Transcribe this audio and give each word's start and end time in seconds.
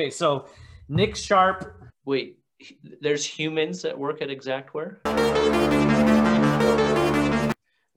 Okay, 0.00 0.08
so 0.08 0.46
Nick 0.88 1.14
Sharp. 1.14 1.74
Wait, 2.06 2.38
there's 3.02 3.22
humans 3.22 3.82
that 3.82 3.98
work 3.98 4.22
at 4.22 4.30
Xactware? 4.30 4.96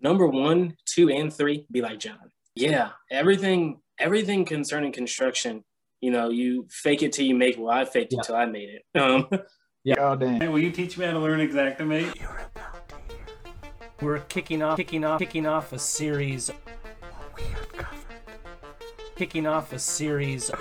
Number 0.02 0.28
one, 0.28 0.76
two, 0.86 1.10
and 1.10 1.32
three, 1.32 1.66
be 1.72 1.82
like 1.82 2.00
John. 2.00 2.20
Yeah, 2.56 2.90
everything, 3.10 3.80
everything 3.98 4.44
concerning 4.44 4.92
construction. 4.92 5.64
You 6.02 6.12
know, 6.12 6.30
you 6.30 6.68
fake 6.70 7.04
it 7.04 7.14
till 7.14 7.26
you 7.26 7.36
make. 7.36 7.56
It. 7.56 7.62
Well, 7.62 7.72
I 7.72 7.86
faked 7.86 8.12
it 8.12 8.20
till 8.26 8.36
I 8.36 8.48
made 8.48 8.70
it. 8.70 9.00
Um, 9.00 9.30
Yeah. 9.86 9.96
Oh 10.00 10.16
damn. 10.16 10.40
Hey, 10.40 10.48
will 10.48 10.60
you 10.60 10.72
teach 10.72 10.98
me 10.98 11.06
how 11.06 11.12
to 11.12 11.20
learn 11.20 11.40
Xactimate? 11.42 12.18
We're 14.02 14.20
kicking 14.20 14.62
off, 14.62 14.78
kicking 14.78 15.04
off, 15.04 15.20
kicking 15.20 15.46
off 15.46 15.74
a 15.74 15.80
series. 15.80 16.52
Kicking 19.18 19.46
off 19.46 19.74
a 19.74 19.80
series. 19.80 20.52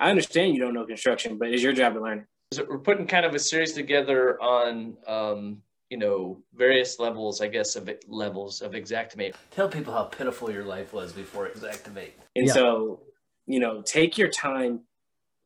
I 0.00 0.10
understand 0.10 0.54
you 0.54 0.60
don't 0.60 0.72
know 0.74 0.86
construction, 0.86 1.36
but 1.38 1.48
it's 1.50 1.62
your 1.62 1.72
job 1.74 1.94
to 1.94 2.00
learn. 2.00 2.26
So 2.52 2.66
we're 2.68 2.78
putting 2.78 3.06
kind 3.06 3.24
of 3.26 3.34
a 3.34 3.38
series 3.38 3.74
together 3.74 4.40
on, 4.42 4.96
um, 5.06 5.62
you 5.90 5.98
know, 5.98 6.42
various 6.54 6.98
levels, 6.98 7.40
I 7.40 7.48
guess, 7.48 7.76
of 7.76 7.88
it- 7.88 8.04
levels 8.08 8.62
of 8.62 8.72
Xactimate. 8.72 9.34
Tell 9.50 9.68
people 9.68 9.92
how 9.92 10.04
pitiful 10.04 10.50
your 10.50 10.64
life 10.64 10.92
was 10.92 11.12
before 11.12 11.48
Xactimate. 11.50 12.12
And 12.34 12.46
Yeah. 12.46 12.52
so, 12.52 13.02
you 13.46 13.60
know, 13.60 13.82
take 13.82 14.16
your 14.16 14.28
time, 14.28 14.80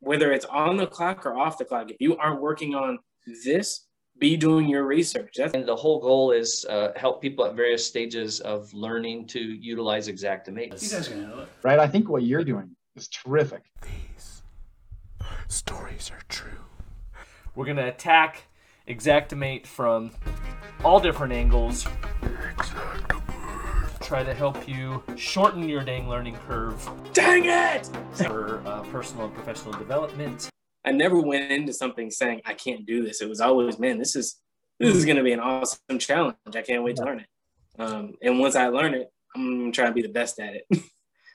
whether 0.00 0.32
it's 0.32 0.44
on 0.46 0.76
the 0.76 0.86
clock 0.86 1.26
or 1.26 1.36
off 1.36 1.58
the 1.58 1.64
clock. 1.64 1.90
If 1.90 1.96
you 1.98 2.16
aren't 2.16 2.40
working 2.40 2.74
on 2.74 2.98
this, 3.44 3.86
be 4.18 4.36
doing 4.36 4.68
your 4.68 4.84
research. 4.84 5.34
That's 5.36 5.52
And 5.54 5.66
the 5.66 5.74
whole 5.74 5.98
goal 6.00 6.30
is 6.30 6.64
uh, 6.70 6.92
help 6.94 7.20
people 7.20 7.44
at 7.44 7.54
various 7.54 7.84
stages 7.84 8.38
of 8.40 8.72
learning 8.72 9.26
to 9.28 9.40
utilize 9.40 10.08
Xactimate. 10.08 10.80
You 10.80 10.88
guys 10.88 11.08
gonna 11.08 11.26
know 11.26 11.38
it. 11.40 11.48
Right. 11.64 11.80
I 11.80 11.88
think 11.88 12.08
what 12.08 12.22
you're 12.22 12.44
doing 12.44 12.76
is 12.94 13.08
terrific. 13.08 13.62
Stories 15.48 16.10
are 16.10 16.22
true. 16.28 16.58
We're 17.54 17.66
gonna 17.66 17.86
attack 17.88 18.44
Xactimate 18.88 19.66
from 19.66 20.10
all 20.84 21.00
different 21.00 21.32
angles. 21.32 21.86
Try 24.00 24.22
to 24.22 24.34
help 24.34 24.68
you 24.68 25.02
shorten 25.16 25.68
your 25.68 25.82
dang 25.82 26.08
learning 26.08 26.36
curve 26.46 26.88
dang 27.12 27.44
it. 27.46 27.86
for 28.12 28.62
uh, 28.66 28.82
personal 28.84 29.26
and 29.26 29.34
professional 29.34 29.72
development. 29.72 30.50
I 30.84 30.92
never 30.92 31.18
went 31.18 31.50
into 31.50 31.72
something 31.72 32.10
saying 32.10 32.42
I 32.44 32.52
can't 32.54 32.84
do 32.84 33.02
this. 33.02 33.22
It 33.22 33.28
was 33.28 33.40
always, 33.40 33.78
man, 33.78 33.98
this 33.98 34.14
is 34.14 34.36
this 34.78 34.94
is 34.94 35.04
going 35.04 35.16
to 35.16 35.22
be 35.22 35.32
an 35.32 35.40
awesome 35.40 35.98
challenge. 35.98 36.36
I 36.54 36.62
can't 36.62 36.82
wait 36.82 36.96
to 36.96 37.04
learn 37.04 37.20
it. 37.20 37.26
Um, 37.78 38.14
and 38.20 38.40
once 38.40 38.56
I 38.56 38.66
learn 38.68 38.92
it, 38.94 39.10
I'm 39.34 39.72
trying 39.72 39.88
to 39.88 39.92
to 39.92 39.94
be 39.94 40.02
the 40.02 40.12
best 40.12 40.38
at 40.40 40.54
it. 40.54 40.66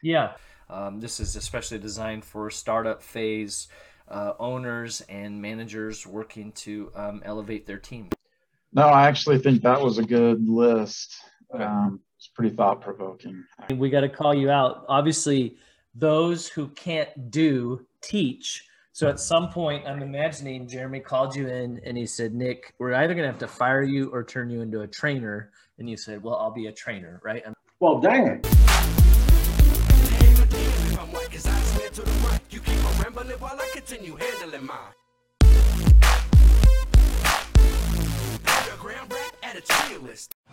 Yeah. 0.02 0.36
Um, 0.70 1.02
this 1.02 1.20
is 1.20 1.36
especially 1.36 1.78
designed 1.78 2.24
for 2.24 2.50
startup 2.50 3.02
phase 3.04 3.68
uh, 4.10 4.34
owners 4.40 5.02
and 5.10 5.42
managers 5.42 6.06
working 6.06 6.52
to 6.54 6.92
um, 6.96 7.22
elevate 7.26 7.66
their 7.66 7.78
team. 7.78 8.10
No, 8.74 8.84
I 8.84 9.08
actually 9.08 9.40
think 9.40 9.64
that 9.64 9.82
was 9.82 9.98
a 9.98 10.04
good 10.04 10.48
list. 10.48 11.16
Okay. 11.54 11.64
Um, 11.64 12.02
it's 12.18 12.28
pretty 12.28 12.56
thought 12.56 12.82
provoking. 12.82 13.46
We 13.76 13.90
got 13.90 14.02
to 14.02 14.10
call 14.10 14.34
you 14.36 14.50
out. 14.50 14.86
Obviously, 14.90 15.58
those 15.96 16.48
who 16.48 16.68
can't 16.70 17.32
do 17.32 17.86
teach. 18.02 18.66
So 18.92 19.08
at 19.08 19.20
some 19.20 19.50
point, 19.50 19.88
I'm 19.88 20.02
imagining 20.02 20.68
Jeremy 20.68 21.00
called 21.00 21.34
you 21.34 21.48
in 21.48 21.80
and 21.86 21.98
he 21.98 22.06
said, 22.06 22.34
Nick, 22.34 22.74
we're 22.78 22.94
either 22.94 23.14
going 23.14 23.26
to 23.26 23.32
have 23.32 23.40
to 23.40 23.48
fire 23.48 23.82
you 23.82 24.10
or 24.10 24.26
turn 24.26 24.50
you 24.50 24.62
into 24.62 24.82
a 24.82 24.88
trainer. 24.88 25.52
And 25.78 25.90
you 25.90 25.96
said, 25.96 26.22
Well, 26.22 26.36
I'll 26.36 26.52
be 26.52 26.68
a 26.68 26.74
trainer, 26.74 27.22
right? 27.24 27.42
And 27.46 27.56
Well, 27.80 28.02
dang 28.02 28.28
it. 28.28 28.46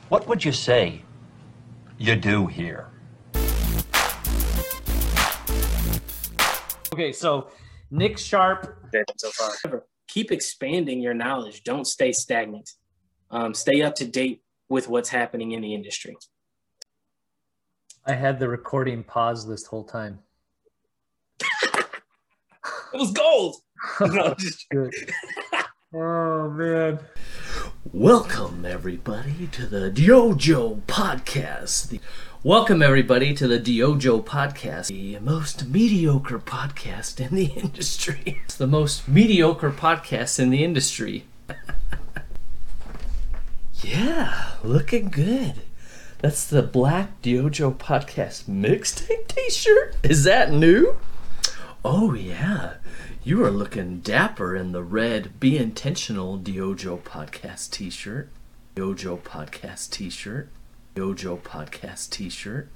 What 0.09 0.29
would 0.29 0.45
you 0.45 0.53
say 0.53 1.03
you 1.99 2.17
do 2.17 2.47
here? 2.47 2.91
okay, 6.97 7.13
so 7.13 7.51
Nick 7.91 8.17
Sharp, 8.17 8.75
so 9.19 9.31
far. 9.33 9.85
Keep 10.09 10.33
expanding 10.33 11.01
your 11.01 11.15
knowledge. 11.15 11.63
Don't 11.63 11.87
stay 11.87 12.13
stagnant. 12.13 12.71
Um, 13.31 13.53
stay 13.55 13.83
up 13.83 13.95
to 13.97 14.07
date 14.07 14.43
with 14.69 14.89
what's 14.89 15.11
happening 15.11 15.53
in 15.53 15.61
the 15.61 15.75
industry. 15.75 16.17
I 18.07 18.15
had 18.15 18.39
the 18.39 18.49
recording 18.49 19.05
paused 19.05 19.49
this 19.49 19.67
whole 19.67 19.85
time. 19.85 20.21
It 22.95 22.99
was 22.99 23.13
gold. 23.13 23.57
No, 24.01 24.35
just- 24.35 24.67
oh, 25.95 26.51
man. 26.51 26.99
Welcome, 27.93 28.65
everybody, 28.65 29.47
to 29.53 29.67
the 29.67 29.91
DYOJO 29.91 30.83
Podcast. 30.83 31.89
The- 31.89 32.01
Welcome, 32.43 32.83
everybody, 32.83 33.35
to 33.35 33.47
the 33.49 33.59
DYOJO 33.59 34.25
Podcast, 34.25 34.87
the 34.89 35.19
most 35.21 35.67
mediocre 35.69 36.39
podcast 36.39 37.21
in 37.21 37.35
the 37.35 37.47
industry. 37.47 38.41
It's 38.45 38.55
the 38.57 38.67
most 38.67 39.09
mediocre 39.09 39.71
podcast 39.71 40.39
in 40.39 40.51
the 40.51 40.63
industry. 40.65 41.25
yeah, 43.83 44.53
looking 44.63 45.09
good. 45.11 45.55
That's 46.21 46.47
the 46.47 46.63
Black 46.63 47.21
Dojo 47.23 47.75
Podcast 47.77 48.45
mixtape 48.45 49.29
t 49.29 49.51
shirt. 49.51 49.97
Is 50.03 50.25
that 50.25 50.51
new? 50.53 50.97
Oh, 51.89 52.15
yeah. 52.15 52.79
You 53.23 53.45
are 53.45 53.51
looking 53.53 54.01
dapper 54.01 54.57
in 54.57 54.73
the 54.73 54.83
red 54.83 55.39
Be 55.39 55.57
Intentional 55.57 56.37
Dojo 56.37 57.01
Podcast 57.01 57.71
t 57.71 57.91
shirt. 57.91 58.29
Dojo 58.75 59.21
Podcast 59.21 59.93
t 59.93 60.11
shirt. 60.11 60.49
Dojo 60.97 61.41
Podcast 61.41 62.11
t 62.11 62.29
shirt. 62.29 62.71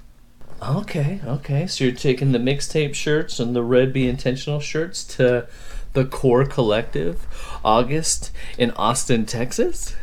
Okay, 0.65 1.19
okay. 1.25 1.67
So 1.67 1.83
you're 1.83 1.93
taking 1.93 2.31
the 2.31 2.39
mixtape 2.39 2.95
shirts 2.95 3.37
and 3.37 3.53
the 3.53 3.63
red 3.63 3.91
Be 3.91 4.07
Intentional 4.07 4.61
shirts 4.61 5.03
to 5.17 5.45
the 5.91 6.05
Core 6.05 6.45
Collective, 6.45 7.27
August 7.65 8.31
in 8.57 8.71
Austin, 8.71 9.25
Texas? 9.25 9.93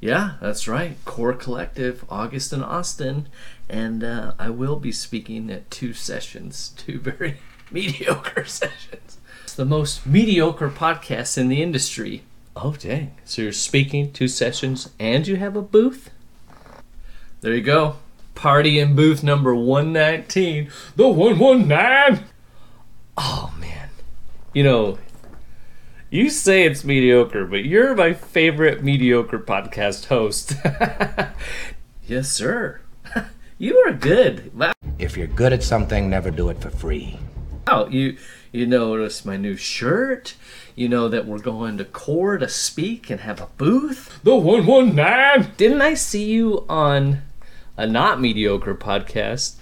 Yeah, 0.00 0.34
that's 0.40 0.68
right. 0.68 0.96
Core 1.04 1.32
Collective, 1.32 2.04
August 2.08 2.52
in 2.52 2.62
Austin. 2.62 3.26
And 3.68 4.04
uh, 4.04 4.34
I 4.38 4.50
will 4.50 4.76
be 4.76 4.92
speaking 4.92 5.50
at 5.50 5.72
two 5.72 5.92
sessions, 5.92 6.72
two 6.76 7.00
very 7.00 7.38
mediocre 7.72 8.44
sessions. 8.44 9.18
It's 9.44 9.54
the 9.54 9.64
most 9.64 10.06
mediocre 10.06 10.70
podcast 10.70 11.36
in 11.36 11.48
the 11.48 11.62
industry. 11.62 12.22
Oh, 12.56 12.72
dang. 12.72 13.14
So 13.24 13.42
you're 13.42 13.52
speaking 13.52 14.12
two 14.12 14.28
sessions 14.28 14.90
and 14.98 15.26
you 15.26 15.36
have 15.36 15.56
a 15.56 15.62
booth? 15.62 16.10
There 17.40 17.54
you 17.54 17.62
go. 17.62 17.96
Party 18.34 18.78
in 18.78 18.96
booth 18.96 19.22
number 19.22 19.54
119. 19.54 20.70
The 20.96 21.08
119! 21.08 22.24
Oh, 23.16 23.54
man. 23.60 23.90
You 24.52 24.64
know, 24.64 24.98
you 26.10 26.30
say 26.30 26.64
it's 26.64 26.84
mediocre, 26.84 27.44
but 27.44 27.64
you're 27.64 27.94
my 27.94 28.14
favorite 28.14 28.82
mediocre 28.82 29.38
podcast 29.38 30.06
host. 30.06 30.54
yes, 32.06 32.30
sir. 32.30 32.80
You 33.60 33.76
are 33.78 33.92
good. 33.92 34.52
If 35.00 35.16
you're 35.16 35.26
good 35.26 35.52
at 35.52 35.64
something, 35.64 36.08
never 36.08 36.30
do 36.30 36.48
it 36.48 36.60
for 36.60 36.70
free. 36.70 37.18
Wow, 37.68 37.86
you 37.90 38.16
you 38.50 38.66
notice 38.66 39.26
my 39.26 39.36
new 39.36 39.54
shirt. 39.54 40.36
You 40.74 40.88
know 40.88 41.06
that 41.10 41.26
we're 41.26 41.38
going 41.38 41.76
to 41.76 41.84
Core 41.84 42.38
to 42.38 42.48
speak 42.48 43.10
and 43.10 43.20
have 43.20 43.42
a 43.42 43.48
booth. 43.58 44.20
The 44.22 44.34
one 44.34 44.64
one 44.64 44.94
nine. 44.94 45.52
Didn't 45.58 45.82
I 45.82 45.92
see 45.92 46.24
you 46.24 46.64
on 46.66 47.20
a 47.76 47.86
not 47.86 48.22
mediocre 48.22 48.74
podcast? 48.74 49.56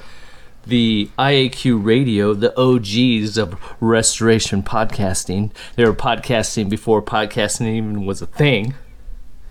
The 0.64 1.10
IAQ 1.18 1.84
Radio, 1.84 2.32
the 2.32 2.56
OGs 2.56 3.36
of 3.36 3.58
restoration 3.80 4.62
podcasting. 4.62 5.50
They 5.74 5.84
were 5.84 5.92
podcasting 5.92 6.70
before 6.70 7.02
podcasting 7.02 7.66
even 7.66 8.06
was 8.06 8.22
a 8.22 8.26
thing. 8.26 8.74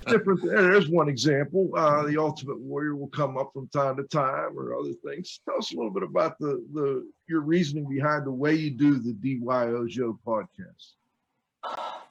Different. 0.08 0.44
There's 0.44 0.90
one 0.90 1.10
example. 1.10 1.70
Uh, 1.76 2.04
the 2.04 2.18
Ultimate 2.18 2.60
Warrior 2.60 2.96
will 2.96 3.08
come 3.08 3.38
up 3.38 3.52
from 3.54 3.68
time 3.70 3.98
to 3.98 4.04
time, 4.04 4.58
or 4.58 4.76
other 4.76 4.94
things. 5.06 5.40
Tell 5.46 5.58
us 5.58 5.72
a 5.74 5.76
little 5.76 5.92
bit 5.92 6.04
about 6.04 6.38
the 6.40 6.64
the 6.74 7.10
your 7.28 7.42
reasoning 7.42 7.90
behind 7.90 8.26
the 8.26 8.32
way 8.32 8.54
you 8.54 8.72
do 8.72 9.00
the 9.00 9.14
DYOJO 9.14 10.20
podcast. 10.26 10.94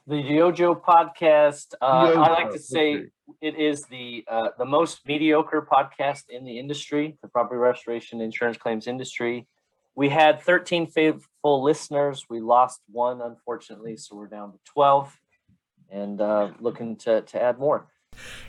The 0.07 0.17
DYOJO 0.17 0.83
podcast. 0.83 1.75
Uh, 1.81 2.15
I 2.17 2.29
like 2.31 2.51
to 2.51 2.59
say 2.59 2.95
okay. 2.97 3.07
it 3.41 3.57
is 3.57 3.85
the 3.85 4.25
uh, 4.29 4.49
the 4.59 4.65
most 4.65 5.07
mediocre 5.07 5.67
podcast 5.71 6.25
in 6.29 6.45
the 6.45 6.59
industry, 6.59 7.17
the 7.23 7.29
property 7.29 7.59
restoration 7.59 8.21
insurance 8.21 8.57
claims 8.57 8.87
industry. 8.87 9.47
We 9.97 10.09
had 10.09 10.43
13 10.43 10.89
faithful 10.89 11.63
listeners. 11.63 12.27
We 12.29 12.41
lost 12.41 12.81
one, 12.91 13.21
unfortunately, 13.21 13.97
so 13.97 14.17
we're 14.17 14.27
down 14.27 14.53
to 14.53 14.59
12, 14.65 15.17
and 15.91 16.21
uh, 16.21 16.51
looking 16.61 16.97
to 16.97 17.23
to 17.23 17.43
add 17.43 17.59
more. 17.59 17.87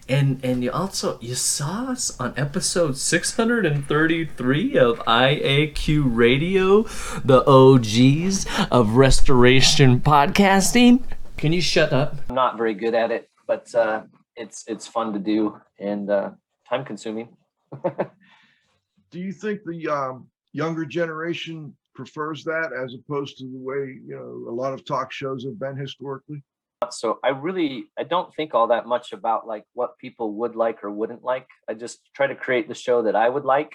And 0.08 0.40
and 0.44 0.64
you 0.64 0.72
also 0.72 1.18
you 1.22 1.36
saw 1.36 1.92
us 1.92 2.20
on 2.20 2.34
episode 2.38 2.98
633 2.98 4.78
of 4.78 5.00
IAQ 5.00 6.04
Radio, 6.06 6.84
the 7.24 7.44
OGs 7.48 8.46
of 8.72 8.96
restoration 8.96 10.00
podcasting. 10.00 11.04
Can 11.38 11.54
you 11.54 11.62
shut 11.62 11.92
up? 11.92 12.18
I'm 12.30 12.36
not 12.36 12.58
very 12.58 12.74
good 12.74 12.94
at 12.94 13.12
it, 13.12 13.30
but 13.48 13.74
uh, 13.74 14.04
it's 14.36 14.64
it's 14.68 14.88
fun 14.88 15.14
to 15.14 15.20
do 15.20 15.60
and 15.80 16.10
uh, 16.10 16.32
time 16.70 16.86
consuming. 16.86 17.36
Do 19.12 19.20
you 19.20 19.32
think 19.32 19.62
the 19.66 19.88
um, 19.88 20.28
younger 20.54 20.86
generation 20.86 21.76
prefers 21.94 22.44
that 22.44 22.72
as 22.74 22.94
opposed 22.94 23.38
to 23.38 23.46
the 23.46 23.58
way 23.58 23.98
you 24.06 24.16
know 24.16 24.52
a 24.52 24.54
lot 24.54 24.74
of 24.74 24.86
talk 24.86 25.12
shows 25.12 25.44
have 25.46 25.60
been 25.60 25.78
historically? 25.78 26.44
So 26.92 27.20
i 27.24 27.30
really 27.30 27.86
i 27.98 28.04
don't 28.04 28.34
think 28.36 28.54
all 28.54 28.68
that 28.68 28.86
much 28.86 29.12
about 29.12 29.48
like 29.48 29.64
what 29.74 29.98
people 29.98 30.34
would 30.34 30.56
like 30.56 30.84
or 30.84 30.92
wouldn't 30.92 31.24
like. 31.24 31.48
I 31.70 31.74
just 31.74 32.00
try 32.14 32.28
to 32.28 32.36
create 32.36 32.68
the 32.68 32.76
show 32.76 33.02
that 33.04 33.16
i 33.16 33.30
would 33.30 33.46
like. 33.46 33.74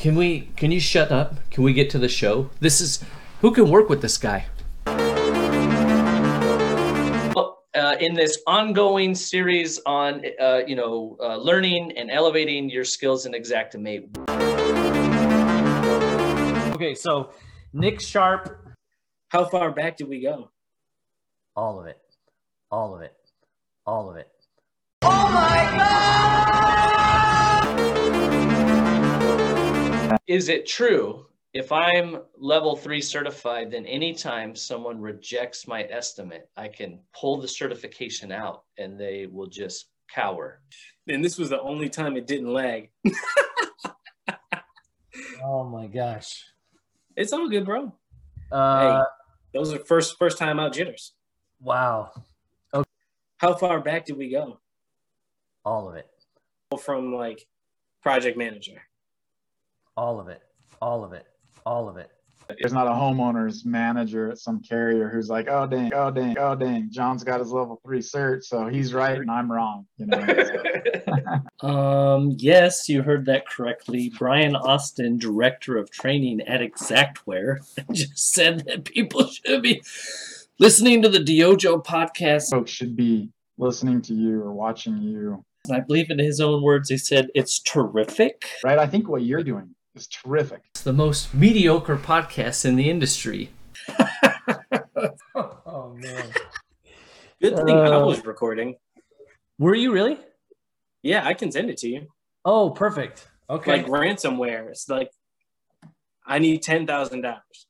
Can 0.00 0.14
we 0.14 0.48
can 0.56 0.70
you 0.72 0.80
shut 0.80 1.12
up? 1.12 1.34
Can 1.50 1.62
we 1.62 1.74
get 1.74 1.90
to 1.90 1.98
the 1.98 2.08
show? 2.08 2.48
This 2.60 2.80
is 2.80 3.04
who 3.42 3.52
can 3.52 3.68
work 3.68 3.90
with 3.90 4.00
this 4.00 4.16
guy? 4.16 4.46
Well, 7.36 7.64
uh, 7.74 7.96
in 8.00 8.14
this 8.14 8.38
ongoing 8.46 9.14
series 9.14 9.78
on 9.84 10.24
uh, 10.40 10.60
you 10.66 10.74
know 10.74 11.18
uh, 11.20 11.36
learning 11.36 11.98
and 11.98 12.10
elevating 12.10 12.70
your 12.70 12.84
skills 12.84 13.26
in 13.26 13.32
Xactimate. 13.32 14.08
Okay, 16.76 16.94
so 16.94 17.30
Nick 17.74 18.00
Sharp, 18.00 18.56
How 19.28 19.44
far 19.44 19.70
back 19.70 19.98
did 19.98 20.08
we 20.08 20.22
go? 20.22 20.50
All 21.60 21.78
of 21.78 21.84
it, 21.84 21.98
all 22.70 22.94
of 22.94 23.02
it, 23.02 23.12
all 23.84 24.08
of 24.08 24.16
it. 24.16 24.28
Is 30.26 30.48
it 30.48 30.66
true 30.66 31.26
if 31.52 31.70
I'm 31.70 32.22
level 32.38 32.76
three 32.76 33.02
certified, 33.02 33.70
then 33.70 33.84
anytime 33.84 34.56
someone 34.56 35.02
rejects 35.02 35.68
my 35.68 35.82
estimate, 35.82 36.48
I 36.56 36.68
can 36.68 37.00
pull 37.14 37.38
the 37.38 37.48
certification 37.48 38.32
out 38.32 38.62
and 38.78 38.98
they 38.98 39.26
will 39.26 39.48
just 39.48 39.90
cower? 40.10 40.62
And 41.08 41.22
this 41.22 41.36
was 41.36 41.50
the 41.50 41.60
only 41.60 41.90
time 41.90 42.16
it 42.16 42.26
didn't 42.26 42.52
lag. 42.52 42.88
Oh 45.42 45.64
my 45.64 45.86
gosh. 45.86 46.44
It's 47.16 47.32
all 47.32 47.48
good, 47.48 47.64
bro. 47.64 47.94
Uh, 48.52 49.04
Those 49.54 49.72
are 49.72 49.78
first 49.78 50.18
first 50.18 50.36
time 50.36 50.60
out 50.60 50.74
jitters. 50.74 51.14
Wow, 51.60 52.12
Okay. 52.72 52.88
How 53.38 53.54
far 53.54 53.80
back 53.80 54.06
did 54.06 54.16
we 54.16 54.30
go 54.30 54.58
all 55.64 55.88
of 55.88 55.96
it, 55.96 56.08
from 56.80 57.14
like 57.14 57.46
project 58.02 58.36
manager? 58.38 58.82
all 59.96 60.18
of 60.18 60.28
it, 60.28 60.40
all 60.80 61.04
of 61.04 61.12
it, 61.12 61.26
all 61.66 61.88
of 61.88 61.98
it. 61.98 62.10
There's 62.58 62.72
not 62.72 62.86
a 62.86 62.90
homeowner's 62.90 63.64
manager 63.64 64.30
at 64.30 64.38
some 64.38 64.60
carrier 64.62 65.08
who's 65.08 65.28
like, 65.28 65.46
oh 65.48 65.66
dang, 65.66 65.92
oh 65.94 66.10
dang, 66.10 66.36
oh 66.38 66.56
dang, 66.56 66.88
John's 66.90 67.22
got 67.22 67.38
his 67.38 67.52
level 67.52 67.80
three 67.84 68.00
cert, 68.00 68.42
so 68.42 68.66
he's 68.66 68.92
right 68.94 69.18
and 69.18 69.30
I'm 69.30 69.50
wrong. 69.52 69.86
You 69.98 70.06
know. 70.06 70.26
Um, 71.62 72.34
yes, 72.38 72.88
you 72.88 73.02
heard 73.02 73.26
that 73.26 73.46
correctly. 73.46 74.10
Brian 74.18 74.56
Austin, 74.56 75.18
director 75.18 75.76
of 75.76 75.90
training 75.90 76.40
at 76.42 76.62
Xactware, 76.62 77.58
just 77.92 78.32
said 78.32 78.64
that 78.64 78.86
people 78.86 79.26
should 79.26 79.60
be 79.60 79.82
listening 80.60 81.02
to 81.02 81.08
the 81.08 81.18
DYOJO 81.18 81.84
podcast. 81.84 82.50
Folks 82.50 82.70
should 82.70 82.94
be 82.94 83.30
listening 83.58 84.00
to 84.02 84.14
you 84.14 84.40
or 84.42 84.52
watching 84.52 84.98
you, 84.98 85.44
And 85.66 85.76
I 85.76 85.80
believe 85.80 86.10
in 86.10 86.18
his 86.18 86.40
own 86.40 86.62
words, 86.62 86.88
he 86.90 86.96
said 86.98 87.28
it's 87.34 87.58
terrific. 87.60 88.44
right? 88.64 88.78
I 88.78 88.86
think 88.86 89.08
what 89.08 89.22
you're 89.22 89.42
doing 89.42 89.74
is 89.96 90.06
terrific. 90.06 90.62
It's 90.74 90.82
the 90.82 90.92
most 90.92 91.34
mediocre 91.34 91.96
podcast 91.96 92.64
in 92.64 92.76
the 92.76 92.88
industry. 92.88 93.50
Oh 95.66 95.94
man, 95.96 96.24
Good 97.40 97.56
thing 97.56 97.70
I 97.76 97.86
Uh, 97.96 98.04
was 98.04 98.24
recording. 98.26 98.76
were 99.58 99.74
you 99.74 99.92
really? 99.92 100.18
Yeah, 101.02 101.26
I 101.26 101.32
can 101.34 101.50
send 101.50 101.70
it 101.70 101.78
to 101.78 101.88
you. 101.88 102.06
Oh, 102.44 102.70
perfect. 102.70 103.26
Okay, 103.48 103.78
Like 103.82 103.86
ransomware. 103.86 104.68
It's 104.68 104.88
like 104.88 105.10
I 106.26 106.38
need 106.38 106.62
ten 106.62 106.86
thousand 106.86 107.22
dollars. 107.22 107.66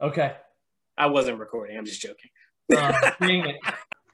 okay. 0.00 0.36
I 0.98 1.06
wasn't 1.06 1.38
recording. 1.38 1.78
I'm 1.78 1.84
just 1.84 2.00
joking. 2.00 2.30
Uh, 2.76 2.92
dang 3.20 3.46
it. 3.46 3.56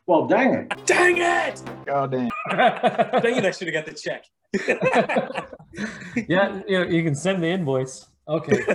Well, 0.06 0.26
dang 0.26 0.52
it. 0.52 0.84
Dang 0.84 1.16
it! 1.16 1.62
Oh 1.88 2.06
dang. 2.06 2.28
Dang 2.50 3.36
it! 3.38 3.44
I 3.46 3.50
should 3.52 3.72
have 3.72 3.86
got 3.86 3.86
the 3.86 3.94
check. 3.94 4.26
yeah, 6.28 6.60
you 6.68 6.78
know, 6.78 6.84
you 6.84 7.02
can 7.02 7.14
send 7.14 7.42
the 7.42 7.46
invoice. 7.46 8.06
Okay. 8.28 8.66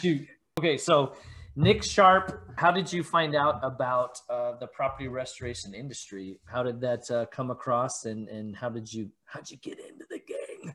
Shoot. 0.00 0.26
Okay, 0.58 0.78
so 0.78 1.12
Nick 1.54 1.82
Sharp, 1.82 2.54
how 2.56 2.70
did 2.70 2.90
you 2.90 3.04
find 3.04 3.34
out 3.34 3.60
about 3.62 4.18
uh, 4.30 4.52
the 4.58 4.68
property 4.68 5.08
restoration 5.08 5.74
industry? 5.74 6.40
How 6.46 6.62
did 6.62 6.80
that 6.80 7.10
uh, 7.10 7.26
come 7.26 7.50
across, 7.50 8.06
and 8.06 8.26
and 8.30 8.56
how 8.56 8.70
did 8.70 8.90
you 8.90 9.10
how 9.26 9.40
did 9.40 9.50
you 9.50 9.58
get 9.58 9.78
into 9.80 10.06
the 10.08 10.20
gang? 10.20 10.74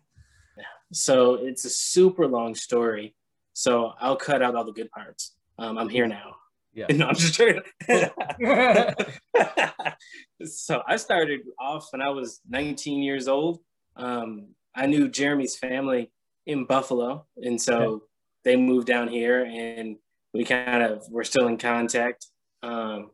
So 0.94 1.34
it's 1.34 1.66
a 1.66 1.70
super 1.72 2.28
long 2.28 2.54
story. 2.54 3.16
So 3.54 3.94
I'll 4.00 4.18
cut 4.18 4.44
out 4.44 4.54
all 4.54 4.66
the 4.66 4.72
good 4.72 4.92
parts. 4.92 5.36
Um, 5.58 5.80
I'm 5.80 5.90
here 5.90 6.06
now. 6.06 6.36
Yeah. 6.76 6.88
No, 6.94 7.08
I'm 7.08 7.16
just 7.16 7.34
joking. 7.34 7.62
so 10.46 10.84
I 10.86 10.98
started 10.98 11.42
off 11.58 11.88
when 11.92 12.02
I 12.02 12.10
was 12.10 12.42
19 12.50 13.02
years 13.02 13.28
old. 13.28 13.60
Um, 13.96 14.50
I 14.76 14.86
knew 14.86 15.08
Jeremy's 15.08 15.56
family 15.56 16.12
in 16.46 16.66
Buffalo, 16.66 17.26
and 17.38 17.62
so 17.62 18.04
they 18.44 18.58
moved 18.58 18.88
down 18.88 19.08
here, 19.08 19.46
and 19.46 19.96
we 20.34 20.44
kind 20.44 20.84
of 20.84 21.04
were 21.10 21.24
still 21.24 21.48
in 21.48 21.58
contact. 21.58 22.28
Um, 22.62 23.12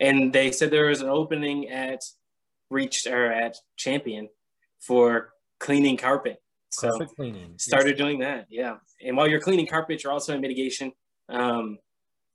and 0.00 0.32
they 0.32 0.50
said 0.50 0.70
there 0.70 0.86
was 0.86 1.00
an 1.00 1.08
opening 1.08 1.68
at 1.68 2.00
Reets 2.70 3.06
or 3.06 3.26
at 3.26 3.56
Champion 3.76 4.28
for 4.80 5.30
cleaning 5.60 5.96
carpet. 5.96 6.42
So 6.70 6.90
cleaning. 7.16 7.54
started 7.56 7.96
doing 7.96 8.18
that 8.18 8.44
yeah 8.50 8.76
and 9.02 9.16
while 9.16 9.26
you're 9.26 9.40
cleaning 9.40 9.66
carpet 9.66 10.04
you're 10.04 10.12
also 10.12 10.34
in 10.34 10.42
mitigation 10.42 10.92
um, 11.30 11.78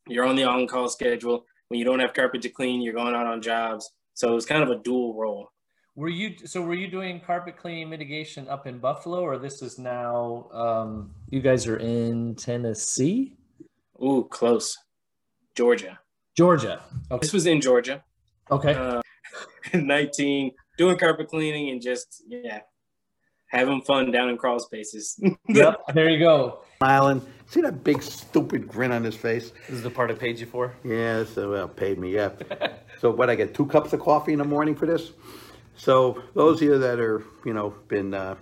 you're 0.07 0.25
on 0.25 0.35
the 0.35 0.43
on-call 0.43 0.89
schedule 0.89 1.45
when 1.69 1.79
you 1.79 1.85
don't 1.85 1.99
have 1.99 2.13
carpet 2.13 2.41
to 2.41 2.49
clean 2.49 2.81
you're 2.81 2.93
going 2.93 3.15
out 3.15 3.25
on 3.25 3.41
jobs 3.41 3.91
so 4.13 4.31
it 4.31 4.35
was 4.35 4.45
kind 4.45 4.61
of 4.63 4.69
a 4.69 4.75
dual 4.83 5.13
role 5.15 5.49
Were 5.95 6.09
you 6.09 6.35
so? 6.45 6.61
Were 6.61 6.73
you 6.73 6.87
doing 6.89 7.21
carpet 7.21 7.55
cleaning 7.57 7.89
mitigation 7.89 8.47
up 8.49 8.65
in 8.67 8.79
Buffalo, 8.79 9.21
or 9.21 9.37
this 9.37 9.61
is 9.61 9.77
now? 9.77 10.49
Um, 10.51 11.11
you 11.29 11.39
guys 11.39 11.67
are 11.67 11.77
in 11.77 12.33
Tennessee, 12.35 13.37
ooh 14.01 14.27
close 14.29 14.77
georgia 15.55 15.99
Georgia. 16.35 16.81
Okay. 17.11 17.21
this 17.21 17.31
was 17.33 17.45
in 17.45 17.61
georgia 17.61 18.03
Okay. 18.49 18.73
uh, 18.73 19.01
19 19.73 20.51
doing 20.79 20.97
carpet 20.97 21.27
cleaning 21.29 21.69
and 21.69 21.79
just 21.81 22.23
yeah 22.27 22.61
having 23.47 23.81
fun 23.81 24.09
down 24.11 24.29
in 24.29 24.37
crawl 24.37 24.59
spaces 24.59 25.19
yep. 25.47 25.77
There 25.93 26.09
you 26.09 26.17
go. 26.19 26.61
Smiling. 26.79 27.21
See 27.53 27.61
that 27.61 27.83
big 27.83 28.01
stupid 28.01 28.67
grin 28.67 28.91
on 28.91 29.03
his 29.03 29.15
face? 29.15 29.51
This 29.67 29.77
is 29.77 29.83
the 29.83 29.91
part 29.91 30.09
I 30.09 30.15
paid 30.15 30.39
you 30.39 30.47
for. 30.47 30.73
Yeah, 30.83 31.23
so 31.23 31.51
well, 31.51 31.67
paid 31.67 31.99
me, 31.99 32.11
yeah. 32.11 32.31
so 32.99 33.11
what, 33.11 33.29
I 33.29 33.35
get 33.35 33.53
two 33.53 33.67
cups 33.67 33.93
of 33.93 33.99
coffee 33.99 34.33
in 34.33 34.39
the 34.39 34.43
morning 34.43 34.73
for 34.73 34.87
this? 34.87 35.11
So 35.75 36.23
those 36.33 36.63
of 36.63 36.67
you 36.67 36.79
that 36.79 36.99
are, 36.99 37.23
you 37.45 37.53
know, 37.53 37.75
been, 37.87 38.15
uh, 38.15 38.37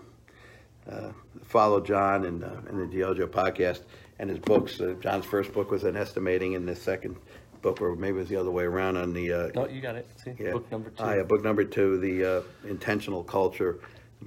uh, 0.89 1.11
follow 1.43 1.81
John 1.81 2.23
and, 2.23 2.41
uh, 2.41 2.51
and 2.69 2.89
the 2.89 2.97
DYOJO 2.97 3.27
podcast 3.27 3.81
and 4.17 4.29
his 4.29 4.39
books, 4.39 4.79
uh, 4.79 4.95
John's 5.01 5.25
first 5.25 5.51
book 5.51 5.71
was 5.71 5.83
an 5.83 5.97
estimating 5.97 6.55
and 6.55 6.65
the 6.65 6.75
second 6.77 7.17
book, 7.61 7.81
or 7.81 7.97
maybe 7.97 8.15
it 8.15 8.19
was 8.21 8.29
the 8.29 8.37
other 8.37 8.49
way 8.49 8.63
around 8.63 8.95
on 8.95 9.11
the, 9.11 9.33
uh, 9.33 9.49
No, 9.53 9.67
you 9.67 9.81
got 9.81 9.97
it. 9.97 10.07
See, 10.23 10.31
yeah. 10.39 10.53
book 10.53 10.71
number 10.71 10.89
two. 10.89 11.03
Ah, 11.03 11.15
yeah, 11.15 11.23
book 11.23 11.43
number 11.43 11.65
two, 11.65 11.97
the 11.97 12.37
uh, 12.37 12.41
intentional 12.65 13.25
culture. 13.25 13.79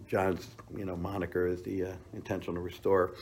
John's, 0.06 0.48
you 0.76 0.84
know, 0.84 0.96
moniker 0.96 1.46
is 1.46 1.62
the 1.62 1.84
uh, 1.84 1.92
intentional 2.12 2.62
restore. 2.62 3.14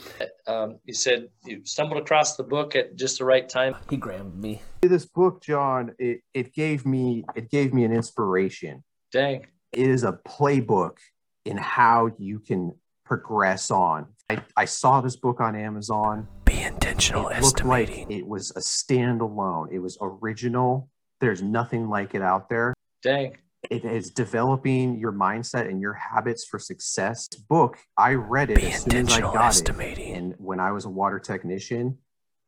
Um, 0.47 0.79
you 0.85 0.95
said 0.95 1.29
you 1.45 1.61
stumbled 1.65 2.01
across 2.03 2.37
the 2.37 2.43
book 2.43 2.75
at 2.75 2.97
just 2.97 3.19
the 3.19 3.25
right 3.25 3.49
time. 3.49 3.77
He 3.91 3.97
grabbed 3.97 4.37
me. 4.37 4.61
this 4.83 5.07
book 5.07 5.41
john 5.43 5.93
it, 5.99 6.21
it 6.35 6.53
gave 6.53 6.85
me 6.85 7.25
it 7.37 7.51
gave 7.51 7.73
me 7.73 7.85
an 7.85 7.93
inspiration 7.93 8.83
Dang. 9.13 9.47
it 9.73 9.89
is 9.89 10.03
a 10.05 10.19
playbook 10.27 10.99
in 11.45 11.57
how 11.57 12.11
you 12.19 12.41
can 12.41 12.75
progress 13.05 13.71
on 13.71 14.07
i, 14.31 14.43
I 14.57 14.65
saw 14.65 15.01
this 15.01 15.17
book 15.17 15.41
on 15.41 15.55
amazon 15.55 16.27
Be 16.45 16.63
intentional 16.63 17.29
it 17.29 17.43
looked 17.43 17.65
like 17.65 18.07
it 18.11 18.27
was 18.27 18.51
a 18.53 18.61
standalone 18.61 19.73
it 19.73 19.79
was 19.79 19.97
original 20.01 20.89
there's 21.21 21.43
nothing 21.43 21.89
like 21.89 22.15
it 22.15 22.23
out 22.23 22.49
there 22.49 22.75
Dang. 23.03 23.37
It 23.71 23.85
is 23.85 24.11
developing 24.11 24.99
your 24.99 25.13
mindset 25.13 25.69
and 25.69 25.81
your 25.81 25.95
habits 25.95 26.45
for 26.45 26.59
success 26.59 27.29
This 27.29 27.41
book 27.41 27.79
i 27.97 28.15
read 28.15 28.51
it 28.51 28.63
as 28.63 28.83
soon 28.83 29.07
as 29.07 29.13
i 29.15 29.21
got 29.21 29.59
it 29.59 29.99
and 29.99 30.35
when 30.39 30.61
i 30.61 30.73
was 30.73 30.85
a 30.85 30.91
water 30.91 31.19
technician 31.19 31.99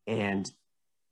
and 0.07 0.51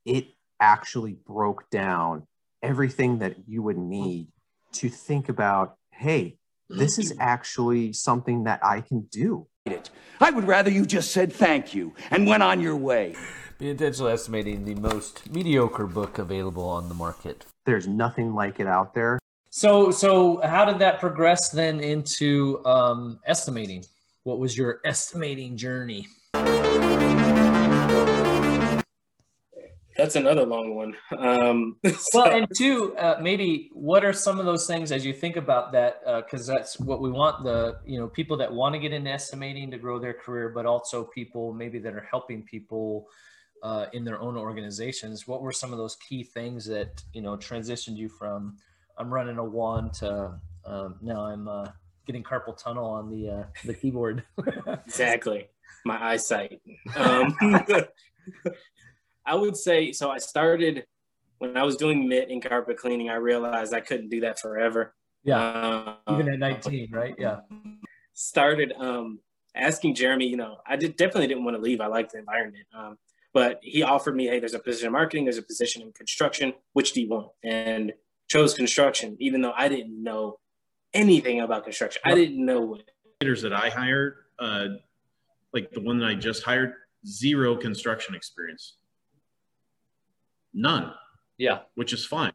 it 0.05 0.27
actually 0.61 1.13
broke 1.13 1.69
down 1.71 2.27
everything 2.63 3.19
that 3.19 3.37
you 3.47 3.63
would 3.63 3.79
need 3.79 4.29
to 4.73 4.89
think 4.89 5.29
about 5.29 5.77
hey, 5.93 6.37
this 6.69 6.99
is 6.99 7.13
mm-hmm. 7.13 7.23
actually 7.23 7.93
something 7.93 8.45
that 8.45 8.61
I 8.65 8.81
can 8.81 9.03
do. 9.13 9.47
I 10.21 10.31
would 10.31 10.45
rather 10.45 10.71
you 10.71 10.85
just 10.85 11.13
said 11.13 11.33
thank 11.33 11.75
you 11.75 11.95
and 12.11 12.27
went 12.27 12.43
on 12.43 12.61
your 12.61 12.77
way. 12.77 13.15
Be 13.59 13.71
Intentional 13.71 14.09
Estimating, 14.09 14.65
the 14.65 14.75
most 14.75 15.31
mediocre 15.31 15.87
book 15.87 16.19
available 16.19 16.65
on 16.65 16.89
the 16.89 16.95
market. 16.95 17.45
There's 17.65 17.87
nothing 17.87 18.35
like 18.35 18.59
it 18.59 18.67
out 18.67 18.95
there. 18.95 19.21
So, 19.55 19.91
so 19.91 20.41
how 20.43 20.65
did 20.65 20.79
that 20.79 20.99
progress 20.99 21.51
then 21.51 21.81
into 21.81 22.65
um, 22.65 23.21
estimating? 23.27 23.85
What 24.23 24.39
was 24.39 24.57
your 24.57 24.81
estimating 24.87 25.59
journey? 25.59 26.07
That's 29.95 30.17
another 30.17 30.47
long 30.47 30.75
one. 30.75 30.97
Um, 31.19 31.77
well, 32.15 32.31
and 32.31 32.49
two, 32.57 32.97
uh, 32.97 33.19
maybe 33.21 33.69
what 33.75 34.07
are 34.07 34.15
some 34.15 34.41
of 34.41 34.47
those 34.47 34.67
things 34.67 34.91
as 34.91 35.05
you 35.05 35.13
think 35.13 35.37
about 35.37 35.71
that? 35.73 36.01
Because 36.25 36.49
uh, 36.49 36.55
that's 36.55 36.81
what 36.81 37.03
we 37.03 37.11
want 37.11 37.45
the 37.45 37.79
you 37.85 37.99
know 37.99 38.09
people 38.09 38.39
that 38.39 38.51
want 38.51 38.75
to 38.75 38.79
get 38.79 38.95
into 38.95 39.11
estimating 39.11 39.71
to 39.71 39.77
grow 39.77 39.99
their 39.99 40.15
career, 40.15 40.49
but 40.49 40.65
also 40.65 41.05
people 41.05 41.53
maybe 41.53 41.79
that 41.79 41.93
are 41.93 42.09
helping 42.11 42.43
people 42.43 43.07
uh, 43.63 43.85
in 43.93 44.03
their 44.03 44.19
own 44.19 44.39
organizations. 44.39 45.29
What 45.29 45.43
were 45.43 45.53
some 45.53 45.73
of 45.73 45.79
those 45.79 45.97
key 45.97 46.25
things 46.25 46.65
that 46.69 47.03
you 47.13 47.21
know 47.21 47.37
transitioned 47.37 47.99
you 47.99 48.09
from 48.09 48.57
I'm 48.99 49.13
running 49.13 49.39
a 49.39 49.45
one 49.45 49.91
to 49.93 50.41
um, 50.65 50.97
now 51.01 51.27
I'm 51.27 51.49
uh, 51.49 51.69
getting 52.07 52.23
carpal 52.23 52.57
tunnel 52.57 52.87
on 52.87 53.11
the 53.11 53.31
uh, 53.31 53.45
the 53.65 53.75
keyboard. 53.75 54.25
exactly, 54.87 55.49
my 55.85 56.13
eyesight. 56.13 56.61
Um, 56.97 57.37
I 59.27 59.35
would 59.35 59.57
say 59.57 59.93
so. 59.93 60.11
I 60.11 60.19
started 60.19 60.85
when 61.39 61.57
I 61.57 61.63
was 61.63 61.77
doing 61.77 62.09
mitt 62.09 62.31
and 62.31 62.43
carpet 62.43 62.77
cleaning. 62.77 63.11
I 63.11 63.17
realized 63.17 63.75
I 63.75 63.81
couldn't 63.81 64.09
do 64.09 64.21
that 64.21 64.39
forever. 64.39 64.95
Yeah, 65.25 65.41
uh, 65.41 65.97
even 66.13 66.29
at 66.33 66.39
19, 66.39 66.91
right? 66.93 67.15
Yeah. 67.17 67.41
Started 68.13 68.73
um, 68.79 69.21
asking 69.55 69.95
Jeremy. 69.95 70.27
You 70.27 70.37
know, 70.37 70.59
I 70.67 70.77
did 70.77 70.97
definitely 70.97 71.29
didn't 71.29 71.45
want 71.45 71.57
to 71.57 71.63
leave. 71.63 71.81
I 71.81 71.87
liked 71.87 72.13
the 72.13 72.19
environment. 72.19 72.67
Um, 72.77 72.99
but 73.33 73.61
he 73.63 73.83
offered 73.83 74.15
me, 74.15 74.27
hey, 74.27 74.41
there's 74.41 74.55
a 74.55 74.59
position 74.59 74.87
in 74.89 74.93
marketing, 74.93 75.25
there's 75.25 75.39
a 75.39 75.43
position 75.43 75.81
in 75.83 75.93
construction. 75.93 76.53
Which 76.75 76.93
do 76.93 77.01
you 77.01 77.09
want? 77.09 77.29
And 77.43 77.93
chose 78.33 78.55
construction, 78.55 79.17
even 79.21 79.43
though 79.43 79.53
I 79.55 79.69
didn't 79.69 80.03
know 80.03 80.39
anything 80.95 81.41
about 81.41 81.65
construction. 81.65 82.01
I 82.05 82.15
didn't 82.15 82.45
know 82.45 82.61
what. 82.61 82.83
That 83.21 83.53
I 83.53 83.69
hired, 83.69 84.17
uh, 84.41 84.67
like 85.53 85.71
the 85.71 85.81
one 85.81 85.99
that 85.99 86.07
I 86.07 86.15
just 86.15 86.43
hired, 86.43 86.73
zero 87.07 87.57
construction 87.57 88.17
experience. 88.17 88.79
None. 90.53 90.93
Yeah. 91.39 91.61
Which 91.77 91.93
is 91.93 92.05
fine 92.05 92.33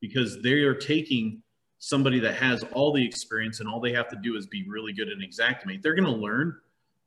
because 0.00 0.40
they 0.42 0.52
are 0.62 0.74
taking 0.74 1.42
somebody 1.80 2.20
that 2.20 2.34
has 2.36 2.62
all 2.72 2.92
the 2.92 3.04
experience 3.04 3.58
and 3.58 3.68
all 3.68 3.80
they 3.80 3.92
have 3.92 4.08
to 4.10 4.16
do 4.22 4.36
is 4.36 4.46
be 4.46 4.64
really 4.68 4.92
good 4.92 5.08
at 5.08 5.18
Xactimate. 5.18 5.82
They're 5.82 5.94
going 5.94 6.04
to 6.04 6.20
learn. 6.20 6.56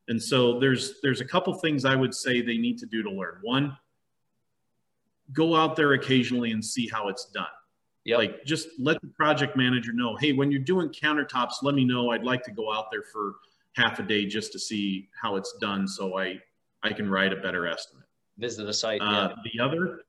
And 0.09 0.21
so 0.21 0.59
there's 0.59 0.99
there's 1.01 1.21
a 1.21 1.25
couple 1.25 1.53
things 1.53 1.85
I 1.85 1.95
would 1.95 2.13
say 2.13 2.41
they 2.41 2.57
need 2.57 2.77
to 2.79 2.85
do 2.85 3.01
to 3.01 3.09
learn. 3.09 3.37
One, 3.43 3.77
go 5.31 5.55
out 5.55 5.77
there 5.77 5.93
occasionally 5.93 6.51
and 6.51 6.63
see 6.63 6.89
how 6.89 7.07
it's 7.07 7.25
done. 7.27 7.45
Yep. 8.05 8.17
Like 8.17 8.45
just 8.45 8.69
let 8.79 8.99
the 9.01 9.07
project 9.07 9.55
manager 9.55 9.93
know, 9.93 10.15
hey, 10.15 10.33
when 10.33 10.51
you're 10.51 10.61
doing 10.61 10.89
countertops, 10.89 11.61
let 11.61 11.75
me 11.75 11.85
know. 11.85 12.11
I'd 12.11 12.23
like 12.23 12.43
to 12.43 12.51
go 12.51 12.73
out 12.73 12.85
there 12.91 13.03
for 13.03 13.35
half 13.75 13.99
a 13.99 14.03
day 14.03 14.25
just 14.25 14.51
to 14.53 14.59
see 14.59 15.09
how 15.19 15.35
it's 15.35 15.55
done 15.61 15.87
so 15.87 16.17
I 16.17 16.39
I 16.83 16.93
can 16.93 17.09
write 17.09 17.31
a 17.31 17.35
better 17.35 17.67
estimate. 17.67 18.05
Visit 18.37 18.65
the 18.65 18.73
site. 18.73 19.01
Uh, 19.01 19.29
yeah. 19.29 19.35
The 19.53 19.63
other 19.63 20.01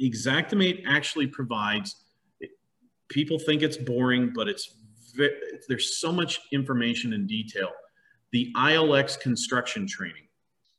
Xactimate 0.00 0.84
actually 0.86 1.26
provides. 1.26 2.04
People 3.08 3.38
think 3.38 3.62
it's 3.62 3.76
boring, 3.76 4.32
but 4.34 4.48
it's 4.48 4.76
there's 5.68 6.00
so 6.00 6.12
much 6.12 6.40
information 6.52 7.12
and 7.12 7.28
detail. 7.28 7.70
The 8.30 8.52
ILX 8.56 9.20
construction 9.20 9.86
training. 9.86 10.28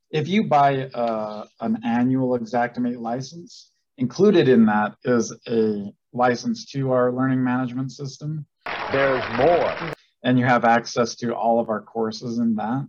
If 0.10 0.28
you 0.28 0.46
buy 0.46 0.86
uh, 0.86 1.46
an 1.60 1.80
annual 1.84 2.38
Xactimate 2.40 3.00
license, 3.00 3.72
included 3.98 4.48
in 4.48 4.66
that 4.66 4.96
is 5.04 5.34
a 5.48 5.94
license 6.14 6.66
to 6.72 6.92
our 6.92 7.12
learning 7.12 7.44
management 7.44 7.92
system. 7.92 8.46
There's 8.92 9.24
more. 9.38 9.94
And 10.24 10.40
you 10.40 10.46
have 10.46 10.64
access 10.64 11.16
to 11.16 11.36
all 11.36 11.60
of 11.60 11.70
our 11.70 11.82
courses 11.82 12.40
in 12.40 12.56
that. 12.56 12.88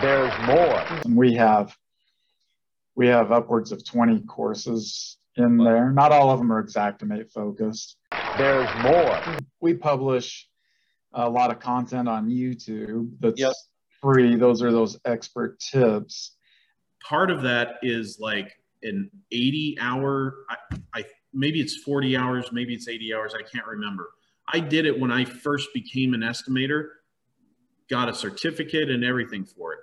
There's 0.00 0.46
more. 0.46 1.02
And 1.04 1.16
we 1.16 1.34
have 1.34 1.76
we 2.96 3.06
have 3.06 3.32
upwards 3.32 3.72
of 3.72 3.84
20 3.84 4.20
courses 4.22 5.16
in 5.36 5.56
there. 5.56 5.90
Not 5.90 6.12
all 6.12 6.30
of 6.30 6.38
them 6.38 6.52
are 6.52 6.64
Xactimate 6.64 7.30
focused. 7.30 7.96
There's 8.36 8.68
more. 8.82 9.38
We 9.60 9.74
publish 9.74 10.48
a 11.12 11.28
lot 11.28 11.50
of 11.50 11.60
content 11.60 12.08
on 12.08 12.28
YouTube 12.28 13.12
that's 13.20 13.40
yep. 13.40 13.52
free. 14.00 14.36
Those 14.36 14.62
are 14.62 14.72
those 14.72 14.98
expert 15.04 15.58
tips. 15.60 16.36
Part 17.02 17.30
of 17.30 17.42
that 17.42 17.76
is 17.82 18.18
like 18.20 18.52
an 18.82 19.10
80 19.32 19.78
hour, 19.80 20.34
I, 20.50 20.56
I 20.94 21.04
maybe 21.32 21.60
it's 21.60 21.76
40 21.76 22.16
hours, 22.16 22.50
maybe 22.52 22.74
it's 22.74 22.88
80 22.88 23.14
hours, 23.14 23.34
I 23.34 23.42
can't 23.42 23.66
remember. 23.66 24.10
I 24.52 24.60
did 24.60 24.86
it 24.86 24.98
when 24.98 25.12
I 25.12 25.24
first 25.24 25.68
became 25.72 26.14
an 26.14 26.20
estimator, 26.20 26.88
got 27.88 28.08
a 28.08 28.14
certificate 28.14 28.90
and 28.90 29.04
everything 29.04 29.44
for 29.44 29.74
it. 29.74 29.78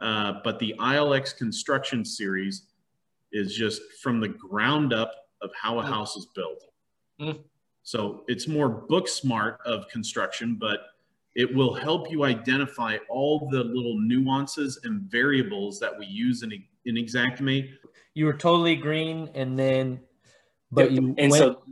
Uh, 0.00 0.34
but 0.44 0.58
the 0.58 0.74
ILX 0.78 1.36
construction 1.36 2.04
series 2.04 2.66
is 3.32 3.54
just 3.54 3.80
from 4.02 4.20
the 4.20 4.28
ground 4.28 4.92
up 4.92 5.12
of 5.42 5.50
how 5.60 5.78
a 5.78 5.86
house 5.86 6.16
is 6.16 6.26
built. 6.34 6.64
Mm. 7.20 7.40
So 7.82 8.24
it's 8.28 8.46
more 8.46 8.68
book 8.68 9.08
smart 9.08 9.58
of 9.64 9.88
construction, 9.88 10.56
but 10.60 10.80
it 11.34 11.52
will 11.54 11.74
help 11.74 12.10
you 12.10 12.24
identify 12.24 12.98
all 13.08 13.48
the 13.50 13.64
little 13.64 13.98
nuances 13.98 14.80
and 14.84 15.02
variables 15.02 15.78
that 15.80 15.96
we 15.96 16.06
use 16.06 16.42
in, 16.42 16.52
in 16.84 16.94
Xactimate. 16.96 17.70
You 18.14 18.26
were 18.26 18.34
totally 18.34 18.76
green, 18.76 19.30
and 19.34 19.58
then, 19.58 20.00
but 20.72 20.90
you 20.90 21.14
and 21.18 21.30
went- 21.30 21.34
so 21.34 21.62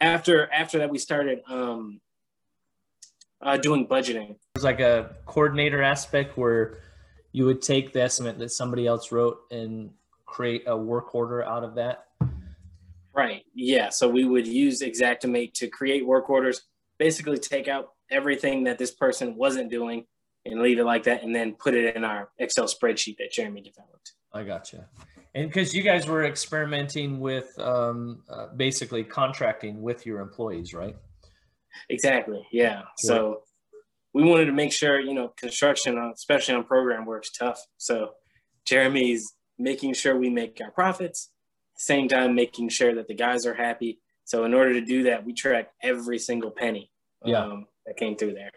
after 0.00 0.50
after 0.52 0.78
that 0.78 0.90
we 0.90 0.98
started 0.98 1.42
um, 1.48 2.00
uh, 3.42 3.56
doing 3.56 3.86
budgeting. 3.86 4.30
It 4.30 4.38
was 4.54 4.64
like 4.64 4.80
a 4.80 5.16
coordinator 5.26 5.82
aspect 5.82 6.36
where 6.38 6.78
you 7.32 7.44
would 7.44 7.62
take 7.62 7.92
the 7.92 8.02
estimate 8.02 8.38
that 8.38 8.50
somebody 8.50 8.86
else 8.86 9.12
wrote 9.12 9.40
and 9.50 9.90
create 10.26 10.64
a 10.66 10.76
work 10.76 11.14
order 11.14 11.42
out 11.44 11.64
of 11.64 11.74
that? 11.76 12.06
Right. 13.14 13.44
Yeah. 13.54 13.88
So 13.88 14.08
we 14.08 14.24
would 14.24 14.46
use 14.46 14.80
Xactimate 14.80 15.54
to 15.54 15.68
create 15.68 16.06
work 16.06 16.30
orders, 16.30 16.62
basically 16.98 17.38
take 17.38 17.66
out 17.66 17.90
everything 18.10 18.64
that 18.64 18.78
this 18.78 18.92
person 18.92 19.34
wasn't 19.34 19.70
doing 19.70 20.06
and 20.44 20.62
leave 20.62 20.78
it 20.78 20.84
like 20.84 21.02
that, 21.04 21.22
and 21.22 21.34
then 21.34 21.54
put 21.54 21.74
it 21.74 21.96
in 21.96 22.04
our 22.04 22.30
Excel 22.38 22.66
spreadsheet 22.66 23.16
that 23.18 23.32
Jeremy 23.32 23.60
developed. 23.60 24.12
I 24.32 24.44
gotcha. 24.44 24.88
And 25.34 25.48
because 25.48 25.74
you 25.74 25.82
guys 25.82 26.06
were 26.06 26.24
experimenting 26.24 27.20
with 27.20 27.56
um, 27.58 28.22
uh, 28.28 28.48
basically 28.56 29.04
contracting 29.04 29.82
with 29.82 30.06
your 30.06 30.20
employees, 30.20 30.74
right? 30.74 30.96
Exactly. 31.90 32.46
Yeah. 32.50 32.82
So 32.96 33.42
we 34.14 34.24
wanted 34.24 34.46
to 34.46 34.52
make 34.52 34.72
sure, 34.72 34.98
you 34.98 35.14
know, 35.14 35.28
construction, 35.36 35.98
especially 36.14 36.54
on 36.54 36.64
program 36.64 37.04
works 37.04 37.30
tough. 37.30 37.60
So 37.76 38.12
Jeremy's 38.64 39.34
making 39.58 39.94
sure 39.94 40.16
we 40.16 40.30
make 40.30 40.60
our 40.62 40.70
profits, 40.70 41.30
same 41.76 42.08
time 42.08 42.34
making 42.34 42.70
sure 42.70 42.94
that 42.94 43.06
the 43.06 43.14
guys 43.14 43.46
are 43.46 43.54
happy. 43.54 44.00
So 44.24 44.44
in 44.44 44.54
order 44.54 44.72
to 44.74 44.80
do 44.84 45.04
that, 45.04 45.24
we 45.24 45.32
track 45.34 45.70
every 45.82 46.18
single 46.18 46.50
penny 46.50 46.90
yeah. 47.24 47.44
um, 47.44 47.66
that 47.86 47.96
came 47.96 48.16
through 48.16 48.34
there. 48.34 48.50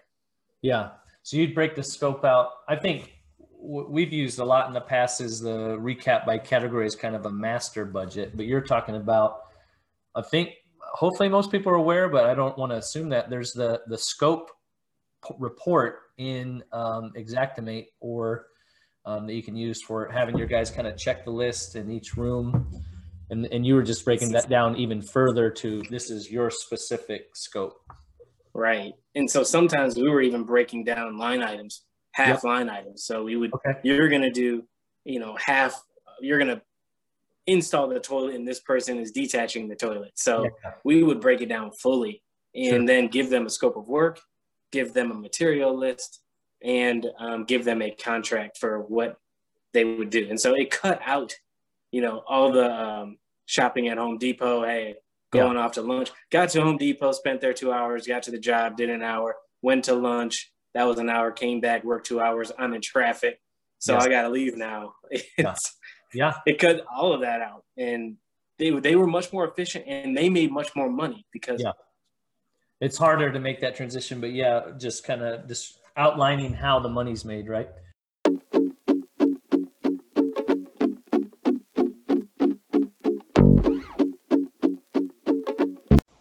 Yeah. 0.62 0.92
So 1.24 1.38
you'd 1.38 1.54
break 1.54 1.76
the 1.76 1.84
scope 1.84 2.26
out. 2.26 2.50
I 2.68 2.76
think 2.76 3.14
we've 3.62 4.12
used 4.12 4.40
a 4.40 4.46
lot 4.46 4.68
in 4.68 4.74
the 4.74 4.82
past 4.82 5.22
is 5.22 5.40
the 5.40 5.78
recap 5.78 6.26
by 6.26 6.38
category 6.38 6.88
is 6.88 6.96
kind 6.96 7.16
of 7.16 7.26
a 7.26 7.32
master 7.32 7.86
budget, 7.86 8.36
but 8.36 8.46
you're 8.46 8.62
talking 8.62 8.96
about, 8.96 9.44
I 10.16 10.22
think 10.22 10.50
hopefully 10.80 11.30
most 11.30 11.52
people 11.52 11.72
are 11.72 11.76
aware, 11.76 12.10
but 12.10 12.26
I 12.26 12.34
don't 12.34 12.58
want 12.58 12.72
to 12.72 12.78
assume 12.78 13.10
that 13.10 13.30
there's 13.30 13.54
the, 13.54 13.82
the 13.88 13.98
scope 13.98 14.52
report 15.38 16.00
in 16.18 16.64
um, 16.72 17.14
Xactimate 17.16 17.88
or 18.00 18.48
um, 19.06 19.28
that 19.28 19.34
you 19.34 19.44
can 19.44 19.56
use 19.56 19.82
for 19.82 20.10
having 20.10 20.38
your 20.38 20.48
guys 20.48 20.72
kind 20.72 20.88
of 20.88 20.98
check 20.98 21.24
the 21.24 21.32
list 21.32 21.76
in 21.76 21.92
each 21.92 22.18
room. 22.18 22.68
And, 23.30 23.46
and 23.46 23.66
you 23.66 23.76
were 23.76 23.84
just 23.84 24.04
breaking 24.04 24.32
that 24.34 24.50
down 24.50 24.76
even 24.76 25.02
further 25.02 25.50
to 25.50 25.82
this 25.90 26.10
is 26.10 26.30
your 26.30 26.50
specific 26.52 27.36
scope. 27.36 27.80
Right. 28.54 28.94
And 29.16 29.30
so 29.30 29.44
sometimes 29.44 29.96
we 29.96 30.10
were 30.10 30.22
even 30.22 30.44
breaking 30.44 30.84
down 30.84 31.18
line 31.18 31.42
items, 31.42 31.84
half 32.12 32.28
yep. 32.28 32.44
line 32.44 32.70
items. 32.70 33.04
So 33.04 33.24
we 33.24 33.36
would, 33.36 33.54
okay. 33.54 33.80
you're 33.84 34.10
going 34.10 34.22
to 34.22 34.32
do, 34.32 34.64
you 35.06 35.20
know, 35.20 35.38
half, 35.44 35.82
you're 36.20 36.38
going 36.38 36.56
to 36.56 36.62
install 37.48 37.88
the 37.88 38.00
toilet 38.00 38.36
and 38.36 38.48
this 38.48 38.60
person 38.60 39.00
is 39.00 39.12
detaching 39.12 39.68
the 39.68 39.76
toilet. 39.76 40.12
So 40.16 40.44
yeah. 40.44 40.72
we 40.84 41.04
would 41.04 41.20
break 41.20 41.42
it 41.42 41.50
down 41.50 41.72
fully 41.72 42.22
and 42.54 42.66
sure. 42.66 42.86
then 42.86 43.08
give 43.08 43.30
them 43.30 43.46
a 43.46 43.50
scope 43.50 43.78
of 43.78 43.88
work, 43.88 44.20
give 44.72 44.94
them 44.94 45.12
a 45.12 45.16
material 45.16 45.78
list, 45.78 46.22
and 46.64 47.08
um, 47.20 47.46
give 47.46 47.66
them 47.66 47.82
a 47.82 47.92
contract 47.92 48.58
for 48.58 48.80
what 48.80 49.18
they 49.74 49.84
would 49.84 50.10
do. 50.10 50.28
And 50.30 50.40
so 50.40 50.54
it 50.54 50.70
cut 50.70 51.02
out, 51.06 51.34
you 51.92 52.02
know, 52.02 52.24
all 52.28 52.52
the 52.52 52.72
um, 52.72 53.18
shopping 53.46 53.88
at 53.88 53.98
Home 53.98 54.18
Depot. 54.18 54.64
Hey, 54.64 54.96
going 55.32 55.58
off 55.58 55.74
to 55.74 55.82
lunch. 55.82 56.12
Got 56.30 56.50
to 56.50 56.62
Home 56.62 56.78
Depot, 56.78 57.12
spent 57.14 57.42
there 57.42 57.54
two 57.54 57.72
hours, 57.72 58.06
got 58.06 58.24
to 58.24 58.32
the 58.32 58.40
job, 58.40 58.78
did 58.78 58.90
an 58.90 59.02
hour, 59.02 59.36
went 59.62 59.86
to 59.86 59.96
lunch. 59.96 60.52
That 60.74 60.86
was 60.86 61.00
an 61.00 61.10
hour, 61.10 61.32
came 61.32 61.60
back, 61.60 61.84
worked 61.84 62.08
two 62.08 62.22
hours. 62.22 62.52
I'm 62.58 62.74
in 62.74 62.82
traffic. 62.82 63.40
So 63.80 63.94
Yes. 63.94 64.04
I 64.06 64.10
got 64.10 64.22
to 64.24 64.30
leave 64.30 64.56
now. 64.56 64.94
It's, 65.38 65.78
Yeah. 66.14 66.34
It 66.46 66.60
cut 66.60 66.86
all 66.94 67.14
of 67.14 67.22
that 67.22 67.42
out. 67.42 67.64
And 67.78 68.18
they, 68.60 68.70
they 68.80 68.96
were 68.96 69.08
much 69.08 69.34
more 69.34 69.48
efficient 69.48 69.86
and 69.88 70.16
they 70.16 70.30
made 70.30 70.52
much 70.52 70.76
more 70.76 70.90
money 70.90 71.26
because 71.32 71.62
Yeah. 71.62 71.72
It's 72.80 72.98
harder 72.98 73.32
to 73.32 73.40
make 73.40 73.60
that 73.62 73.76
transition, 73.76 74.20
but 74.20 74.32
yeah, 74.32 74.72
just 74.80 75.04
kind 75.04 75.22
of 75.22 75.48
just 75.48 75.80
outlining 75.96 76.54
how 76.54 76.80
the 76.80 76.90
money's 76.90 77.24
made, 77.24 77.48
right? 77.48 77.70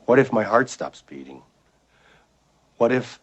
What 0.06 0.18
if 0.18 0.32
my 0.32 0.42
heart 0.42 0.68
stops 0.68 1.02
beating? 1.02 1.42
What 2.78 2.92
if 2.92 3.20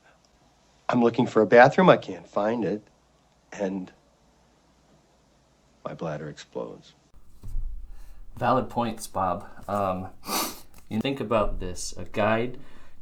I'm 0.90 1.04
looking 1.04 1.28
for 1.28 1.42
a 1.42 1.46
bathroom, 1.46 1.90
I 1.90 1.98
can't 1.98 2.26
find 2.26 2.64
it, 2.64 2.82
and 3.52 3.92
my 5.84 5.94
bladder 5.94 6.30
explodes? 6.30 6.94
Valid 8.38 8.70
points, 8.70 9.06
Bob. 9.06 9.46
Um, 9.68 10.08
you 10.88 11.02
think 11.02 11.20
about 11.20 11.60
this 11.60 11.94
a 11.98 12.06
guide 12.06 12.58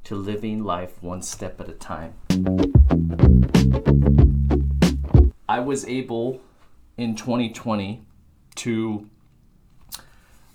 to 0.05 0.15
living 0.15 0.63
life 0.63 1.03
one 1.03 1.21
step 1.21 1.61
at 1.61 1.69
a 1.69 1.73
time. 1.73 2.15
I 5.47 5.59
was 5.59 5.85
able 5.85 6.41
in 6.97 7.15
2020 7.15 8.03
to 8.55 9.09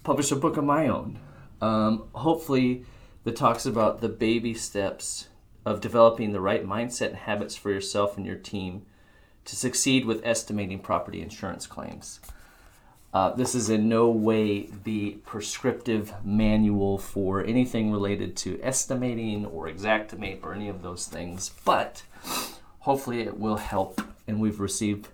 publish 0.02 0.32
a 0.32 0.37
book 0.37 0.56
of 0.56 0.64
my 0.64 0.88
own. 0.88 1.20
Um, 1.60 2.08
hopefully, 2.12 2.84
that 3.22 3.37
talks 3.37 3.66
about 3.66 4.00
the 4.00 4.08
baby 4.08 4.54
steps 4.54 5.28
of 5.64 5.80
developing 5.80 6.32
the 6.32 6.40
right 6.40 6.66
mindset 6.66 7.08
and 7.08 7.16
habits 7.16 7.56
for 7.56 7.70
yourself 7.70 8.16
and 8.16 8.26
your 8.26 8.36
team 8.36 8.86
to 9.44 9.56
succeed 9.56 10.04
with 10.04 10.24
estimating 10.24 10.78
property 10.78 11.20
insurance 11.20 11.66
claims. 11.66 12.20
Uh, 13.12 13.30
this 13.30 13.54
is 13.56 13.68
in 13.68 13.88
no 13.88 14.08
way 14.08 14.68
the 14.84 15.12
prescriptive 15.26 16.14
manual 16.24 16.96
for 16.96 17.44
anything 17.44 17.90
related 17.90 18.36
to 18.36 18.60
estimating 18.62 19.44
or 19.46 19.68
Xactimate 19.68 20.44
or 20.44 20.54
any 20.54 20.68
of 20.68 20.82
those 20.82 21.06
things, 21.08 21.50
but 21.64 22.04
hopefully 22.80 23.20
it 23.22 23.38
will 23.38 23.56
help. 23.56 24.00
And 24.28 24.40
we've 24.40 24.60
received 24.60 25.08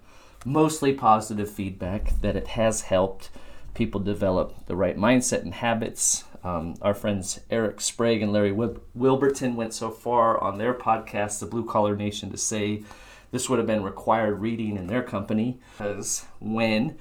mostly 0.44 0.92
positive 0.92 1.50
feedback 1.50 2.20
that 2.20 2.36
it 2.36 2.48
has 2.48 2.82
helped 2.82 3.30
people 3.72 4.00
develop 4.00 4.66
the 4.66 4.76
right 4.76 4.98
mindset 4.98 5.42
and 5.42 5.54
habits. 5.54 6.24
Um, 6.46 6.76
our 6.80 6.94
friends 6.94 7.40
Eric 7.50 7.80
Sprague 7.80 8.22
and 8.22 8.32
Larry 8.32 8.52
Wil- 8.52 8.80
Wilburton 8.94 9.56
went 9.56 9.74
so 9.74 9.90
far 9.90 10.40
on 10.40 10.58
their 10.58 10.72
podcast, 10.72 11.40
The 11.40 11.46
Blue 11.46 11.64
Collar 11.64 11.96
Nation, 11.96 12.30
to 12.30 12.36
say 12.36 12.84
this 13.32 13.50
would 13.50 13.58
have 13.58 13.66
been 13.66 13.82
required 13.82 14.40
reading 14.40 14.76
in 14.76 14.86
their 14.86 15.02
company 15.02 15.58
because 15.72 16.24
when 16.38 16.98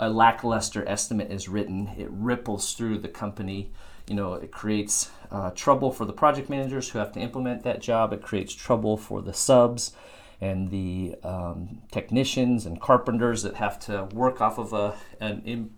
a 0.00 0.10
lackluster 0.10 0.86
estimate 0.88 1.30
is 1.30 1.48
written, 1.48 1.92
it 1.96 2.08
ripples 2.10 2.74
through 2.74 2.98
the 2.98 3.08
company. 3.08 3.70
You 4.08 4.16
know, 4.16 4.34
it 4.34 4.50
creates 4.50 5.12
uh, 5.30 5.52
trouble 5.52 5.92
for 5.92 6.04
the 6.04 6.12
project 6.12 6.50
managers 6.50 6.88
who 6.88 6.98
have 6.98 7.12
to 7.12 7.20
implement 7.20 7.62
that 7.62 7.80
job. 7.80 8.12
It 8.12 8.20
creates 8.20 8.52
trouble 8.52 8.96
for 8.96 9.22
the 9.22 9.32
subs 9.32 9.92
and 10.40 10.70
the 10.70 11.14
um, 11.22 11.82
technicians 11.92 12.66
and 12.66 12.80
carpenters 12.80 13.44
that 13.44 13.54
have 13.54 13.78
to 13.80 14.08
work 14.12 14.40
off 14.40 14.58
of 14.58 14.72
a 14.72 14.96
an 15.20 15.42
im, 15.44 15.70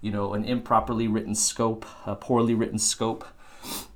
you 0.00 0.10
know 0.10 0.34
an 0.34 0.44
improperly 0.44 1.08
written 1.08 1.34
scope, 1.34 1.84
a 2.06 2.14
poorly 2.14 2.54
written 2.54 2.78
scope, 2.78 3.26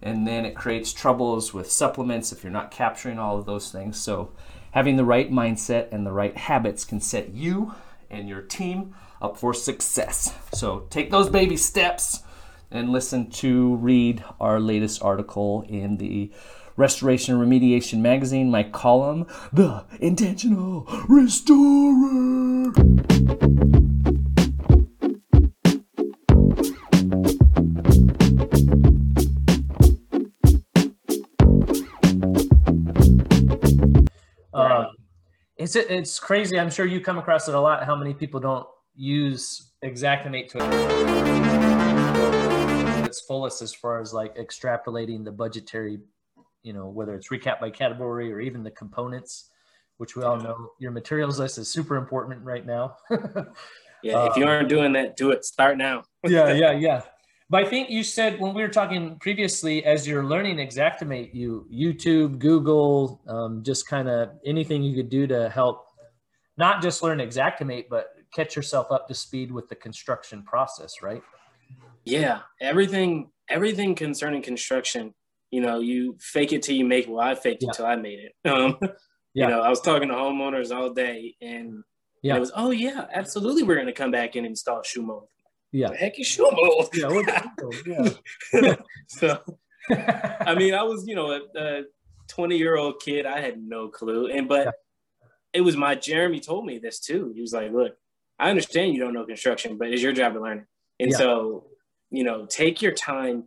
and 0.02 0.26
then 0.26 0.44
it 0.44 0.54
creates 0.54 0.92
troubles 0.92 1.54
with 1.54 1.71
supplements 1.71 2.33
if 2.33 2.42
you're 2.42 2.53
not 2.53 2.70
capturing 2.70 3.18
all 3.18 3.38
of 3.38 3.46
those 3.46 3.70
things. 3.70 4.00
So 4.00 4.33
having 4.72 4.96
the 4.96 5.05
right 5.05 5.31
mindset 5.31 5.92
and 5.92 6.07
the 6.07 6.12
right 6.12 6.37
habits 6.37 6.85
can 6.85 7.00
set 7.00 7.31
you 7.31 7.74
and 8.11 8.29
your 8.29 8.42
team 8.42 8.94
up 9.20 9.37
for 9.37 9.55
success. 9.55 10.35
So 10.53 10.87
take 10.90 11.11
those 11.11 11.29
baby 11.29 11.57
steps 11.57 12.22
and 12.70 12.90
listen 12.90 13.31
to 13.31 13.76
read 13.76 14.24
our 14.40 14.59
latest 14.59 15.03
article 15.03 15.64
in 15.68 15.98
the 15.98 16.33
Restoration 16.76 17.37
Remediation 17.37 18.00
magazine, 18.00 18.50
my 18.50 18.62
column, 18.62 19.26
The 19.53 19.85
Intentional 20.00 20.87
Restorer. 21.07 22.72
It's 35.62 35.77
it's 35.77 36.18
crazy. 36.18 36.59
I'm 36.59 36.70
sure 36.70 36.87
you 36.87 37.01
come 37.01 37.18
across 37.18 37.46
it 37.46 37.55
a 37.55 37.61
lot. 37.61 37.85
How 37.85 37.94
many 37.94 38.12
people 38.14 38.40
don't 38.40 38.66
use 38.96 39.70
Xactimate 39.85 40.48
to 40.48 40.59
its 43.05 43.20
fullest 43.20 43.62
as 43.62 43.72
far 43.72 44.01
as 44.01 44.12
like 44.12 44.37
extrapolating 44.37 45.25
the 45.25 45.31
budgetary, 45.31 46.01
you 46.64 46.72
know, 46.72 46.88
whether 46.88 47.14
it's 47.14 47.29
recap 47.29 47.61
by 47.61 47.70
category 47.70 48.33
or 48.33 48.40
even 48.40 48.64
the 48.64 48.72
components, 48.72 49.51
which 49.98 50.16
we 50.16 50.25
all 50.25 50.37
know 50.37 50.70
your 50.81 50.90
materials 50.90 51.38
list 51.38 51.59
is 51.59 51.68
super 51.72 51.94
important 51.94 52.42
right 52.42 52.66
now. 52.66 52.96
yeah, 54.03 54.27
if 54.27 54.37
you 54.37 54.42
Um, 54.42 54.48
aren't 54.48 54.68
doing 54.68 54.92
that, 54.94 55.16
do 55.16 55.31
it. 55.31 55.44
Start 55.44 55.79
now. 55.79 56.03
yeah, 56.27 56.53
yeah, 56.53 56.72
yeah. 56.72 57.03
But 57.52 57.66
I 57.66 57.68
think 57.68 57.90
you 57.90 58.02
said 58.02 58.40
when 58.40 58.54
we 58.54 58.62
were 58.62 58.68
talking 58.70 59.18
previously, 59.20 59.84
as 59.84 60.08
you're 60.08 60.24
learning 60.24 60.56
Xactimate, 60.56 61.34
you 61.34 61.66
YouTube, 61.70 62.38
Google, 62.38 63.20
um, 63.28 63.62
just 63.62 63.86
kind 63.86 64.08
of 64.08 64.30
anything 64.46 64.82
you 64.82 64.96
could 64.96 65.10
do 65.10 65.26
to 65.26 65.50
help 65.50 65.84
not 66.56 66.80
just 66.80 67.02
learn 67.02 67.18
Xactimate, 67.18 67.90
but 67.90 68.06
catch 68.34 68.56
yourself 68.56 68.90
up 68.90 69.06
to 69.08 69.14
speed 69.14 69.52
with 69.52 69.68
the 69.68 69.74
construction 69.74 70.42
process, 70.44 71.02
right? 71.02 71.22
Yeah, 72.06 72.40
everything 72.58 73.30
everything 73.50 73.94
concerning 73.96 74.40
construction, 74.40 75.12
you 75.50 75.60
know, 75.60 75.80
you 75.80 76.16
fake 76.20 76.54
it 76.54 76.62
till 76.62 76.74
you 76.74 76.86
make 76.86 77.06
it. 77.06 77.10
Well, 77.10 77.20
I 77.20 77.34
faked 77.34 77.62
it 77.64 77.68
till 77.74 77.84
I 77.84 77.96
made 77.96 78.18
it. 78.18 78.32
Um, 78.50 78.78
Yeah. 79.34 79.48
You 79.48 79.48
know, 79.48 79.60
I 79.60 79.68
was 79.68 79.82
talking 79.82 80.08
to 80.08 80.14
homeowners 80.14 80.74
all 80.74 80.88
day, 80.88 81.36
and 81.42 81.84
Yeah. 82.22 82.36
it 82.36 82.40
was, 82.40 82.50
oh 82.56 82.70
yeah, 82.70 83.08
absolutely, 83.12 83.62
we're 83.62 83.76
gonna 83.76 83.92
come 83.92 84.10
back 84.10 84.36
and 84.36 84.46
install 84.46 84.82
shoe 84.82 85.02
mold. 85.02 85.28
Yeah. 85.72 85.88
The 85.88 85.96
heck 85.96 86.20
is 86.20 86.26
shoe 86.26 86.48
mold? 86.52 86.90
Yeah, 86.94 88.12
yeah. 88.54 88.74
so, 89.08 89.40
I 89.90 90.54
mean, 90.54 90.74
I 90.74 90.82
was, 90.82 91.06
you 91.06 91.14
know, 91.14 91.40
a 91.56 91.82
twenty 92.28 92.58
year 92.58 92.76
old 92.76 93.00
kid. 93.00 93.26
I 93.26 93.40
had 93.40 93.61
no 93.61 93.88
clue, 93.88 94.26
and 94.28 94.48
but 94.48 94.74
it 95.52 95.62
was 95.62 95.76
my 95.76 95.94
Jeremy 95.94 96.40
told 96.40 96.66
me 96.66 96.78
this 96.78 97.00
too. 97.00 97.32
He 97.35 97.40
was 97.40 97.52
like, 97.52 97.72
"Look, 97.72 97.94
I 98.38 98.50
understand 98.50 98.94
you 98.94 99.00
don't 99.00 99.14
know 99.14 99.24
construction, 99.24 99.78
but 99.78 99.88
it's 99.88 100.02
your 100.02 100.12
job 100.12 100.35
to 100.35 100.40
learn 100.40 100.58
it." 100.58 100.64
And 101.00 101.11
Yeah. 101.11 101.16
so, 101.16 101.66
you 102.11 102.22
know, 102.22 102.46
take 102.46 102.82
your 102.82 102.92
time, 102.92 103.44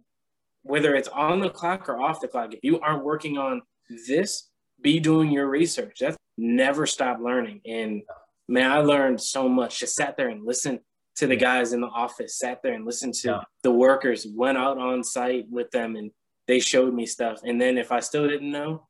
whether 0.64 0.96
it's 0.96 1.08
on 1.10 1.40
the 1.40 1.50
clock 1.50 1.88
or 1.88 2.02
off 2.02 2.22
the 2.22 2.28
clock. 2.28 2.54
If 2.54 2.60
you 2.64 2.80
aren't 2.80 3.04
working 3.04 3.38
on 3.38 3.62
this, 4.08 4.50
be 4.82 5.00
doing 5.00 5.32
your 5.32 5.48
research. 5.48 6.00
That's 6.00 6.18
never 6.38 6.86
stop 6.86 7.20
learning. 7.22 7.62
And 7.66 8.02
man, 8.48 8.72
I 8.72 8.80
learned 8.80 9.22
so 9.22 9.48
much. 9.48 9.80
Just 9.80 9.96
sat 9.96 10.18
there 10.18 10.30
and 10.30 10.44
listened 10.46 10.80
to 11.16 11.28
the 11.28 11.36
guys 11.36 11.74
in 11.74 11.82
the 11.82 11.88
office, 11.88 12.38
sat 12.38 12.62
there 12.62 12.74
and 12.74 12.86
listened 12.86 13.14
to 13.16 13.28
Yeah. 13.30 13.42
the 13.64 13.72
workers, 13.72 14.28
went 14.28 14.58
out 14.58 14.78
on 14.78 15.04
site 15.04 15.46
with 15.50 15.72
them 15.72 15.96
and 15.96 16.12
they 16.48 16.60
showed 16.60 16.94
me 16.94 17.06
stuff. 17.06 17.40
And 17.44 17.60
then 17.60 17.78
if 17.78 17.92
I 17.92 18.00
still 18.02 18.28
didn't 18.28 18.52
know, 18.52 18.88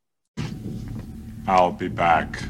I'll 1.46 1.72
be 1.72 1.88
back. 1.88 2.42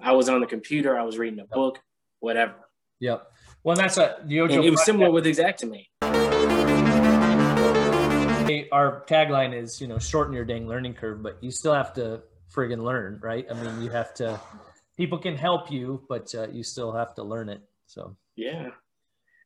I 0.00 0.12
was 0.12 0.28
on 0.28 0.40
the 0.40 0.46
computer, 0.46 0.98
I 0.98 1.02
was 1.02 1.18
reading 1.18 1.40
a 1.40 1.46
book, 1.46 1.80
whatever. 2.20 2.54
Yep. 3.00 3.30
Well, 3.64 3.76
that's 3.76 3.96
a 3.96 4.22
the 4.24 4.38
And 4.40 4.52
it 4.64 4.70
was 4.70 4.84
similar 4.84 5.10
with 5.10 5.24
Xactimate. 5.26 5.86
Hey, 8.46 8.68
our 8.70 9.04
tagline 9.06 9.54
is, 9.54 9.80
you 9.80 9.88
know, 9.88 9.98
shorten 9.98 10.34
your 10.34 10.44
dang 10.44 10.68
learning 10.68 10.94
curve, 10.94 11.22
but 11.22 11.42
you 11.42 11.50
still 11.50 11.74
have 11.74 11.92
to 11.94 12.22
friggin' 12.54 12.84
learn, 12.84 13.18
right? 13.22 13.46
I 13.50 13.54
mean, 13.54 13.82
you 13.82 13.90
have 13.90 14.14
to. 14.14 14.38
People 14.96 15.18
can 15.18 15.34
help 15.36 15.72
you, 15.72 16.04
but 16.08 16.32
uh, 16.34 16.46
you 16.52 16.62
still 16.62 16.92
have 16.92 17.14
to 17.16 17.24
learn 17.24 17.48
it. 17.48 17.62
So 17.86 18.16
Yeah. 18.36 18.70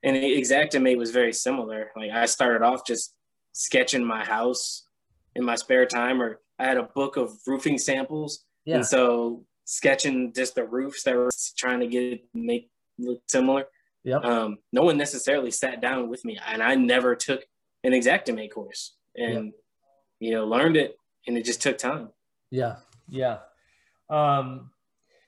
And 0.02 0.16
Xactimate 0.16 0.96
was 0.96 1.10
very 1.10 1.32
similar. 1.32 1.90
Like 1.96 2.10
I 2.10 2.26
started 2.26 2.62
off 2.62 2.86
just 2.86 3.14
sketching 3.52 4.04
my 4.04 4.24
house 4.24 4.86
in 5.34 5.44
my 5.44 5.56
spare 5.56 5.86
time, 5.86 6.22
or 6.22 6.40
I 6.58 6.64
had 6.64 6.76
a 6.76 6.84
book 6.84 7.16
of 7.16 7.32
roofing 7.46 7.78
samples. 7.78 8.44
Yeah. 8.64 8.76
And 8.76 8.86
so 8.86 9.44
sketching 9.64 10.32
just 10.34 10.54
the 10.54 10.64
roofs 10.64 11.02
that 11.02 11.14
were 11.14 11.30
trying 11.56 11.80
to 11.80 11.86
get 11.86 12.02
it 12.12 12.24
make 12.32 12.70
look 12.98 13.20
similar. 13.26 13.64
Yep. 14.04 14.24
Um, 14.24 14.58
no 14.72 14.82
one 14.82 14.96
necessarily 14.96 15.50
sat 15.50 15.80
down 15.80 16.08
with 16.08 16.24
me, 16.24 16.38
and 16.46 16.62
I 16.62 16.74
never 16.74 17.14
took 17.14 17.44
an 17.84 17.92
Xactimate 17.92 18.50
course, 18.50 18.96
and 19.16 19.52
you 20.20 20.32
know 20.32 20.46
learned 20.46 20.76
it, 20.76 20.96
and 21.26 21.36
it 21.36 21.44
just 21.44 21.60
took 21.60 21.78
time. 21.78 22.10
Yeah, 22.50 22.76
yeah. 23.08 23.38
Um, 24.08 24.70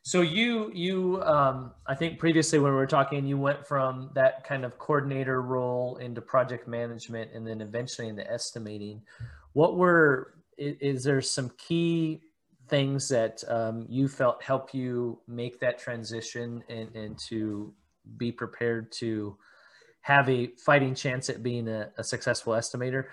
So 0.03 0.23
you 0.23 0.71
you 0.73 1.23
um, 1.23 1.73
I 1.87 1.95
think 1.95 2.19
previously 2.19 2.59
when 2.59 2.73
we 2.73 2.77
were 2.77 2.87
talking, 2.87 3.27
you 3.27 3.37
went 3.37 3.67
from 3.67 4.11
that 4.15 4.45
kind 4.45 4.65
of 4.65 4.79
coordinator 4.79 5.43
role 5.43 5.97
into 5.97 6.23
project 6.23 6.67
management, 6.67 7.33
and 7.35 7.47
then 7.47 7.61
eventually 7.61 8.09
into 8.09 8.29
estimating. 8.31 9.03
What 9.53 9.77
were 9.77 10.35
is, 10.57 10.77
is 10.81 11.05
there 11.05 11.21
some 11.21 11.51
key 11.59 12.23
things 12.69 13.09
that 13.09 13.43
um, 13.49 13.87
you 13.91 14.09
felt 14.09 14.43
help 14.43 14.73
you 14.73 15.21
make 15.27 15.61
that 15.61 15.79
transition 15.79 16.63
and, 16.69 16.95
and 16.95 17.19
to 17.19 17.75
be 18.17 18.33
prepared 18.33 18.93
to 18.93 19.37
have 20.03 20.29
a 20.31 20.47
fighting 20.65 20.95
chance 20.95 21.29
at 21.29 21.43
being 21.43 21.69
a, 21.69 21.91
a 21.99 22.05
successful 22.05 22.55
estimator? 22.55 23.07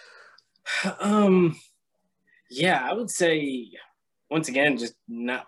um, 1.00 1.58
yeah, 2.50 2.86
I 2.88 2.92
would 2.92 3.10
say 3.10 3.72
once 4.30 4.48
again, 4.48 4.76
just 4.76 4.94
not. 5.08 5.46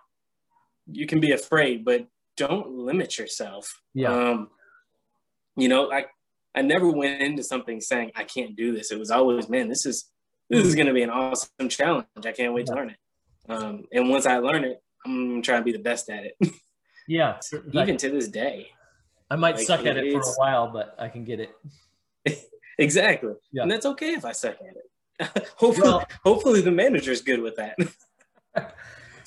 You 0.92 1.06
can 1.06 1.20
be 1.20 1.32
afraid, 1.32 1.84
but 1.84 2.06
don't 2.36 2.70
limit 2.70 3.18
yourself. 3.18 3.80
Yeah. 3.94 4.12
Um, 4.12 4.50
you 5.56 5.68
know, 5.68 5.90
I 5.92 6.06
I 6.54 6.62
never 6.62 6.88
went 6.90 7.22
into 7.22 7.42
something 7.42 7.80
saying 7.80 8.12
I 8.14 8.24
can't 8.24 8.56
do 8.56 8.72
this. 8.72 8.90
It 8.90 8.98
was 8.98 9.10
always, 9.10 9.48
man, 9.48 9.68
this 9.68 9.86
is 9.86 10.10
this 10.48 10.64
is 10.64 10.74
going 10.74 10.88
to 10.88 10.92
be 10.92 11.02
an 11.02 11.10
awesome 11.10 11.68
challenge. 11.68 12.06
I 12.24 12.32
can't 12.32 12.52
wait 12.52 12.66
to 12.66 12.74
learn 12.74 12.90
it. 12.90 12.96
Um, 13.48 13.84
and 13.92 14.10
once 14.10 14.26
I 14.26 14.38
learn 14.38 14.64
it, 14.64 14.82
I'm 15.06 15.42
trying 15.42 15.60
to 15.60 15.64
be 15.64 15.72
the 15.72 15.78
best 15.78 16.10
at 16.10 16.24
it. 16.24 16.36
Yeah. 17.08 17.40
Even 17.72 17.96
to 17.96 18.08
this 18.08 18.28
day. 18.28 18.68
I 19.28 19.34
might 19.34 19.56
Like, 19.56 19.66
suck 19.66 19.84
at 19.84 19.96
it 19.96 20.12
for 20.12 20.20
a 20.20 20.34
while, 20.36 20.70
but 20.72 20.94
I 20.96 21.08
can 21.08 21.24
get 21.24 21.40
it. 21.40 21.50
Exactly. 22.78 23.34
Yeah. 23.52 23.62
And 23.62 23.70
that's 23.70 23.84
okay 23.84 24.12
if 24.12 24.24
I 24.24 24.32
suck 24.32 24.56
at 24.60 24.76
it. 24.76 25.48
hopefully, 25.56 26.04
hopefully 26.24 26.60
the 26.62 26.70
manager's 26.70 27.20
good 27.20 27.42
with 27.42 27.56
that. 27.56 27.76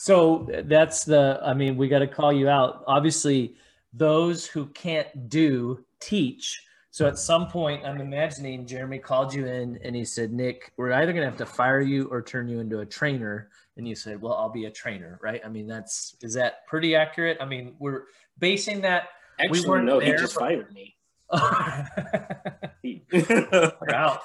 So 0.04 0.46
that's 0.66 1.06
the, 1.06 1.40
I 1.42 1.54
mean, 1.54 1.78
we 1.78 1.88
got 1.88 2.00
to 2.00 2.08
call 2.08 2.34
you 2.34 2.50
out. 2.50 2.84
Obviously, 2.88 3.56
those 3.94 4.46
who 4.46 4.66
can't 4.66 5.30
do 5.30 5.86
teach. 6.02 6.62
So 6.92 7.08
at 7.08 7.18
some 7.18 7.48
point, 7.48 7.86
I'm 7.86 8.02
imagining 8.02 8.68
Jeremy 8.68 9.00
called 9.00 9.34
you 9.34 9.46
in 9.46 9.80
and 9.82 9.96
he 9.96 10.04
said, 10.04 10.34
Nick, 10.34 10.74
we're 10.76 10.92
either 10.92 11.14
going 11.14 11.24
to 11.24 11.30
have 11.30 11.38
to 11.38 11.46
fire 11.46 11.80
you 11.80 12.10
or 12.12 12.22
turn 12.22 12.50
you 12.50 12.60
into 12.60 12.82
a 12.82 12.86
trainer. 12.86 13.48
And 13.78 13.88
you 13.88 13.96
said, 13.96 14.22
Well, 14.22 14.34
I'll 14.34 14.52
be 14.52 14.66
a 14.66 14.70
trainer, 14.70 15.20
right? 15.24 15.40
I 15.46 15.48
mean, 15.48 15.68
that's, 15.68 16.18
is 16.22 16.34
that 16.34 16.68
pretty 16.68 16.98
accurate? 16.98 17.38
I 17.40 17.46
mean, 17.46 17.74
we're 17.80 18.04
basing 18.40 18.82
that. 18.82 19.08
Actually, 19.40 19.62
we 19.62 19.70
weren't 19.70 19.86
no, 19.86 20.00
he 20.00 20.12
just 20.12 20.38
fired 20.38 20.68
me. 20.74 20.98
We're 23.14 23.96
out. 23.96 24.20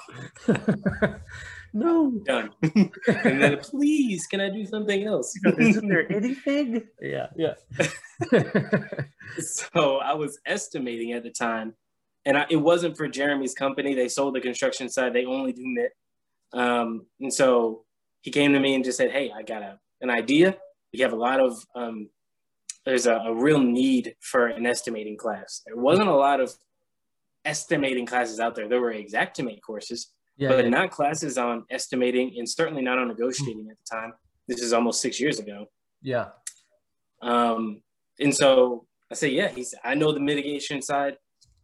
no. 1.73 2.11
Done. 2.25 2.51
and 2.63 3.43
then, 3.43 3.59
please, 3.59 4.27
can 4.27 4.41
I 4.41 4.51
do 4.51 4.65
something 4.65 5.05
else? 5.05 5.35
Isn't 5.59 5.89
there 5.89 6.11
anything? 6.11 6.87
Yeah, 7.01 7.27
yeah. 7.37 7.55
so 9.39 9.99
I 9.99 10.15
was 10.15 10.39
estimating 10.47 11.13
at 11.13 11.23
the 11.23 11.31
time, 11.31 11.75
and 12.25 12.37
I, 12.39 12.47
it 12.51 12.57
wasn't 12.57 12.97
for 12.97 13.09
Jeremy's 13.09 13.55
company. 13.55 13.95
They 13.95 14.09
sold 14.09 14.35
the 14.35 14.41
construction 14.41 14.89
side. 14.89 15.13
They 15.13 15.25
only 15.25 15.53
do 15.53 15.63
MIT. 15.63 15.93
Um, 16.53 17.07
and 17.21 17.33
so 17.33 17.85
he 18.23 18.31
came 18.31 18.53
to 18.53 18.61
me 18.61 18.75
and 18.75 18.85
just 18.85 18.99
said, 18.99 19.11
"Hey, 19.11 19.31
I 19.35 19.43
got 19.43 19.63
a, 19.63 19.79
an 20.01 20.11
idea. 20.11 20.57
We 20.93 21.01
have 21.01 21.13
a 21.13 21.17
lot 21.17 21.41
of 21.41 21.65
um, 21.75 22.09
there's 22.89 23.07
a, 23.07 23.17
a 23.17 23.35
real 23.35 23.61
need 23.61 24.15
for 24.21 24.47
an 24.47 24.67
estimating 24.67 25.17
class. 25.19 25.63
There 25.67 25.77
wasn't 25.77 26.09
a 26.09 26.15
lot 26.15 26.41
of 26.41 26.55
estimating 27.45 28.07
classes 28.07 28.41
out 28.41 28.55
there. 28.55 28.67
There 28.67 28.81
were 28.81 28.95
Xactimate 28.95 29.61
courses, 29.61 30.11
Yeah, 30.39 30.49
but 30.51 30.65
yeah. 30.65 30.71
not 30.71 30.91
classes 30.91 31.37
on 31.37 31.65
estimating, 31.71 32.35
and 32.39 32.49
certainly 32.49 32.83
not 32.83 32.97
on 32.99 33.09
negotiating 33.09 33.69
at 33.71 33.77
the 33.77 33.97
time. 33.97 34.13
This 34.47 34.63
is 34.63 34.73
almost 34.73 35.03
six 35.03 35.21
years 35.21 35.39
ago. 35.39 35.67
Yeah. 36.01 36.29
Um, 37.21 37.83
and 38.21 38.35
so 38.35 38.87
I 39.11 39.15
say, 39.15 39.29
yeah, 39.31 39.49
he's, 39.49 39.75
I 39.85 39.95
know 39.95 40.13
the 40.13 40.21
mitigation 40.21 40.81
side. 40.81 41.17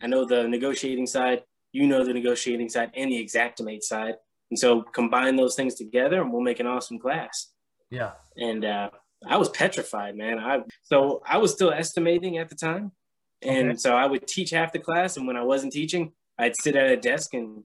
I 0.03 0.07
know 0.09 0.25
the 0.25 0.49
negotiating 0.49 1.07
side. 1.07 1.43
You 1.73 1.87
know 1.87 2.05
the 2.05 2.13
negotiating 2.13 2.69
side 2.69 2.91
and 2.95 3.11
the 3.11 3.25
Xactimate 3.25 3.83
side. 3.83 4.15
And 4.51 4.59
so 4.59 4.83
combine 4.83 5.37
those 5.37 5.55
things 5.55 5.75
together 5.77 6.21
and 6.21 6.33
we'll 6.33 6.43
make 6.43 6.61
an 6.61 6.67
awesome 6.67 6.99
class. 6.99 7.53
Yeah. 7.91 8.13
And, 8.37 8.65
uh, 8.65 8.91
I 9.27 9.37
was 9.39 9.49
petrified, 9.51 10.17
man. 10.17 10.39
I, 10.39 10.61
so 10.83 11.23
I 11.27 11.39
was 11.39 11.53
still 11.53 11.73
estimating 11.73 12.39
at 12.39 12.49
the 12.49 12.55
time. 12.55 12.93
And 13.41 13.71
Okay. 13.71 13.77
so 13.79 13.97
I 13.97 14.07
would 14.07 14.27
teach 14.27 14.51
half 14.51 14.73
the 14.73 14.79
class. 14.79 15.17
And 15.17 15.27
when 15.27 15.37
I 15.37 15.43
wasn't 15.43 15.73
teaching, 15.73 16.13
I'd 16.39 16.57
sit 16.57 16.77
at 16.77 16.91
a 16.91 16.97
desk 16.97 17.33
and 17.35 17.63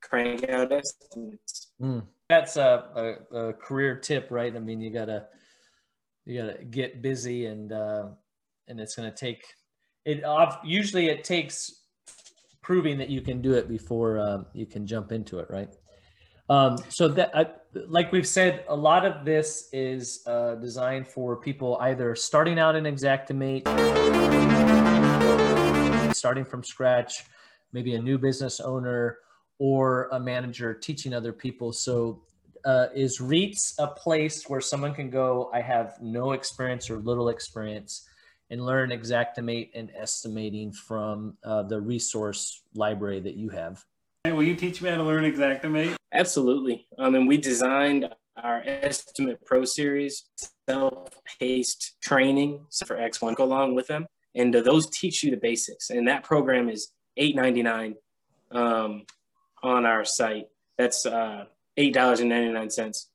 crank 0.00 0.48
out 0.48 0.72
estimates. 0.72 1.72
Mm. 1.80 2.04
That's 2.28 2.56
a, 2.56 3.16
a, 3.32 3.36
a 3.36 3.52
career 3.54 3.96
tip, 3.96 4.28
right? 4.30 4.54
I 4.54 4.58
mean, 4.58 4.80
you 4.80 4.90
gotta 4.92 5.26
you 6.26 6.42
gotta 6.42 6.64
get 6.64 7.00
busy, 7.00 7.46
and 7.46 7.72
uh, 7.72 8.08
and 8.68 8.80
it's 8.80 8.94
gonna 8.94 9.14
take 9.14 9.42
it. 10.04 10.24
Off, 10.24 10.58
usually, 10.64 11.08
it 11.08 11.24
takes 11.24 11.84
proving 12.62 12.98
that 12.98 13.08
you 13.08 13.22
can 13.22 13.40
do 13.40 13.54
it 13.54 13.66
before 13.66 14.18
um, 14.18 14.46
you 14.52 14.66
can 14.66 14.86
jump 14.86 15.10
into 15.10 15.38
it, 15.38 15.46
right? 15.48 15.70
Um, 16.50 16.78
so 16.88 17.08
that, 17.08 17.30
I, 17.36 17.46
like 17.88 18.10
we've 18.10 18.26
said, 18.26 18.64
a 18.68 18.76
lot 18.76 19.04
of 19.04 19.24
this 19.24 19.68
is 19.72 20.22
uh, 20.26 20.54
designed 20.56 21.06
for 21.06 21.36
people 21.36 21.78
either 21.80 22.14
starting 22.14 22.58
out 22.58 22.74
in 22.74 22.84
Xactimate, 22.84 23.64
starting 26.14 26.44
from 26.44 26.64
scratch, 26.64 27.24
maybe 27.72 27.94
a 27.94 28.02
new 28.02 28.18
business 28.18 28.60
owner 28.60 29.18
or 29.58 30.08
a 30.12 30.20
manager 30.20 30.74
teaching 30.74 31.12
other 31.12 31.32
people. 31.32 31.72
So, 31.72 32.22
uh, 32.64 32.88
is 32.94 33.20
Reets 33.20 33.74
a 33.78 33.86
place 33.86 34.48
where 34.48 34.60
someone 34.60 34.94
can 34.94 35.10
go? 35.10 35.50
I 35.54 35.60
have 35.60 35.96
no 36.00 36.32
experience 36.32 36.90
or 36.90 36.98
little 36.98 37.28
experience, 37.28 38.08
and 38.50 38.64
learn 38.64 38.90
Xactimate 38.90 39.70
and 39.74 39.90
estimating 39.96 40.72
from 40.72 41.36
uh, 41.44 41.62
the 41.62 41.80
resource 41.80 42.62
library 42.74 43.20
that 43.20 43.36
you 43.36 43.50
have. 43.50 43.84
Hey, 44.24 44.32
Will 44.32 44.42
you 44.42 44.56
teach 44.56 44.82
me 44.82 44.90
how 44.90 44.96
to 44.96 45.04
learn 45.04 45.24
Xactimate? 45.24 45.96
Absolutely. 46.12 46.86
Um, 46.98 47.14
and 47.14 47.28
we 47.28 47.36
designed 47.36 48.08
our 48.42 48.62
Estimate 48.64 49.44
Pro 49.44 49.64
series, 49.64 50.24
self-paced 50.68 51.96
training 52.02 52.66
for 52.86 52.96
X1 52.96 53.34
go 53.36 53.44
along 53.44 53.74
with 53.74 53.86
them. 53.86 54.06
And 54.34 54.54
uh, 54.54 54.62
those 54.62 54.88
teach 54.90 55.22
you 55.22 55.30
the 55.30 55.36
basics. 55.36 55.90
And 55.90 56.06
that 56.08 56.24
program 56.24 56.68
is 56.68 56.92
$8.99 57.18 57.94
um, 58.50 59.04
on 59.62 59.86
our 59.86 60.04
site. 60.04 60.46
That's 60.76 61.06
uh, 61.06 61.44
$8.99. 61.78 63.06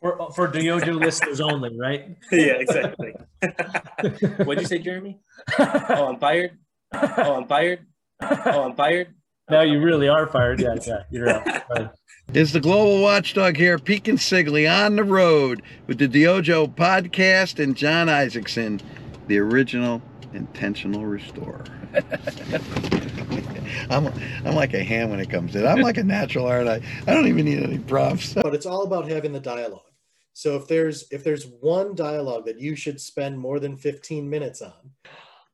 For, 0.00 0.30
for 0.34 0.48
Dojo 0.48 0.94
listeners 1.00 1.40
only, 1.40 1.78
right? 1.78 2.16
yeah, 2.32 2.54
exactly. 2.54 3.12
What'd 4.44 4.62
you 4.62 4.66
say, 4.66 4.78
Jeremy? 4.78 5.20
Oh, 5.58 6.08
I'm 6.08 6.18
fired. 6.18 6.58
Oh, 6.92 7.34
I'm 7.34 7.46
fired. 7.46 7.86
Oh, 8.22 8.62
I'm 8.62 8.74
fired. 8.76 9.14
Now 9.50 9.62
you 9.62 9.80
really 9.80 10.08
are 10.08 10.26
fired. 10.26 10.60
Yeah, 10.60 10.76
yeah, 10.86 11.02
you're 11.10 11.28
out. 11.28 11.96
Is 12.32 12.52
the 12.52 12.60
global 12.60 13.02
watchdog 13.02 13.56
here, 13.56 13.78
Pete 13.78 14.04
Consigli, 14.04 14.70
on 14.70 14.94
the 14.94 15.02
road 15.02 15.62
with 15.88 15.98
the 15.98 16.06
DYOJO 16.06 16.74
podcast 16.76 17.62
and 17.62 17.76
John 17.76 18.08
Isaacson, 18.08 18.80
the 19.26 19.38
original 19.38 20.00
intentional 20.32 21.06
restorer. 21.06 21.64
I'm, 23.88 24.06
I'm 24.44 24.54
like 24.54 24.74
a 24.74 24.82
ham 24.82 25.10
when 25.10 25.20
it 25.20 25.30
comes 25.30 25.52
to 25.52 25.64
it. 25.64 25.66
I'm 25.66 25.80
like 25.80 25.96
a 25.96 26.04
natural 26.04 26.46
art. 26.46 26.66
I, 26.66 26.80
I 27.06 27.14
don't 27.14 27.26
even 27.26 27.44
need 27.44 27.62
any 27.62 27.78
props. 27.78 28.34
but 28.42 28.54
it's 28.54 28.66
all 28.66 28.82
about 28.82 29.08
having 29.08 29.32
the 29.32 29.40
dialogue. 29.40 29.82
So 30.32 30.56
if 30.56 30.68
there's 30.68 31.06
if 31.10 31.24
there's 31.24 31.46
one 31.60 31.94
dialogue 31.94 32.46
that 32.46 32.60
you 32.60 32.76
should 32.76 33.00
spend 33.00 33.38
more 33.38 33.58
than 33.60 33.76
15 33.76 34.28
minutes 34.28 34.62
on, 34.62 34.90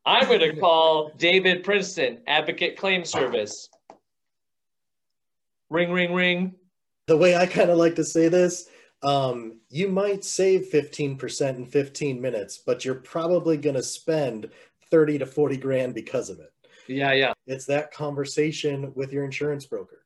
I'm 0.04 0.28
going 0.28 0.40
to 0.40 0.60
call 0.60 1.10
David 1.16 1.64
Princeton, 1.64 2.20
Advocate 2.28 2.76
Claim 2.76 3.04
Service. 3.04 3.68
Ring, 5.68 5.90
ring, 5.90 6.14
ring. 6.14 6.54
the 7.08 7.16
way 7.16 7.34
I 7.34 7.46
kind 7.46 7.70
of 7.70 7.78
like 7.78 7.96
to 7.96 8.04
say 8.04 8.28
this, 8.28 8.68
um, 9.02 9.58
you 9.68 9.88
might 9.88 10.24
save 10.24 10.70
15% 10.72 11.56
in 11.56 11.66
15 11.66 12.20
minutes, 12.20 12.58
but 12.64 12.84
you're 12.84 12.94
probably 12.94 13.56
going 13.56 13.74
to 13.74 13.82
spend 13.82 14.48
30 14.90 15.18
to 15.18 15.26
40 15.26 15.56
grand 15.56 15.94
because 15.94 16.30
of 16.30 16.38
it. 16.38 16.52
Yeah, 16.88 17.12
yeah. 17.12 17.32
It's 17.46 17.64
that 17.66 17.92
conversation 17.92 18.92
with 18.94 19.12
your 19.12 19.24
insurance 19.24 19.66
broker. 19.66 20.02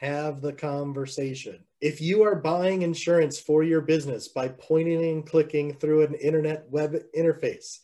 Have 0.00 0.40
the 0.42 0.52
conversation. 0.52 1.60
If 1.80 2.00
you 2.00 2.22
are 2.24 2.34
buying 2.34 2.82
insurance 2.82 3.38
for 3.38 3.62
your 3.62 3.80
business 3.80 4.28
by 4.28 4.48
pointing 4.48 5.02
and 5.04 5.26
clicking 5.26 5.74
through 5.74 6.02
an 6.04 6.14
internet 6.14 6.64
web 6.70 6.96
interface, 7.16 7.78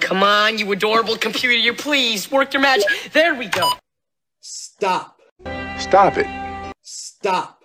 Come 0.00 0.22
on, 0.22 0.58
you 0.58 0.70
adorable 0.72 1.16
computer, 1.16 1.54
you 1.56 1.72
please 1.72 2.30
work 2.30 2.52
your 2.52 2.60
magic. 2.60 2.86
There 3.12 3.34
we 3.34 3.46
go. 3.46 3.70
stop. 4.40 5.20
Stop 5.78 6.18
it. 6.18 6.26
Stop. 6.82 7.62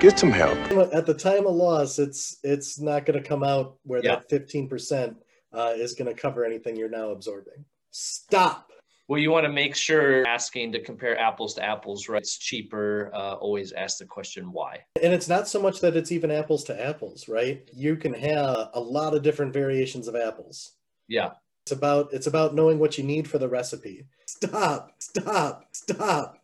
Get 0.00 0.18
some 0.18 0.30
help. 0.30 0.56
At 0.94 1.04
the 1.06 1.14
time 1.14 1.46
of 1.46 1.54
loss, 1.54 1.98
it's 1.98 2.38
it's 2.42 2.80
not 2.80 3.04
going 3.06 3.22
to 3.22 3.26
come 3.28 3.42
out 3.44 3.76
where 3.84 4.00
Yeah. 4.02 4.16
that 4.16 4.28
15% 4.30 5.14
uh, 5.52 5.72
is 5.76 5.92
going 5.94 6.14
to 6.14 6.20
cover 6.20 6.44
anything 6.44 6.76
you're 6.76 6.88
now 6.88 7.10
absorbing. 7.10 7.64
Stop. 7.90 8.70
Well, 9.06 9.20
you 9.20 9.30
want 9.30 9.44
to 9.44 9.52
make 9.52 9.76
sure 9.76 10.26
asking 10.26 10.72
to 10.72 10.80
compare 10.80 11.18
apples 11.18 11.54
to 11.54 11.62
apples, 11.64 12.08
right? 12.08 12.22
It's 12.22 12.38
cheaper. 12.38 13.10
Uh, 13.14 13.34
always 13.34 13.72
ask 13.72 13.98
the 13.98 14.06
question 14.06 14.50
why. 14.50 14.84
And 15.02 15.12
it's 15.12 15.28
not 15.28 15.46
so 15.46 15.60
much 15.60 15.80
that 15.80 15.94
it's 15.94 16.10
even 16.10 16.30
apples 16.30 16.64
to 16.64 16.86
apples, 16.86 17.28
right? 17.28 17.68
You 17.74 17.96
can 17.96 18.14
have 18.14 18.70
a 18.72 18.80
lot 18.80 19.14
of 19.14 19.22
different 19.22 19.52
variations 19.52 20.08
of 20.08 20.16
apples. 20.16 20.72
Yeah. 21.06 21.32
It's 21.64 21.72
about 21.72 22.12
it's 22.12 22.26
about 22.26 22.54
knowing 22.54 22.78
what 22.78 22.96
you 22.98 23.04
need 23.04 23.28
for 23.28 23.38
the 23.38 23.48
recipe. 23.48 24.06
Stop, 24.26 24.92
stop, 24.98 25.64
stop. 25.72 26.38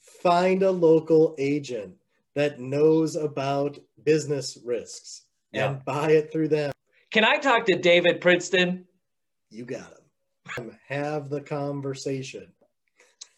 Find 0.00 0.62
a 0.62 0.70
local 0.70 1.34
agent 1.38 1.94
that 2.34 2.58
knows 2.60 3.16
about 3.16 3.78
business 4.04 4.58
risks 4.64 5.22
Yeah. 5.52 5.70
and 5.70 5.84
buy 5.84 6.12
it 6.12 6.32
through 6.32 6.48
them. 6.48 6.72
Can 7.10 7.24
I 7.24 7.38
talk 7.38 7.64
to 7.66 7.76
David 7.76 8.20
Princeton? 8.20 8.86
You 9.50 9.64
got 9.64 9.80
him. 9.90 9.97
Have 10.88 11.30
the 11.30 11.40
conversation. 11.40 12.52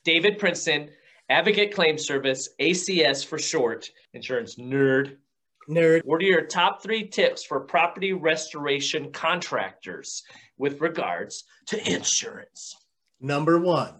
David 0.05 0.38
Princeton, 0.38 0.90
Advocate 1.29 1.75
Claim 1.75 1.99
Service, 1.99 2.49
ACS 2.61 3.25
for 3.25 3.38
short, 3.38 3.90
insurance 4.14 4.57
nerd. 4.57 5.16
Nerd. 5.68 6.01
What 6.05 6.20
are 6.20 6.25
your 6.25 6.46
top 6.46 6.83
three 6.83 7.07
tips 7.07 7.44
for 7.44 7.61
property 7.61 8.12
restoration 8.12 9.12
contractors 9.12 10.23
with 10.59 10.81
regards 10.81 11.44
to 11.66 11.92
insurance? 11.92 12.75
Number 13.20 13.61
one, 13.61 13.94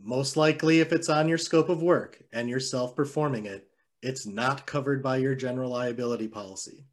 most 0.00 0.36
likely 0.36 0.80
if 0.80 0.92
it's 0.92 1.08
on 1.08 1.28
your 1.28 1.38
scope 1.38 1.68
of 1.68 1.82
work 1.82 2.22
and 2.32 2.48
you're 2.48 2.60
self 2.60 2.94
performing 2.94 3.46
it, 3.46 3.66
it's 4.02 4.26
not 4.26 4.66
covered 4.66 5.02
by 5.02 5.16
your 5.16 5.34
general 5.34 5.70
liability 5.70 6.28
policy. 6.28 6.84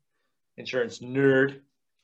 Insurance 0.57 0.99
nerd. 0.99 1.61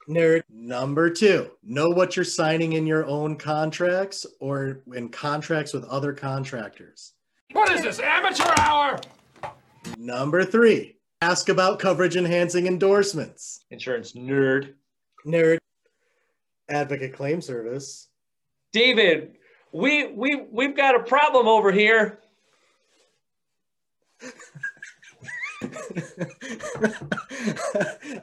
Nerd. 0.07 0.43
Number 0.49 1.09
two, 1.09 1.51
know 1.63 1.89
what 1.89 2.15
you're 2.15 2.25
signing 2.25 2.73
in 2.73 2.85
your 2.85 3.05
own 3.05 3.37
contracts 3.37 4.25
or 4.39 4.81
in 4.93 5.09
contracts 5.09 5.73
with 5.73 5.83
other 5.85 6.13
contractors. 6.13 7.13
What 7.51 7.71
is 7.71 7.81
this, 7.81 7.99
amateur 7.99 8.53
hour? 8.59 8.99
Number 9.97 10.43
three, 10.43 10.97
ask 11.21 11.49
about 11.49 11.79
coverage 11.79 12.15
enhancing 12.15 12.67
endorsements. 12.67 13.65
Insurance 13.71 14.13
nerd. 14.13 14.73
Nerd. 15.25 15.57
Advocate 16.69 17.13
Claim 17.13 17.41
Service. 17.41 18.09
David, 18.71 19.37
we 19.71 20.07
we 20.07 20.45
we've 20.51 20.75
got 20.75 20.95
a 20.95 21.03
problem 21.03 21.47
over 21.47 21.71
here. 21.71 22.19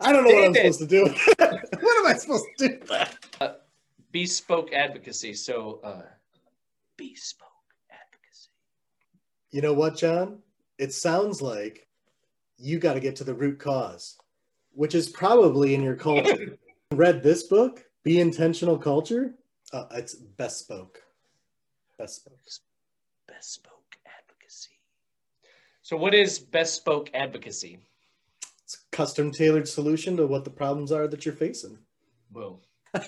I 0.00 0.12
don't 0.12 0.24
know 0.24 0.35
what 0.35 0.44
I'm 0.44 0.54
supposed 0.54 0.80
to 0.80 0.87
do. 0.87 1.04
what 1.38 1.98
am 1.98 2.06
I 2.06 2.14
supposed 2.14 2.44
to 2.58 2.68
do? 2.68 2.78
Uh, 3.40 3.54
bespoke 4.11 4.72
advocacy. 4.72 5.35
So 5.35 5.80
uh, 5.82 6.02
bespoke. 6.96 7.48
Advocacy. 7.90 8.50
You 9.50 9.62
know 9.62 9.72
what, 9.72 9.96
John? 9.96 10.38
It 10.78 10.92
sounds 10.92 11.40
like 11.40 11.87
you 12.58 12.78
got 12.78 12.94
to 12.94 13.00
get 13.00 13.16
to 13.16 13.24
the 13.24 13.35
root 13.35 13.58
cause, 13.58 14.18
which 14.74 14.94
is 14.94 15.08
probably 15.08 15.74
in 15.74 15.82
your 15.82 15.96
culture. 15.96 16.58
Read 16.92 17.22
this 17.22 17.44
book, 17.44 17.85
Be 18.02 18.20
Intentional 18.20 18.76
Culture? 18.76 19.35
Uh, 19.72 19.87
it's 19.92 20.14
bespoke. 20.14 21.00
Bespoke. 21.98 22.38
Bespoke. 23.26 23.82
So 25.83 25.97
what 25.97 26.14
is 26.14 26.38
bespoke 26.38 27.11
advocacy? 27.12 27.79
It's 28.64 28.77
a 28.77 28.97
custom 28.97 29.33
tailored 29.33 29.68
solution 29.68 30.16
to 30.16 30.27
what 30.27 30.45
the 30.45 30.51
problems 30.51 30.92
are 30.92 31.09
that 31.09 31.27
you're 31.27 31.35
facing. 31.35 31.79
Boom. 32.31 32.59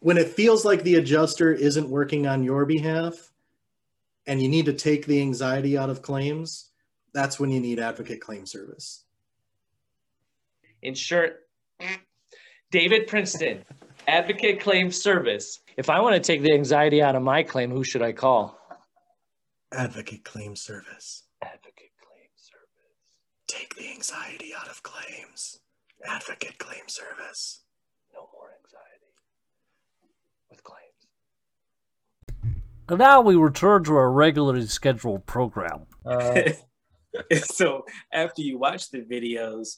When 0.00 0.16
it 0.16 0.28
feels 0.28 0.64
like 0.64 0.82
the 0.82 0.94
adjuster 0.94 1.52
isn't 1.52 1.90
working 1.90 2.26
on 2.26 2.42
your 2.42 2.64
behalf 2.64 3.32
and 4.26 4.40
you 4.40 4.48
need 4.48 4.64
to 4.64 4.72
take 4.72 5.04
the 5.04 5.20
anxiety 5.20 5.76
out 5.76 5.90
of 5.90 6.00
claims, 6.00 6.70
that's 7.12 7.38
when 7.38 7.50
you 7.50 7.60
need 7.60 7.78
advocate 7.78 8.22
claim 8.22 8.46
service. 8.46 9.04
insurance. 10.80 11.34
David 12.70 13.08
Princeton, 13.08 13.64
Advocate 14.06 14.60
Claim 14.60 14.90
Service. 14.90 15.60
If 15.76 15.90
I 15.90 16.00
want 16.00 16.14
to 16.14 16.20
take 16.20 16.42
the 16.42 16.54
anxiety 16.54 17.02
out 17.02 17.16
of 17.16 17.22
my 17.22 17.42
claim, 17.42 17.70
who 17.70 17.84
should 17.84 18.02
I 18.02 18.12
call? 18.12 18.59
Advocate 19.72 20.24
claim 20.24 20.56
service. 20.56 21.24
Advocate 21.42 21.92
Claim 22.02 22.30
Service. 22.34 22.66
Take 23.46 23.76
the 23.76 23.88
anxiety 23.88 24.52
out 24.56 24.68
of 24.68 24.82
claims. 24.82 25.60
Advocate 26.04 26.58
claim 26.58 26.88
service. 26.88 27.62
No 28.12 28.28
more 28.32 28.50
anxiety 28.58 29.14
with 30.50 30.64
claims. 30.64 30.80
And 32.88 32.98
now 32.98 33.20
we 33.20 33.36
return 33.36 33.84
to 33.84 33.94
our 33.94 34.10
regularly 34.10 34.66
scheduled 34.66 35.24
program. 35.26 35.86
Uh, 36.04 36.50
so 37.44 37.84
after 38.12 38.42
you 38.42 38.58
watch 38.58 38.90
the 38.90 39.02
videos, 39.02 39.76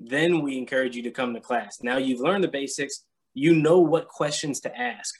then 0.00 0.40
we 0.40 0.56
encourage 0.56 0.96
you 0.96 1.02
to 1.02 1.10
come 1.10 1.34
to 1.34 1.40
class. 1.40 1.82
Now 1.82 1.98
you've 1.98 2.20
learned 2.20 2.44
the 2.44 2.48
basics. 2.48 3.04
You 3.34 3.54
know 3.54 3.80
what 3.80 4.08
questions 4.08 4.60
to 4.60 4.74
ask. 4.74 5.14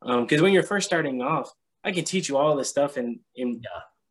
Because 0.00 0.42
when 0.42 0.52
you're 0.52 0.64
first 0.64 0.86
starting 0.86 1.22
off, 1.22 1.52
I 1.88 1.92
can 1.92 2.04
teach 2.04 2.28
you 2.28 2.36
all 2.36 2.56
this 2.56 2.68
stuff, 2.68 2.96
and, 2.96 3.18
and 3.36 3.64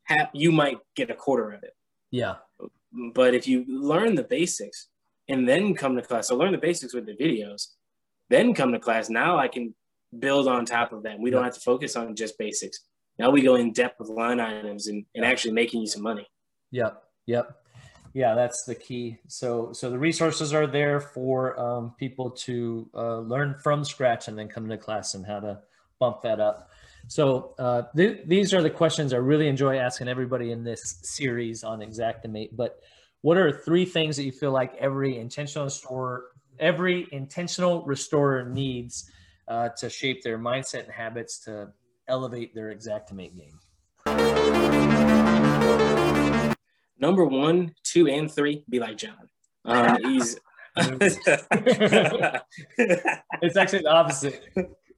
ha- 0.08 0.30
you 0.34 0.52
might 0.52 0.78
get 0.96 1.10
a 1.10 1.16
quarter 1.16 1.52
of 1.52 1.64
it. 1.64 1.74
yeah. 2.12 2.36
But 3.14 3.36
if 3.36 3.48
you 3.48 3.66
learn 3.68 4.16
the 4.16 4.24
basics 4.24 4.88
and 5.28 5.48
then 5.48 5.76
come 5.76 5.96
to 5.96 6.02
class, 6.02 6.30
so 6.30 6.36
learn 6.36 6.54
the 6.54 6.58
basics 6.58 6.94
with 6.94 7.06
the 7.06 7.14
videos, 7.14 7.68
then 8.30 8.54
come 8.54 8.72
to 8.72 8.80
class. 8.80 9.10
Now 9.10 9.38
I 9.38 9.48
can 9.50 9.76
build 10.18 10.48
on 10.48 10.66
top 10.66 10.94
of 10.94 11.04
that. 11.04 11.20
We 11.20 11.30
don't 11.30 11.44
have 11.44 11.54
to 11.54 11.60
focus 11.60 11.96
on 11.96 12.16
just 12.16 12.38
basics. 12.40 12.80
Now 13.20 13.30
we 13.30 13.42
go 13.42 13.56
in 13.56 13.74
depth 13.74 14.00
with 14.00 14.10
line 14.10 14.40
items 14.40 14.88
and, 14.88 15.06
and 15.14 15.26
actually 15.26 15.54
making 15.54 15.82
you 15.82 15.88
some 15.88 16.02
money. 16.02 16.26
Yep. 16.72 17.04
Yep. 17.28 17.56
Yeah, 18.14 18.36
that's 18.36 18.64
the 18.64 18.74
key. 18.74 19.18
So, 19.28 19.74
so 19.74 19.90
the 19.90 20.00
resources 20.00 20.54
are 20.54 20.66
there 20.66 21.00
for 21.00 21.60
um, 21.60 21.94
people 22.00 22.32
to 22.32 22.90
uh, 22.96 23.20
learn 23.20 23.56
from 23.62 23.84
scratch 23.84 24.28
and 24.28 24.40
then 24.40 24.48
come 24.48 24.68
to 24.70 24.78
class 24.78 25.14
and 25.14 25.26
how 25.26 25.40
to 25.42 25.60
bump 26.00 26.22
that 26.22 26.40
up. 26.40 26.72
So, 27.08 27.56
uh, 27.58 27.84
th- 27.96 28.22
these 28.26 28.54
are 28.54 28.62
the 28.62 28.70
questions 28.70 29.14
I 29.14 29.18
really 29.18 29.48
enjoy 29.48 29.78
asking 29.78 30.10
everybody 30.10 30.52
in 30.52 30.64
this 30.64 31.00
series 31.04 31.64
on 31.64 31.80
Xactimate. 31.80 32.50
But 32.54 32.80
what 33.22 33.38
are 33.38 33.52
three 33.52 33.86
things 33.86 34.18
that 34.18 34.24
you 34.24 34.32
feel 34.32 34.52
like 34.52 34.76
every 34.76 35.18
intentional 35.18 35.66
restorer, 35.66 36.26
every 36.60 37.08
intentional 37.12 37.86
restorer 37.86 38.50
needs 38.50 39.10
uh, 39.48 39.70
to 39.78 39.90
shape 39.90 40.22
their 40.22 40.38
mindset 40.38 40.84
and 40.84 40.92
habits 40.92 41.40
to 41.46 41.70
elevate 42.08 42.54
their 42.54 42.76
Xactimate 42.76 43.36
game? 43.36 43.58
Number 47.00 47.26
one, 47.26 47.74
two, 47.84 48.08
and 48.08 48.30
three, 48.30 48.64
be 48.70 48.80
like 48.80 48.98
John. 48.98 49.30
Um, 49.66 49.98
he's 50.04 50.38
it's 50.78 51.18
actually 53.58 53.82
the 53.82 53.90
opposite. 53.90 54.44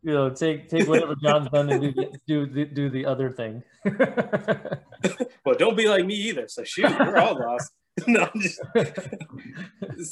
You 0.02 0.14
know, 0.14 0.30
take 0.30 0.70
take 0.70 0.88
whatever 0.88 1.16
John's 1.22 1.50
done 1.50 1.70
and 1.70 1.82
do 1.82 2.12
do 2.28 2.48
do, 2.48 2.66
do 2.66 2.90
the 2.90 3.06
other 3.06 3.32
thing. 3.32 3.64
well, 5.46 5.56
don't 5.58 5.76
be 5.76 5.88
like 5.88 6.06
me 6.06 6.16
either. 6.16 6.48
So 6.48 6.64
shoot, 6.64 6.90
we're 7.00 7.18
all 7.18 7.38
lost. 7.38 7.72
no, 8.08 8.30
I'm 8.34 8.40
just, 8.40 8.62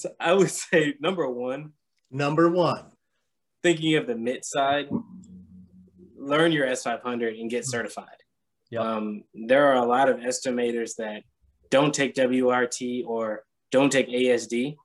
So 0.02 0.10
I 0.20 0.34
would 0.34 0.52
say 0.52 0.96
number 1.00 1.30
one, 1.30 1.72
Number 2.10 2.50
one, 2.50 2.86
thinking 3.64 3.96
of 3.96 4.08
the 4.08 4.16
mid 4.16 4.46
side, 4.46 4.88
learn 6.18 6.52
your 6.52 6.66
S500 6.68 7.40
and 7.40 7.50
get 7.50 7.66
certified. 7.66 8.06
Um, 8.82 9.24
there 9.34 9.68
are 9.68 9.76
a 9.84 9.86
lot 9.86 10.10
of 10.10 10.18
estimators 10.18 10.96
that 10.98 11.24
don't 11.70 11.94
take 11.94 12.16
WRT 12.16 13.06
or 13.06 13.44
don't 13.72 13.92
take 13.92 14.08
ASD. 14.08 14.76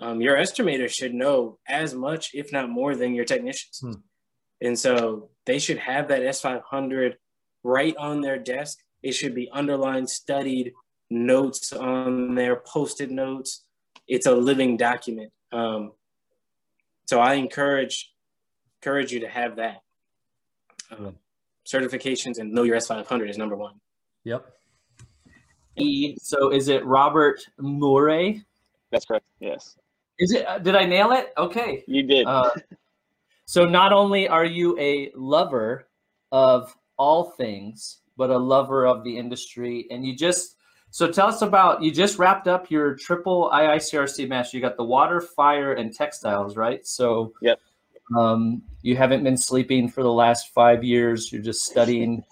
Um, 0.00 0.20
your 0.20 0.36
estimator 0.36 0.88
should 0.88 1.12
know 1.12 1.58
as 1.68 1.94
much, 1.94 2.30
if 2.34 2.52
not 2.52 2.70
more, 2.70 2.94
than 2.94 3.14
your 3.14 3.24
technicians. 3.24 3.80
And 4.60 4.78
so 4.78 5.30
they 5.46 5.58
should 5.58 5.78
have 5.78 6.08
that 6.08 6.22
S500 6.22 7.14
right 7.62 7.96
on 7.96 8.20
their 8.20 8.38
desk. 8.38 8.78
It 9.02 9.12
should 9.12 9.34
be 9.34 9.48
underlined, 9.52 10.10
studied, 10.10 10.72
notes 11.10 11.72
on 11.72 12.34
there, 12.34 12.56
posted 12.56 13.10
notes. 13.10 13.64
It's 14.06 14.26
a 14.26 14.32
living 14.32 14.76
document. 14.76 15.32
Um, 15.52 15.92
so 17.06 17.20
I 17.20 17.34
encourage 17.34 18.12
encourage 18.82 19.12
you 19.12 19.20
to 19.20 19.28
have 19.28 19.56
that. 19.56 19.82
Um, 20.90 21.16
certifications 21.66 22.38
and 22.38 22.52
know 22.52 22.62
your 22.62 22.76
S500 22.76 23.28
is 23.28 23.38
number 23.38 23.56
one. 23.56 23.74
Yep. 24.24 24.46
E, 25.76 26.16
so 26.18 26.50
is 26.50 26.68
it 26.68 26.84
Robert 26.84 27.40
Murray? 27.58 28.44
That's 28.90 29.04
correct. 29.04 29.24
Yes. 29.38 29.76
Is 30.18 30.32
it? 30.32 30.46
uh, 30.46 30.58
Did 30.58 30.74
I 30.74 30.84
nail 30.84 31.12
it? 31.12 31.32
Okay. 31.38 31.82
You 31.86 32.02
did. 32.02 32.26
Uh, 32.26 32.50
so 33.50 33.64
not 33.64 33.92
only 33.92 34.28
are 34.28 34.44
you 34.44 34.78
a 34.78 35.10
lover 35.16 35.88
of 36.30 36.72
all 36.96 37.32
things, 37.32 37.98
but 38.16 38.30
a 38.30 38.38
lover 38.38 38.86
of 38.86 39.02
the 39.02 39.18
industry, 39.18 39.88
and 39.90 40.06
you 40.06 40.14
just 40.14 40.54
so 40.90 41.10
tell 41.10 41.26
us 41.26 41.42
about 41.42 41.82
you 41.82 41.90
just 41.90 42.16
wrapped 42.16 42.46
up 42.46 42.70
your 42.70 42.94
triple 42.94 43.50
IICRC 43.52 44.28
master. 44.28 44.56
You 44.56 44.60
got 44.62 44.76
the 44.76 44.84
water, 44.84 45.20
fire, 45.20 45.72
and 45.72 45.92
textiles, 45.92 46.56
right? 46.56 46.86
So 46.86 47.32
Yep. 47.42 47.60
Um, 48.16 48.62
you 48.82 48.94
haven't 48.96 49.24
been 49.24 49.36
sleeping 49.36 49.88
for 49.88 50.04
the 50.04 50.12
last 50.12 50.54
five 50.54 50.84
years. 50.84 51.32
You're 51.32 51.42
just 51.42 51.64
studying. 51.64 52.22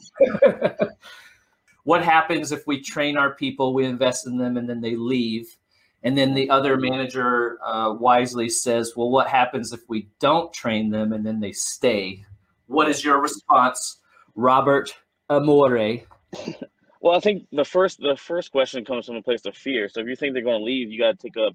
what 1.83 2.05
happens 2.05 2.53
if 2.53 2.65
we 2.65 2.81
train 2.81 3.17
our 3.17 3.35
people, 3.35 3.75
we 3.75 3.87
invest 3.87 4.29
in 4.29 4.39
them, 4.39 4.57
and 4.57 4.71
then 4.71 4.81
they 4.81 4.95
leave? 4.95 5.57
And 6.05 6.17
then 6.17 6.35
the 6.35 6.49
other 6.51 6.77
manager 6.77 7.59
uh, 7.65 7.95
wisely 7.99 8.49
says, 8.49 8.93
Well, 8.97 9.11
what 9.11 9.29
happens 9.29 9.73
if 9.73 9.81
we 9.89 10.09
don't 10.21 10.53
train 10.53 10.91
them 10.91 11.13
and 11.13 11.27
then 11.27 11.41
they 11.41 11.53
stay? 11.53 12.25
What 12.67 12.89
is 12.89 13.05
your 13.05 13.21
response, 13.21 14.01
Robert 14.35 14.95
Amore? 15.29 16.01
Well, 17.01 17.17
I 17.17 17.21
think 17.21 17.47
the 17.53 17.65
first 17.65 18.01
the 18.01 18.17
first 18.17 18.51
question 18.51 18.85
comes 18.85 19.07
from 19.07 19.17
a 19.17 19.23
place 19.23 19.45
of 19.47 19.57
fear. 19.57 19.89
So 19.89 20.01
if 20.01 20.09
you 20.09 20.17
think 20.17 20.35
they're 20.35 20.43
going 20.43 20.59
to 20.59 20.65
leave, 20.65 20.91
you 20.91 20.99
got 20.99 21.19
to 21.19 21.29
take 21.29 21.37
a 21.37 21.51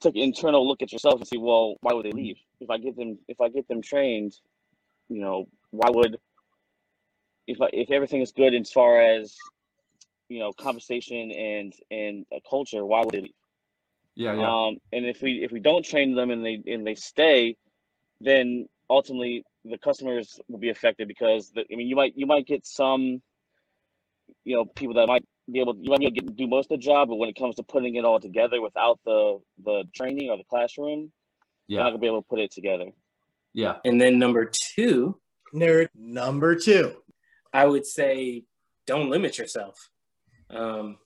take 0.00 0.16
an 0.16 0.22
internal 0.22 0.66
look 0.66 0.82
at 0.82 0.92
yourself 0.92 1.16
and 1.16 1.28
see, 1.28 1.36
well, 1.36 1.76
why 1.80 1.92
would 1.92 2.06
they 2.06 2.12
leave? 2.12 2.36
If 2.60 2.70
I 2.70 2.78
get 2.78 2.96
them 2.96 3.18
if 3.28 3.40
I 3.40 3.48
get 3.48 3.68
them 3.68 3.82
trained, 3.82 4.34
you 5.08 5.20
know, 5.20 5.46
why 5.70 5.90
would 5.90 6.16
if 7.46 7.60
I, 7.60 7.68
if 7.72 7.90
everything 7.90 8.22
is 8.22 8.32
good 8.32 8.54
as 8.54 8.72
far 8.72 9.00
as 9.00 9.36
you 10.28 10.38
know 10.38 10.52
compensation 10.52 11.30
and 11.32 11.74
and 11.90 12.26
a 12.32 12.40
culture, 12.48 12.84
why 12.84 13.00
would 13.00 13.12
they 13.12 13.20
leave? 13.20 13.34
Yeah, 14.16 14.34
yeah. 14.34 14.66
Um, 14.66 14.78
and 14.92 15.04
if 15.06 15.20
we 15.22 15.44
if 15.44 15.52
we 15.52 15.60
don't 15.60 15.84
train 15.84 16.14
them 16.14 16.30
and 16.30 16.44
they 16.44 16.62
and 16.66 16.86
they 16.86 16.94
stay, 16.94 17.56
then 18.20 18.66
ultimately 18.88 19.44
the 19.64 19.78
customers 19.78 20.40
will 20.48 20.58
be 20.58 20.70
affected 20.70 21.06
because 21.08 21.50
the, 21.50 21.60
I 21.70 21.76
mean 21.76 21.86
you 21.86 21.96
might 21.96 22.14
you 22.16 22.26
might 22.26 22.46
get 22.46 22.66
some 22.66 23.20
you 24.44 24.56
know 24.56 24.64
people 24.64 24.94
that 24.94 25.06
might 25.06 25.24
be 25.52 25.60
able 25.60 25.76
you 25.76 25.90
might 25.90 26.00
be 26.00 26.06
able 26.06 26.14
to 26.16 26.22
get, 26.22 26.36
do 26.36 26.46
most 26.46 26.70
of 26.70 26.78
the 26.80 26.82
job, 26.84 27.08
but 27.08 27.16
when 27.16 27.28
it 27.28 27.36
comes 27.36 27.56
to 27.56 27.62
putting 27.62 27.94
it 27.96 28.04
all 28.04 28.18
together 28.18 28.60
without 28.62 28.98
the 29.04 29.38
the 29.64 29.84
training 29.94 30.30
or 30.30 30.38
the 30.38 30.44
classroom, 30.44 31.12
you're 31.68 31.78
Yeah. 31.80 31.84
not 31.84 31.90
gonna 31.90 31.98
be 31.98 32.06
able 32.06 32.22
to 32.22 32.28
put 32.28 32.38
it 32.40 32.50
together. 32.52 32.86
Yeah. 33.52 33.76
And 33.84 34.00
then 34.00 34.18
number 34.18 34.50
two, 34.52 35.20
nerd 35.54 35.88
number 35.94 36.54
two, 36.56 37.02
I 37.52 37.66
would 37.66 37.84
say 37.86 38.44
don't 38.86 39.10
limit 39.10 39.36
yourself. 39.38 39.90
Um, 40.48 40.98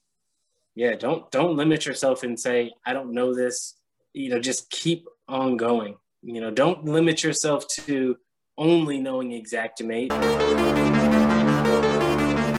yeah, 0.75 0.95
don't 0.95 1.29
don't 1.31 1.55
limit 1.55 1.85
yourself 1.85 2.23
and 2.23 2.39
say 2.39 2.73
I 2.85 2.93
don't 2.93 3.13
know 3.13 3.33
this. 3.33 3.77
You 4.13 4.29
know, 4.29 4.39
just 4.39 4.69
keep 4.69 5.05
on 5.27 5.57
going. 5.57 5.97
You 6.21 6.41
know, 6.41 6.51
don't 6.51 6.85
limit 6.85 7.23
yourself 7.23 7.67
to 7.85 8.17
only 8.57 8.99
knowing 8.99 9.31
Xactimate 9.43 10.11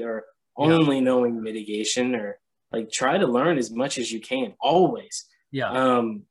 or 0.01 0.25
only 0.57 1.01
knowing 1.01 1.43
mitigation 1.43 2.15
or 2.15 2.39
like 2.73 2.91
try 2.91 3.19
to 3.19 3.27
learn 3.27 3.59
as 3.59 3.71
much 3.71 3.99
as 3.99 4.11
you 4.11 4.21
can 4.21 4.55
always. 4.61 5.27
Yeah. 5.51 5.71
Um, 5.71 6.23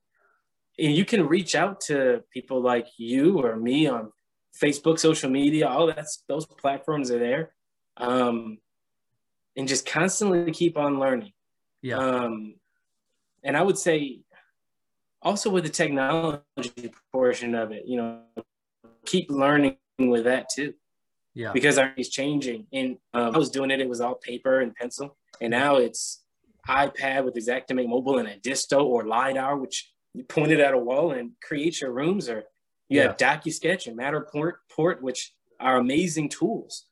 and 0.79 0.95
you 0.95 1.05
can 1.05 1.27
reach 1.27 1.55
out 1.55 1.81
to 1.81 2.23
people 2.33 2.61
like 2.61 2.87
you 2.97 3.39
or 3.39 3.55
me 3.55 3.87
on 3.87 4.11
Facebook, 4.61 4.99
social 4.99 5.29
media, 5.29 5.67
all 5.67 5.87
that's 5.87 6.23
those 6.27 6.45
platforms 6.45 7.11
are 7.11 7.19
there. 7.19 7.53
Um, 7.97 8.57
and 9.55 9.67
just 9.67 9.85
constantly 9.85 10.51
keep 10.51 10.77
on 10.77 10.99
learning. 10.99 11.33
Yeah. 11.81 11.97
Um, 11.97 12.55
and 13.43 13.57
I 13.57 13.61
would 13.61 13.77
say 13.77 14.21
also 15.21 15.49
with 15.49 15.63
the 15.63 15.69
technology 15.69 16.91
portion 17.11 17.55
of 17.55 17.71
it, 17.71 17.83
you 17.85 17.97
know, 17.97 18.21
keep 19.05 19.29
learning 19.29 19.77
with 19.99 20.25
that 20.25 20.49
too. 20.49 20.73
Yeah. 21.33 21.51
Because 21.53 21.77
our 21.77 21.93
is 21.97 22.09
changing. 22.09 22.67
And 22.73 22.97
um, 23.13 23.35
I 23.35 23.37
was 23.37 23.49
doing 23.49 23.71
it, 23.71 23.79
it 23.79 23.87
was 23.87 24.01
all 24.01 24.15
paper 24.15 24.59
and 24.59 24.75
pencil. 24.75 25.17
And 25.39 25.51
now 25.51 25.77
it's 25.77 26.23
iPad 26.67 27.23
with 27.23 27.35
Xactimate 27.35 27.87
Mobile 27.87 28.19
and 28.19 28.27
a 28.27 28.37
disto 28.37 28.83
or 28.83 29.07
LiDAR, 29.07 29.57
which 29.57 29.91
you 30.13 30.23
point 30.23 30.51
it 30.51 30.59
at 30.59 30.73
a 30.73 30.77
wall 30.77 31.11
and 31.11 31.31
create 31.41 31.79
your 31.81 31.91
rooms, 31.91 32.27
or 32.27 32.43
you 32.89 32.99
have 32.99 33.15
DocuSketch 33.15 33.87
and 33.87 33.97
Matterport, 33.97 34.53
Port, 34.69 35.01
which 35.01 35.33
are 35.59 35.77
amazing 35.77 36.27
tools. 36.27 36.85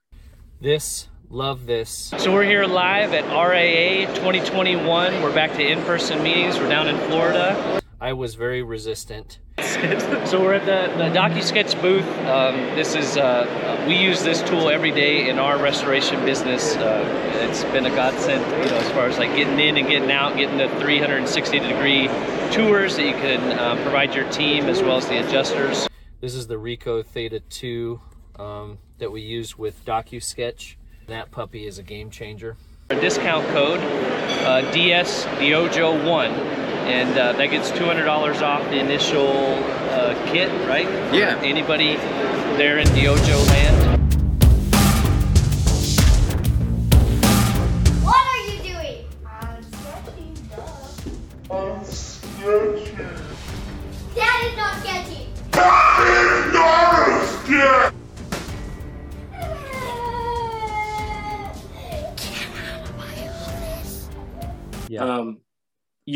This, 0.61 1.09
love 1.29 1.65
this. 1.65 2.11
So 2.17 2.33
we're 2.33 2.43
here 2.43 2.65
live 2.65 3.13
at 3.13 3.25
RIA 3.25 4.07
2021. 4.15 5.21
We're 5.21 5.33
back 5.33 5.53
to 5.53 5.65
in-person 5.65 6.23
meetings. 6.23 6.57
We're 6.57 6.69
down 6.69 6.87
in 6.87 6.97
Florida. 7.07 7.81
I 8.01 8.13
was 8.13 8.35
very 8.35 8.63
resistant. 8.63 9.39
so 9.59 10.41
we're 10.41 10.53
at 10.53 10.65
the, 10.65 10.91
the 10.97 11.09
DocuSketch 11.09 11.79
booth. 11.81 12.07
Um, 12.25 12.55
this 12.75 12.95
is 12.95 13.17
uh, 13.17 13.21
uh, 13.21 13.85
we 13.87 13.95
use 13.95 14.23
this 14.23 14.41
tool 14.41 14.69
every 14.69 14.91
day 14.91 15.29
in 15.29 15.37
our 15.37 15.61
restoration 15.61 16.23
business. 16.25 16.75
Uh, 16.77 17.03
it's 17.47 17.63
been 17.65 17.85
a 17.85 17.89
godsend, 17.91 18.41
you 18.63 18.71
know, 18.71 18.77
as 18.77 18.89
far 18.91 19.07
as 19.07 19.19
like 19.19 19.35
getting 19.35 19.59
in 19.59 19.77
and 19.77 19.87
getting 19.87 20.11
out, 20.11 20.35
getting 20.35 20.57
the 20.57 20.69
360 20.79 21.59
degree 21.59 22.07
tours 22.51 22.95
that 22.95 23.05
you 23.05 23.13
can 23.13 23.59
uh, 23.59 23.75
provide 23.83 24.15
your 24.15 24.27
team 24.31 24.65
as 24.65 24.81
well 24.81 24.97
as 24.97 25.07
the 25.07 25.23
adjusters. 25.23 25.87
This 26.21 26.33
is 26.33 26.47
the 26.47 26.55
Ricoh 26.55 27.05
Theta 27.05 27.41
2 27.41 28.01
um, 28.37 28.79
that 28.97 29.11
we 29.11 29.21
use 29.21 29.57
with 29.57 29.85
DocuSketch. 29.85 30.75
That 31.09 31.31
puppy 31.31 31.65
is 31.65 31.79
a 31.79 31.83
game 31.83 32.11
changer. 32.11 32.55
A 32.91 32.95
discount 33.01 33.47
code 33.47 33.79
uh, 34.45 34.61
DS 34.71 35.25
DYOJO1, 35.25 36.29
and 36.85 37.17
uh, 37.17 37.33
that 37.33 37.47
gets 37.47 37.71
$200 37.71 38.41
off 38.43 38.63
the 38.65 38.77
initial 38.77 39.27
uh, 39.27 40.13
kit, 40.31 40.49
right? 40.67 40.85
Yeah. 41.11 41.39
Anybody 41.41 41.95
there 42.57 42.77
in 42.77 42.87
DYOJO 42.89 43.47
land? 43.47 43.88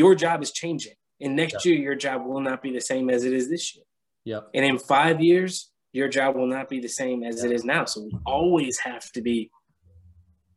Your 0.04 0.16
job 0.16 0.42
is 0.44 0.52
changing. 0.52 0.96
And 1.22 1.38
next 1.38 1.66
year, 1.66 1.76
your 1.76 1.96
job 1.96 2.26
will 2.26 2.42
not 2.42 2.62
be 2.62 2.72
the 2.72 2.82
same 2.82 3.10
as 3.10 3.24
it 3.24 3.32
is 3.32 3.50
this 3.50 3.74
year. 3.74 3.86
Yep. 4.26 4.50
And 4.54 4.66
in 4.66 4.78
five 4.78 5.22
years, 5.22 5.72
your 5.94 6.10
job 6.10 6.36
will 6.36 6.48
not 6.48 6.68
be 6.68 6.82
the 6.82 6.90
same 6.90 7.24
as 7.24 7.44
it 7.44 7.52
is 7.54 7.64
now. 7.64 7.86
So 7.86 8.02
we 8.02 8.12
always 8.26 8.80
have 8.80 9.10
to 9.14 9.22
be 9.22 9.50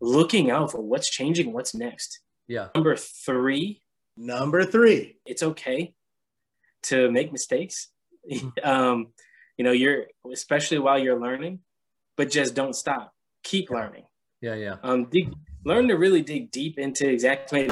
looking 0.01 0.51
out 0.51 0.73
for 0.73 0.81
what's 0.81 1.09
changing, 1.09 1.53
what's 1.53 1.75
next. 1.75 2.21
Yeah. 2.49 2.69
Number 2.75 2.97
three. 2.97 3.83
Number 4.17 4.65
three. 4.65 5.19
It's 5.25 5.45
okay 5.45 5.95
to 6.85 7.11
make 7.13 7.31
mistakes. 7.31 7.91
um, 8.65 9.13
you 9.57 9.65
know, 9.65 9.73
you're 9.73 10.07
especially 10.33 10.81
while 10.81 10.99
you're 10.99 11.21
learning, 11.21 11.61
but 12.17 12.31
just 12.31 12.57
don't 12.57 12.75
stop. 12.75 13.13
Keep 13.45 13.71
learning. 13.71 14.07
Yeah, 14.41 14.55
yeah. 14.55 14.77
Um, 14.83 15.05
dig, 15.05 15.33
learn 15.65 15.87
to 15.89 15.95
really 15.95 16.23
dig 16.23 16.51
deep 16.51 16.79
into 16.79 17.09
exactly. 17.09 17.69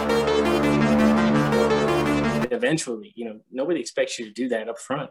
Eventually, 2.55 3.13
you 3.15 3.25
know, 3.25 3.41
nobody 3.51 3.81
expects 3.81 4.19
you 4.19 4.27
to 4.27 4.33
do 4.33 4.49
that 4.49 4.69
up 4.69 4.79
front, 4.79 5.11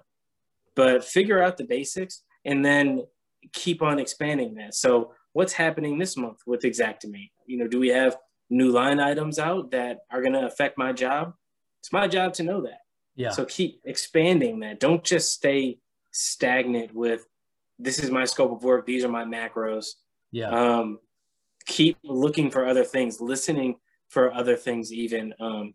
but 0.75 1.03
figure 1.03 1.41
out 1.41 1.57
the 1.57 1.65
basics 1.65 2.23
and 2.45 2.65
then 2.65 3.03
keep 3.51 3.81
on 3.81 3.99
expanding 3.99 4.55
that. 4.55 4.75
So, 4.75 5.13
what's 5.33 5.53
happening 5.53 5.97
this 5.97 6.17
month 6.17 6.39
with 6.45 6.61
Xactimate? 6.61 7.31
You 7.45 7.57
know, 7.57 7.67
do 7.67 7.79
we 7.79 7.89
have 7.89 8.17
new 8.49 8.69
line 8.69 8.99
items 8.99 9.39
out 9.39 9.71
that 9.71 9.99
are 10.11 10.21
going 10.21 10.33
to 10.33 10.45
affect 10.45 10.77
my 10.77 10.93
job? 10.93 11.33
It's 11.81 11.91
my 11.91 12.07
job 12.07 12.33
to 12.35 12.43
know 12.43 12.61
that. 12.61 12.79
Yeah. 13.15 13.29
So 13.29 13.45
keep 13.45 13.81
expanding 13.85 14.59
that. 14.61 14.79
Don't 14.79 15.03
just 15.03 15.31
stay 15.31 15.79
stagnant 16.11 16.93
with 16.93 17.25
this 17.79 17.99
is 17.99 18.09
my 18.09 18.25
scope 18.25 18.51
of 18.51 18.63
work. 18.63 18.85
These 18.85 19.03
are 19.03 19.09
my 19.09 19.25
macros. 19.25 19.87
Yeah. 20.31 20.49
Um, 20.49 20.99
keep 21.65 21.97
looking 22.03 22.49
for 22.49 22.67
other 22.67 22.83
things, 22.83 23.19
listening 23.19 23.75
for 24.09 24.33
other 24.33 24.55
things. 24.55 24.91
Even 24.93 25.33
um, 25.39 25.73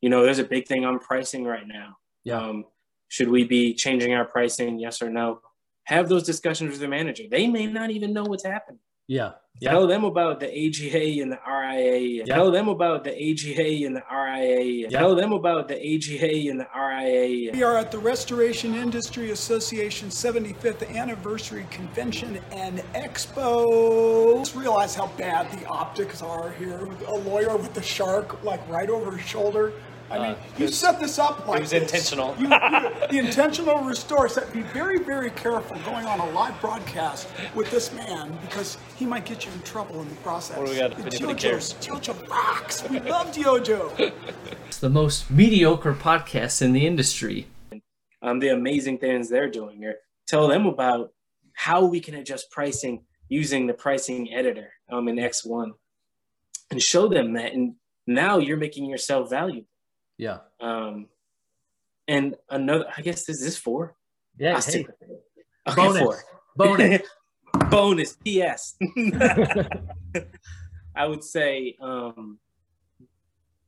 you 0.00 0.08
know, 0.08 0.24
there's 0.24 0.38
a 0.38 0.44
big 0.44 0.66
thing 0.66 0.84
on 0.84 0.98
pricing 0.98 1.44
right 1.44 1.66
now. 1.66 1.96
Yeah. 2.24 2.40
Um, 2.40 2.64
should 3.08 3.28
we 3.28 3.44
be 3.44 3.74
changing 3.74 4.14
our 4.14 4.24
pricing? 4.24 4.78
Yes 4.78 5.02
or 5.02 5.10
no? 5.10 5.40
Have 5.84 6.08
those 6.08 6.22
discussions 6.22 6.70
with 6.70 6.80
the 6.80 6.88
manager. 6.88 7.24
They 7.30 7.46
may 7.46 7.66
not 7.66 7.90
even 7.90 8.12
know 8.12 8.24
what's 8.24 8.44
happening. 8.44 8.80
Yeah. 9.10 9.32
Yeah. 9.60 9.72
Tell 9.72 9.88
them 9.88 10.04
about 10.04 10.38
the 10.38 10.46
AGA 10.46 11.20
and 11.20 11.32
the 11.32 11.38
RIA. 11.44 12.24
Yeah. 12.24 12.24
Tell 12.32 12.52
them 12.52 12.68
about 12.68 13.02
the 13.02 13.10
AGA 13.10 13.84
and 13.84 13.96
the 13.96 14.04
RIA. 14.08 14.88
Yeah. 14.88 14.88
Tell 14.88 15.16
them 15.16 15.32
about 15.32 15.66
the 15.66 15.74
AGA 15.74 16.48
and 16.48 16.60
the 16.60 16.68
RIA. 16.72 17.52
We 17.52 17.64
are 17.64 17.76
at 17.76 17.90
the 17.90 17.98
Restoration 17.98 18.76
Industry 18.76 19.32
Association 19.32 20.10
75th 20.10 20.88
Anniversary 20.96 21.66
Convention 21.72 22.38
and 22.52 22.78
Expo. 22.94 24.38
Just 24.38 24.54
realize 24.54 24.94
how 24.94 25.08
bad 25.18 25.50
the 25.58 25.66
optics 25.66 26.22
are 26.22 26.52
here. 26.52 26.88
A 27.08 27.14
lawyer 27.16 27.56
with 27.56 27.74
the 27.74 27.82
shark 27.82 28.44
like 28.44 28.66
right 28.68 28.88
over 28.88 29.16
his 29.16 29.26
shoulder. 29.26 29.72
I 30.10 30.18
mean, 30.18 30.26
Uh, 30.32 30.36
you 30.58 30.68
set 30.68 30.98
this 30.98 31.18
up 31.18 31.46
like 31.46 31.58
it 31.58 31.60
was 31.62 31.70
this. 31.70 31.82
intentional. 31.82 32.34
You- 32.36 32.48
you- 32.48 33.08
the 33.10 33.18
intentional 33.18 33.78
restore. 33.82 34.28
So 34.28 34.44
be 34.52 34.62
very, 34.62 34.98
very 34.98 35.30
careful 35.30 35.76
going 35.84 36.04
on 36.06 36.18
a 36.20 36.28
live 36.30 36.60
broadcast 36.60 37.28
with 37.54 37.70
this 37.70 37.92
man 37.92 38.36
because 38.42 38.76
he 38.96 39.06
might 39.06 39.24
get 39.24 39.46
you 39.46 39.52
in 39.52 39.62
trouble 39.62 40.00
in 40.00 40.08
the 40.08 40.14
process. 40.16 40.56
What 40.56 40.66
do 40.66 40.72
we 40.72 40.78
got? 40.78 40.96
The 40.96 41.06
If 41.06 41.14
anybody 41.14 41.34
Jojo- 41.34 41.38
cares. 41.38 41.74
Jojo 41.74 42.28
rocks. 42.28 42.88
We 42.90 42.98
love 43.00 43.32
Jojo. 43.32 44.12
It's 44.66 44.78
the 44.78 44.90
most 44.90 45.30
mediocre 45.30 45.94
podcast 45.94 46.60
in 46.60 46.72
the 46.72 46.86
industry. 46.86 47.46
Um, 48.22 48.40
the 48.40 48.48
amazing 48.48 48.98
things 48.98 49.28
they're 49.28 49.48
doing 49.50 49.84
are 49.84 49.94
tell 50.26 50.48
them 50.48 50.66
about 50.66 51.12
how 51.54 51.84
we 51.84 52.00
can 52.00 52.14
adjust 52.16 52.50
pricing 52.50 53.04
using 53.28 53.66
the 53.68 53.74
pricing 53.74 54.32
editor 54.32 54.72
um, 54.90 55.06
in 55.08 55.16
X1 55.16 55.70
and 56.70 56.82
show 56.82 57.06
them 57.08 57.34
that. 57.34 57.52
And 57.52 57.76
now 58.06 58.38
you're 58.38 58.56
making 58.56 58.86
yourself 58.86 59.30
valuable. 59.30 59.68
Yeah. 60.20 60.40
Um, 60.60 61.06
and 62.06 62.36
another, 62.50 62.84
I 62.94 63.00
guess 63.00 63.24
this 63.24 63.40
is 63.40 63.56
four. 63.56 63.96
Yeah. 64.38 64.50
I'll 64.50 64.56
hey, 64.56 64.60
stick 64.60 64.86
with 64.86 65.10
it. 65.10 65.24
Okay, 65.68 65.76
bonus. 65.76 66.02
four. 66.02 66.22
Bonus. 66.56 67.02
bonus. 67.70 68.16
P.S. 68.22 68.76
I 70.94 71.06
would 71.06 71.24
say 71.24 71.74
um, 71.80 72.38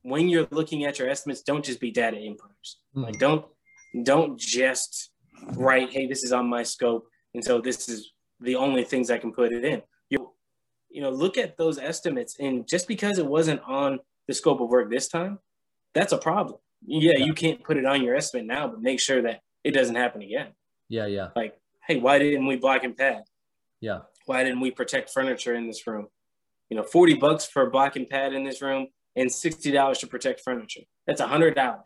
when 0.03 0.29
you're 0.29 0.47
looking 0.51 0.85
at 0.85 0.99
your 0.99 1.09
estimates, 1.09 1.41
don't 1.41 1.65
just 1.65 1.79
be 1.79 1.89
data 1.89 2.17
inputters. 2.17 2.75
Hmm. 2.93 3.03
Like 3.03 3.17
don't 3.17 3.45
don't 4.03 4.39
just 4.39 5.09
write, 5.55 5.91
hey, 5.91 6.05
this 6.05 6.23
is 6.23 6.31
on 6.31 6.47
my 6.47 6.61
scope, 6.61 7.07
and 7.33 7.43
so 7.43 7.61
this 7.61 7.89
is 7.89 8.11
the 8.41 8.55
only 8.55 8.83
things 8.83 9.09
I 9.09 9.17
can 9.17 9.31
put 9.31 9.51
it 9.51 9.65
in. 9.65 9.81
You 10.09 10.29
you 10.91 11.01
know, 11.01 11.09
look 11.09 11.39
at 11.39 11.57
those 11.57 11.79
estimates, 11.79 12.35
and 12.39 12.67
just 12.67 12.87
because 12.87 13.17
it 13.17 13.25
wasn't 13.25 13.61
on 13.65 13.99
the 14.27 14.35
scope 14.35 14.61
of 14.61 14.69
work 14.69 14.91
this 14.91 15.07
time, 15.07 15.39
that's 15.93 16.13
a 16.13 16.17
problem. 16.17 16.59
Yeah, 16.85 17.17
you 17.17 17.33
can't 17.33 17.63
put 17.63 17.77
it 17.77 17.85
on 17.85 18.03
your 18.03 18.15
estimate 18.15 18.45
now, 18.45 18.67
but 18.67 18.81
make 18.81 18.99
sure 18.99 19.21
that 19.21 19.41
it 19.63 19.71
doesn't 19.71 19.95
happen 19.95 20.21
again. 20.21 20.49
Yeah, 20.89 21.05
yeah, 21.05 21.29
Like, 21.35 21.57
hey, 21.87 21.97
why 21.97 22.19
didn't 22.19 22.45
we 22.45 22.57
block 22.57 22.83
and 22.83 22.95
pad? 22.95 23.23
yeah. 23.79 23.99
why 24.25 24.43
didn't 24.43 24.59
we 24.61 24.71
protect 24.71 25.09
furniture 25.09 25.53
in 25.55 25.67
this 25.67 25.85
room? 25.87 26.07
You 26.69 26.77
know, 26.77 26.83
40 26.83 27.15
bucks 27.15 27.45
for 27.45 27.67
a 27.67 27.69
block 27.69 27.95
and 27.95 28.07
pad 28.09 28.33
in 28.33 28.43
this 28.43 28.61
room 28.61 28.87
and 29.15 29.29
$60 29.29 29.99
to 29.99 30.07
protect 30.07 30.41
furniture. 30.41 30.81
That's 31.07 31.21
$100. 31.21 31.81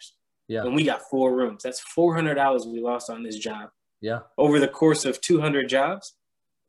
Yeah. 0.48 0.62
And 0.64 0.76
we 0.76 0.84
got 0.86 1.02
four 1.10 1.36
rooms. 1.36 1.64
That's 1.64 1.82
$400 1.98 2.66
we 2.72 2.80
lost 2.80 3.10
on 3.10 3.24
this 3.24 3.38
job. 3.38 3.70
Yeah. 4.02 4.20
Over 4.38 4.60
the 4.60 4.68
course 4.68 5.04
of 5.06 5.20
200 5.22 5.68
jobs, 5.68 6.14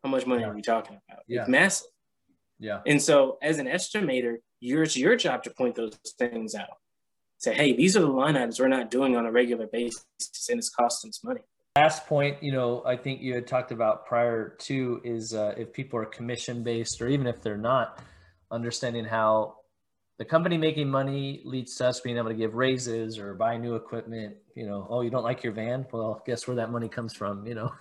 how 0.02 0.10
much 0.10 0.26
money 0.26 0.44
are 0.44 0.54
we 0.54 0.62
talking 0.62 0.98
about? 1.08 1.22
Yeah. 1.28 1.40
It's 1.42 1.48
massive. 1.48 1.88
Yeah. 2.58 2.80
And 2.86 3.00
so, 3.00 3.38
as 3.42 3.58
an 3.58 3.66
estimator, 3.66 4.36
your, 4.60 4.82
it's 4.82 4.96
your 4.96 5.14
job 5.16 5.42
to 5.44 5.50
point 5.50 5.76
those 5.76 5.96
things 6.18 6.54
out. 6.54 6.68
Say, 7.38 7.54
hey, 7.54 7.72
these 7.72 7.96
are 7.96 8.00
the 8.00 8.08
line 8.08 8.36
items 8.36 8.58
we're 8.58 8.68
not 8.68 8.90
doing 8.90 9.16
on 9.16 9.24
a 9.24 9.32
regular 9.32 9.66
basis, 9.66 10.04
and 10.50 10.58
it's 10.58 10.70
costing 10.70 11.10
us 11.10 11.22
money. 11.22 11.40
Last 11.76 12.06
point, 12.06 12.42
you 12.42 12.50
know, 12.50 12.82
I 12.84 12.96
think 12.96 13.20
you 13.20 13.34
had 13.34 13.46
talked 13.46 13.70
about 13.70 14.06
prior 14.06 14.56
to 14.62 15.00
is 15.04 15.32
uh, 15.34 15.54
if 15.56 15.72
people 15.72 16.00
are 16.00 16.04
commission 16.04 16.64
based 16.64 17.00
or 17.00 17.06
even 17.06 17.28
if 17.28 17.40
they're 17.40 17.56
not, 17.56 18.00
understanding 18.50 19.04
how 19.04 19.58
the 20.18 20.24
company 20.24 20.58
making 20.58 20.90
money 20.90 21.42
leads 21.44 21.76
to 21.76 21.86
us 21.86 22.00
being 22.00 22.16
able 22.16 22.28
to 22.28 22.34
give 22.34 22.54
raises 22.54 23.20
or 23.20 23.34
buy 23.34 23.56
new 23.56 23.76
equipment. 23.76 24.36
You 24.56 24.66
know, 24.66 24.88
oh, 24.90 25.02
you 25.02 25.10
don't 25.10 25.22
like 25.22 25.44
your 25.44 25.52
van? 25.52 25.86
Well, 25.92 26.20
guess 26.26 26.48
where 26.48 26.56
that 26.56 26.72
money 26.72 26.88
comes 26.88 27.14
from? 27.14 27.46
You 27.46 27.54
know, 27.54 27.72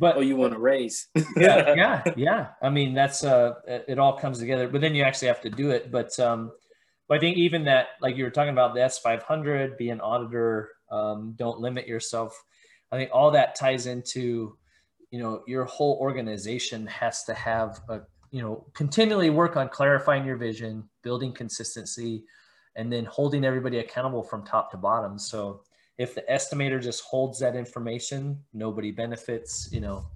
But 0.00 0.16
oh, 0.16 0.20
you 0.20 0.34
want 0.34 0.52
to 0.54 0.58
raise? 0.58 1.06
yeah, 1.36 1.74
yeah, 1.76 2.02
yeah. 2.16 2.46
I 2.60 2.70
mean, 2.70 2.92
that's 2.92 3.22
uh, 3.22 3.54
it 3.68 3.84
it 3.86 3.98
all 4.00 4.18
comes 4.18 4.40
together. 4.40 4.66
But 4.66 4.80
then 4.80 4.96
you 4.96 5.04
actually 5.04 5.28
have 5.28 5.42
to 5.42 5.50
do 5.50 5.70
it. 5.70 5.92
But 5.92 6.18
um, 6.18 6.50
but 7.12 7.18
I 7.18 7.20
think 7.20 7.36
even 7.36 7.64
that, 7.64 7.88
like 8.00 8.16
you 8.16 8.24
were 8.24 8.30
talking 8.30 8.54
about 8.54 8.74
the 8.74 8.82
S 8.82 8.98
five 8.98 9.22
hundred, 9.22 9.76
be 9.76 9.90
an 9.90 10.00
auditor, 10.00 10.70
um, 10.90 11.34
don't 11.36 11.60
limit 11.60 11.86
yourself. 11.86 12.42
I 12.90 12.96
think 12.96 13.10
all 13.12 13.30
that 13.32 13.54
ties 13.54 13.84
into, 13.84 14.56
you 15.10 15.18
know, 15.20 15.42
your 15.46 15.66
whole 15.66 15.98
organization 16.00 16.86
has 16.86 17.24
to 17.24 17.34
have 17.34 17.82
a, 17.90 18.00
you 18.30 18.40
know, 18.40 18.64
continually 18.72 19.28
work 19.28 19.58
on 19.58 19.68
clarifying 19.68 20.24
your 20.24 20.38
vision, 20.38 20.88
building 21.02 21.34
consistency, 21.34 22.24
and 22.76 22.90
then 22.90 23.04
holding 23.04 23.44
everybody 23.44 23.80
accountable 23.80 24.22
from 24.22 24.42
top 24.42 24.70
to 24.70 24.78
bottom. 24.78 25.18
So 25.18 25.64
if 25.98 26.14
the 26.14 26.24
estimator 26.30 26.80
just 26.80 27.04
holds 27.04 27.38
that 27.40 27.54
information, 27.54 28.42
nobody 28.54 28.90
benefits, 28.90 29.68
you 29.70 29.82
know, 29.82 30.06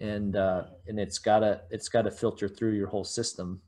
and 0.00 0.36
uh, 0.36 0.66
and 0.86 1.00
it's 1.00 1.18
gotta 1.18 1.62
it's 1.72 1.88
gotta 1.88 2.12
filter 2.12 2.48
through 2.48 2.74
your 2.74 2.86
whole 2.86 3.02
system. 3.02 3.60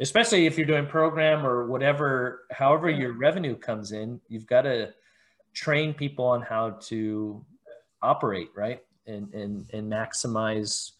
Especially 0.00 0.46
if 0.46 0.58
you're 0.58 0.66
doing 0.66 0.86
program 0.86 1.46
or 1.46 1.66
whatever, 1.66 2.46
however 2.50 2.90
your 2.90 3.12
revenue 3.12 3.56
comes 3.56 3.92
in, 3.92 4.20
you've 4.28 4.46
got 4.46 4.62
to 4.62 4.92
train 5.52 5.94
people 5.94 6.24
on 6.24 6.42
how 6.42 6.70
to 6.70 7.44
operate, 8.02 8.48
right? 8.56 8.82
And 9.06 9.32
and 9.32 9.70
and 9.72 9.90
maximize 9.90 10.92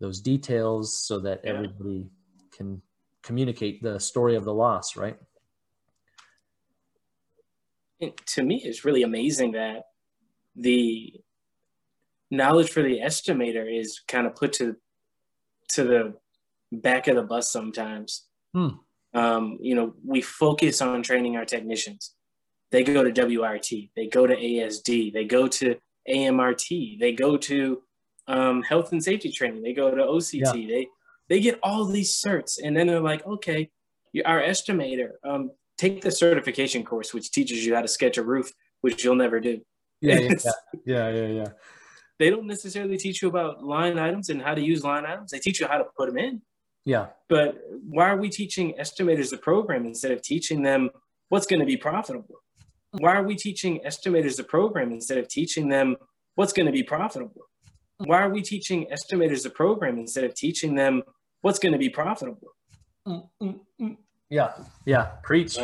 those 0.00 0.20
details 0.20 0.96
so 0.96 1.18
that 1.20 1.44
everybody 1.44 2.06
can 2.50 2.80
communicate 3.22 3.82
the 3.82 3.98
story 3.98 4.36
of 4.36 4.44
the 4.44 4.54
loss, 4.54 4.96
right? 4.96 5.16
To 8.00 8.42
me, 8.42 8.62
it's 8.64 8.84
really 8.84 9.02
amazing 9.02 9.52
that 9.52 9.86
the 10.56 11.14
knowledge 12.30 12.70
for 12.70 12.82
the 12.82 13.00
estimator 13.00 13.66
is 13.66 14.00
kind 14.06 14.26
of 14.26 14.34
put 14.34 14.52
to 14.54 14.76
to 15.70 15.84
the 15.84 16.14
back 16.80 17.08
of 17.08 17.16
the 17.16 17.22
bus 17.22 17.50
sometimes. 17.50 18.26
Hmm. 18.54 18.68
Um, 19.14 19.58
you 19.60 19.74
know, 19.74 19.94
we 20.04 20.20
focus 20.20 20.82
on 20.82 21.02
training 21.02 21.36
our 21.36 21.44
technicians. 21.44 22.14
They 22.70 22.82
go 22.82 23.04
to 23.04 23.12
WRT, 23.12 23.90
they 23.94 24.08
go 24.08 24.26
to 24.26 24.34
ASD, 24.34 25.12
they 25.12 25.24
go 25.24 25.46
to 25.46 25.76
AMRT, 26.08 26.98
they 26.98 27.12
go 27.12 27.36
to 27.36 27.82
um, 28.26 28.62
health 28.62 28.90
and 28.90 29.02
safety 29.02 29.30
training, 29.30 29.62
they 29.62 29.72
go 29.72 29.94
to 29.94 30.02
OCT, 30.02 30.68
they 30.68 30.88
they 31.28 31.40
get 31.40 31.58
all 31.62 31.84
these 31.84 32.20
certs, 32.20 32.58
and 32.62 32.76
then 32.76 32.86
they're 32.88 33.00
like, 33.00 33.24
okay, 33.26 33.70
our 34.24 34.40
estimator, 34.40 35.12
um, 35.24 35.50
take 35.78 36.02
the 36.02 36.10
certification 36.10 36.84
course, 36.84 37.14
which 37.14 37.30
teaches 37.30 37.64
you 37.64 37.74
how 37.74 37.80
to 37.80 37.88
sketch 37.88 38.18
a 38.18 38.22
roof, 38.22 38.52
which 38.80 39.04
you'll 39.04 39.14
never 39.14 39.40
do. 39.40 39.60
Yeah, 40.00 40.18
yeah, 40.18 40.28
yeah, 40.84 41.08
yeah, 41.08 41.10
yeah, 41.10 41.26
yeah. 41.26 41.48
They 42.18 42.30
don't 42.30 42.46
necessarily 42.46 42.96
teach 42.96 43.22
you 43.22 43.28
about 43.28 43.64
line 43.64 43.98
items 43.98 44.28
and 44.28 44.40
how 44.40 44.54
to 44.54 44.60
use 44.60 44.84
line 44.84 45.04
items. 45.04 45.30
They 45.30 45.38
teach 45.38 45.60
you 45.60 45.66
how 45.66 45.78
to 45.78 45.84
put 45.96 46.08
them 46.08 46.18
in. 46.18 46.42
Yeah. 46.84 47.06
But 47.28 47.56
why 47.88 48.10
are 48.10 48.16
we 48.16 48.28
teaching 48.28 48.74
estimators 48.80 49.30
the 49.30 49.38
program 49.38 49.86
instead 49.86 50.10
of 50.12 50.22
teaching 50.22 50.62
them 50.62 50.90
what's 51.28 51.46
going 51.46 51.60
to 51.60 51.66
be 51.66 51.76
profitable? 51.76 52.42
Why 52.92 53.16
are 53.16 53.22
we 53.22 53.34
teaching 53.34 53.80
estimators 53.84 54.36
the 54.36 54.44
program 54.44 54.92
instead 54.92 55.18
of 55.18 55.28
teaching 55.28 55.68
them 55.68 55.96
what's 56.34 56.52
going 56.52 56.66
to 56.66 56.72
be 56.72 56.82
profitable? 56.82 57.48
Why 57.98 58.22
are 58.22 58.28
we 58.28 58.42
teaching 58.42 58.86
estimators 58.92 59.42
the 59.42 59.50
program 59.50 59.98
instead 59.98 60.24
of 60.24 60.34
teaching 60.34 60.74
them 60.74 61.02
what's 61.40 61.58
going 61.58 61.72
to 61.72 61.78
be 61.78 61.88
profitable? 61.88 62.54
Yeah, 64.30 64.52
yeah. 64.84 65.04
Preach. 65.22 65.58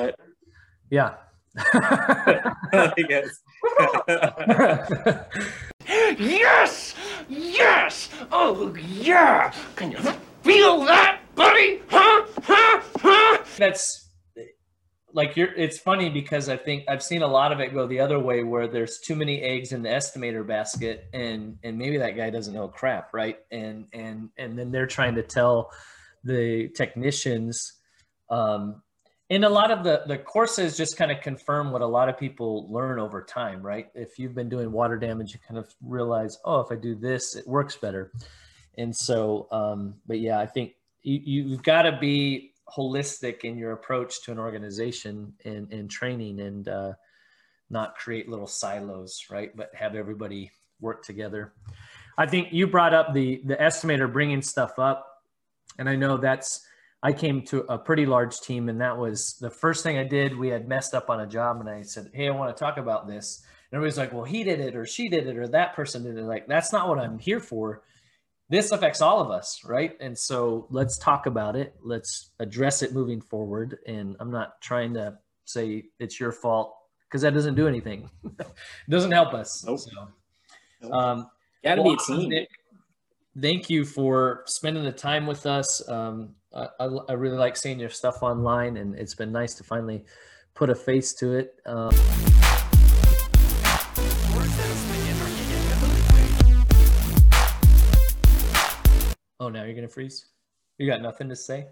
Yeah. 0.91 1.14
yes. 2.99 3.29
Yes! 6.18 6.95
Yes! 7.29 8.09
Oh, 8.31 8.75
yeah! 8.77 9.53
Can 9.77 9.93
you 9.93 9.99
feel 10.43 10.84
that, 10.84 11.20
buddy? 11.34 11.82
Huh? 11.88 12.26
Huh? 12.43 12.80
Huh? 12.99 13.45
That's 13.57 14.09
like 15.12 15.36
you're 15.36 15.53
it's 15.55 15.78
funny 15.78 16.09
because 16.09 16.49
I 16.49 16.57
think 16.57 16.84
I've 16.88 17.03
seen 17.03 17.22
a 17.22 17.26
lot 17.26 17.53
of 17.53 17.61
it 17.61 17.74
go 17.74 17.86
the 17.86 18.01
other 18.01 18.18
way 18.18 18.43
where 18.45 18.68
there's 18.68 19.01
too 19.01 19.16
many 19.16 19.41
eggs 19.43 19.72
in 19.72 19.82
the 19.82 19.88
estimator 19.88 20.47
basket 20.47 21.09
and 21.12 21.59
and 21.62 21.76
maybe 21.76 21.99
that 21.99 22.16
guy 22.16 22.30
doesn't 22.30 22.55
know 22.55 22.68
crap, 22.68 23.12
right? 23.12 23.38
And 23.51 23.86
and 23.93 24.30
and 24.36 24.59
then 24.59 24.70
they're 24.70 24.86
trying 24.86 25.16
to 25.16 25.22
tell 25.22 25.72
the 26.24 26.68
technicians 26.74 27.72
um 28.28 28.82
and 29.30 29.45
a 29.45 29.49
lot 29.49 29.70
of 29.70 29.84
the 29.84 30.03
the 30.07 30.18
courses 30.18 30.76
just 30.76 30.97
kind 30.97 31.11
of 31.11 31.20
confirm 31.20 31.70
what 31.72 31.80
a 31.80 31.86
lot 31.86 32.09
of 32.09 32.18
people 32.18 32.70
learn 32.70 32.99
over 32.99 33.22
time 33.22 33.62
right 33.62 33.88
if 33.95 34.18
you've 34.18 34.34
been 34.34 34.49
doing 34.49 34.70
water 34.70 34.99
damage 34.99 35.32
you 35.32 35.41
kind 35.47 35.59
of 35.59 35.74
realize 35.82 36.38
oh 36.45 36.61
if 36.61 36.70
i 36.70 36.74
do 36.74 36.95
this 36.95 37.36
it 37.36 37.47
works 37.47 37.76
better 37.76 38.12
and 38.79 38.95
so 38.95 39.47
um 39.51 39.95
but 40.07 40.21
yeah 40.21 40.39
i 40.39 40.47
think 40.47 40.75
you, 41.03 41.21
you've 41.25 41.62
got 41.62 41.83
to 41.83 41.97
be 42.01 42.53
holistic 42.68 43.41
in 43.41 43.57
your 43.59 43.73
approach 43.73 44.23
to 44.23 44.31
an 44.31 44.39
organization 44.39 45.33
and, 45.45 45.73
and 45.73 45.91
training 45.91 46.41
and 46.41 46.68
uh, 46.68 46.93
not 47.68 47.97
create 47.97 48.29
little 48.29 48.47
silos 48.47 49.27
right 49.31 49.57
but 49.57 49.75
have 49.75 49.95
everybody 49.95 50.51
work 50.81 51.05
together 51.05 51.53
i 52.18 52.27
think 52.27 52.49
you 52.53 52.66
brought 52.66 52.95
up 52.95 53.12
the 53.12 53.43
the 53.45 53.57
estimator 53.57 54.11
bringing 54.11 54.43
stuff 54.43 54.79
up 54.79 55.25
and 55.79 55.89
i 55.89 55.97
know 55.97 56.16
that's 56.16 56.66
I 57.03 57.12
came 57.12 57.43
to 57.47 57.61
a 57.73 57.79
pretty 57.79 58.05
large 58.05 58.41
team, 58.41 58.68
and 58.68 58.81
that 58.81 58.97
was 58.97 59.35
the 59.41 59.51
first 59.51 59.83
thing 59.83 59.97
I 59.97 60.05
did. 60.05 60.37
We 60.37 60.49
had 60.49 60.68
messed 60.68 60.95
up 60.95 61.09
on 61.09 61.21
a 61.21 61.27
job, 61.27 61.61
and 61.61 61.68
I 61.68 61.83
said, 61.83 62.11
"Hey, 62.12 62.29
I 62.29 62.31
want 62.33 62.55
to 62.55 62.61
talk 62.61 62.77
about 62.77 63.07
this." 63.09 63.43
And 63.71 63.79
everybody's 63.79 63.97
like, 63.97 64.12
"Well, 64.12 64.25
he 64.25 64.45
did 64.45 64.61
it, 64.61 64.77
or 64.77 64.85
she 64.85 65.09
did 65.09 65.27
it, 65.27 65.39
or 65.39 65.49
that 65.49 65.75
person 65.75 66.03
did 66.03 66.18
it." 66.18 66.25
Like, 66.25 66.47
that's 66.47 66.73
not 66.73 66.89
what 66.89 66.99
I'm 66.99 67.18
here 67.18 67.41
for. 67.41 67.83
This 68.51 68.72
affects 68.72 69.01
all 69.01 69.20
of 69.20 69.30
us, 69.30 69.62
right? 69.64 69.96
And 70.01 70.18
so 70.18 70.66
let's 70.70 70.98
talk 70.98 71.26
about 71.26 71.55
it. 71.55 71.76
Let's 71.82 72.32
address 72.40 72.82
it 72.82 72.92
moving 72.92 73.20
forward. 73.20 73.78
And 73.86 74.16
I'm 74.18 74.32
not 74.32 74.61
trying 74.61 74.92
to 74.94 75.18
say 75.44 75.84
it's 76.01 76.18
your 76.18 76.32
fault 76.32 76.74
because 77.09 77.22
that 77.22 77.32
doesn't 77.32 77.55
do 77.55 77.68
anything. 77.68 78.11
it 78.40 78.46
doesn't 78.88 79.12
help 79.12 79.34
us. 79.34 79.61
So, 79.61 79.78
um, 80.90 81.30
Gotta 81.62 81.82
be 81.84 81.92
a 81.92 81.96
team. 81.96 82.28
Nick, 82.28 82.48
thank 83.40 83.70
you 83.70 83.84
for 83.84 84.42
spending 84.46 84.82
the 84.82 84.92
time 84.92 85.28
with 85.28 85.46
us. 85.46 85.88
Um, 85.88 86.34
I, 86.53 86.66
I, 86.80 86.84
I 87.11 87.12
really 87.12 87.36
like 87.36 87.57
seeing 87.57 87.78
your 87.78 87.90
stuff 87.90 88.20
online, 88.20 88.78
and 88.78 88.96
it's 88.96 89.14
been 89.14 89.30
nice 89.30 89.55
to 89.57 89.64
finally 89.64 90.05
put 90.55 90.70
a 90.70 90.74
face 90.74 91.12
to 91.14 91.34
it. 91.34 91.55
Um, 91.66 91.92
Oh, 99.41 99.49
now 99.49 99.64
you're 99.64 99.74
gonna 99.74 99.88
freeze. 99.88 100.26
You 100.76 100.86
got 100.86 101.01
nothing 101.01 101.30
to 101.30 101.36
say. 101.36 101.66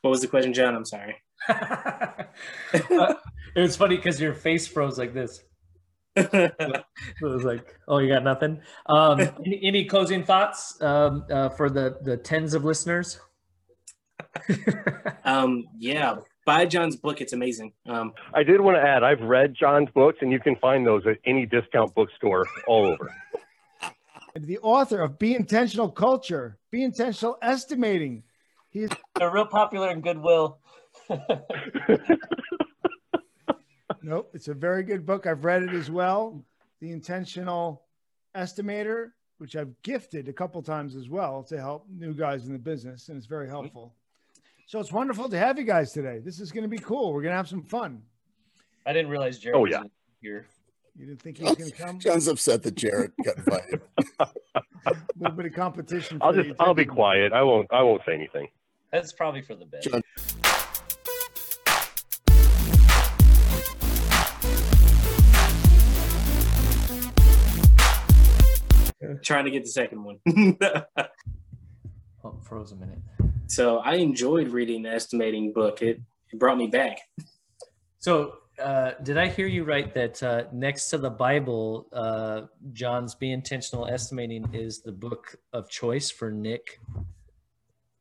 What 0.00 0.10
was 0.10 0.20
the 0.20 0.28
question, 0.28 0.54
John? 0.54 0.76
I'm 0.76 0.84
sorry. 0.84 1.16
Uh, 1.48 2.06
it 2.72 3.60
was 3.60 3.76
funny 3.76 3.96
because 3.96 4.20
your 4.20 4.32
face 4.32 4.68
froze 4.68 4.96
like 4.96 5.12
this. 5.12 5.42
it 6.16 7.02
was 7.20 7.44
like, 7.44 7.76
oh, 7.88 7.98
you 7.98 8.08
got 8.08 8.24
nothing. 8.24 8.60
Um, 8.86 9.20
any, 9.44 9.60
any 9.62 9.84
closing 9.84 10.24
thoughts 10.24 10.80
um, 10.80 11.24
uh, 11.30 11.48
for 11.50 11.68
the 11.68 11.98
the 12.02 12.16
tens 12.16 12.54
of 12.54 12.64
listeners? 12.64 13.20
um, 15.24 15.64
yeah, 15.78 16.16
buy 16.46 16.64
John's 16.64 16.94
book. 16.94 17.20
It's 17.20 17.32
amazing. 17.32 17.72
Um, 17.88 18.12
I 18.34 18.44
did 18.44 18.60
want 18.60 18.76
to 18.76 18.82
add, 18.82 19.02
I've 19.02 19.20
read 19.20 19.54
John's 19.58 19.88
books, 19.94 20.18
and 20.20 20.30
you 20.30 20.38
can 20.38 20.54
find 20.56 20.86
those 20.86 21.04
at 21.06 21.18
any 21.24 21.46
discount 21.46 21.94
bookstore 21.94 22.46
all 22.68 22.86
over. 22.86 23.12
The 24.38 24.58
author 24.58 25.00
of 25.00 25.18
Be 25.18 25.34
Intentional 25.34 25.90
Culture, 25.90 26.58
Be 26.70 26.82
Intentional 26.84 27.36
Estimating. 27.42 28.22
He's 28.70 28.90
They're 29.16 29.32
real 29.32 29.46
popular 29.46 29.90
in 29.90 30.00
Goodwill. 30.00 30.58
Nope, 34.02 34.30
it's 34.34 34.48
a 34.48 34.54
very 34.54 34.82
good 34.82 35.04
book. 35.04 35.26
I've 35.26 35.44
read 35.44 35.62
it 35.62 35.74
as 35.74 35.90
well. 35.90 36.42
The 36.80 36.90
Intentional 36.90 37.82
Estimator, 38.34 39.10
which 39.38 39.56
I've 39.56 39.70
gifted 39.82 40.28
a 40.28 40.32
couple 40.32 40.62
times 40.62 40.96
as 40.96 41.08
well 41.08 41.42
to 41.44 41.60
help 41.60 41.86
new 41.88 42.14
guys 42.14 42.46
in 42.46 42.52
the 42.52 42.58
business, 42.58 43.08
and 43.08 43.18
it's 43.18 43.26
very 43.26 43.44
mm-hmm. 43.44 43.52
helpful. 43.52 43.94
So 44.66 44.80
it's 44.80 44.92
wonderful 44.92 45.28
to 45.28 45.38
have 45.38 45.58
you 45.58 45.64
guys 45.64 45.92
today. 45.92 46.20
This 46.24 46.40
is 46.40 46.50
going 46.50 46.62
to 46.62 46.68
be 46.68 46.78
cool. 46.78 47.12
We're 47.12 47.22
going 47.22 47.32
to 47.32 47.36
have 47.36 47.48
some 47.48 47.62
fun. 47.62 48.02
I 48.86 48.92
didn't 48.92 49.10
realize 49.10 49.38
Jared. 49.38 49.56
Oh, 49.56 49.62
was 49.62 49.72
yeah. 49.72 49.82
Here. 50.22 50.46
You 50.96 51.06
didn't 51.06 51.22
think 51.22 51.38
he 51.38 51.44
was 51.44 51.54
going 51.54 51.70
to 51.70 51.76
come? 51.76 51.98
John's 51.98 52.28
upset 52.28 52.62
that 52.62 52.74
Jared 52.74 53.12
got 53.24 53.36
invited. 53.38 53.80
A 54.18 54.26
little 55.18 55.36
bit 55.36 55.46
of 55.46 55.54
competition. 55.54 56.18
I'll 56.20 56.32
just 56.32 56.48
the 56.48 56.62
I'll 56.62 56.74
be 56.74 56.84
quiet. 56.84 57.32
I 57.32 57.42
won't 57.42 57.68
I 57.70 57.82
won't 57.82 58.02
say 58.06 58.14
anything. 58.14 58.48
That's 58.92 59.12
probably 59.12 59.42
for 59.42 59.54
the 59.54 59.66
best. 59.66 59.88
John, 59.88 60.02
trying 69.22 69.44
to 69.44 69.50
get 69.50 69.64
the 69.64 69.70
second 69.70 70.04
one. 70.04 70.18
Oh, 72.22 72.38
froze 72.42 72.70
a 72.72 72.76
minute. 72.76 72.98
so 73.46 73.78
I 73.78 73.94
enjoyed 73.94 74.48
reading 74.48 74.82
the 74.82 74.90
estimating 74.90 75.54
book. 75.54 75.80
It, 75.80 76.02
it 76.30 76.38
brought 76.38 76.58
me 76.58 76.66
back. 76.66 76.98
So, 77.98 78.34
uh, 78.60 78.92
did 79.02 79.18
I 79.18 79.28
hear 79.28 79.46
you 79.46 79.64
right 79.64 79.92
that 79.94 80.22
uh, 80.22 80.44
next 80.52 80.90
to 80.90 80.98
the 80.98 81.10
Bible, 81.10 81.88
uh, 81.92 82.42
John's 82.72 83.14
Be 83.14 83.32
Intentional 83.32 83.86
Estimating 83.86 84.48
is 84.52 84.80
the 84.80 84.92
book 84.92 85.36
of 85.52 85.68
choice 85.68 86.10
for 86.10 86.30
Nick 86.30 86.80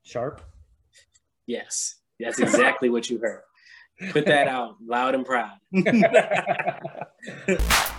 Sharp? 0.04 0.42
Yes, 1.48 1.96
that's 2.20 2.40
exactly 2.40 2.90
what 2.90 3.10
you 3.10 3.20
heard. 3.20 3.42
Put 4.12 4.26
that 4.28 4.48
out 4.48 4.76
loud 4.86 5.16
and 5.16 5.26
proud. 5.26 5.58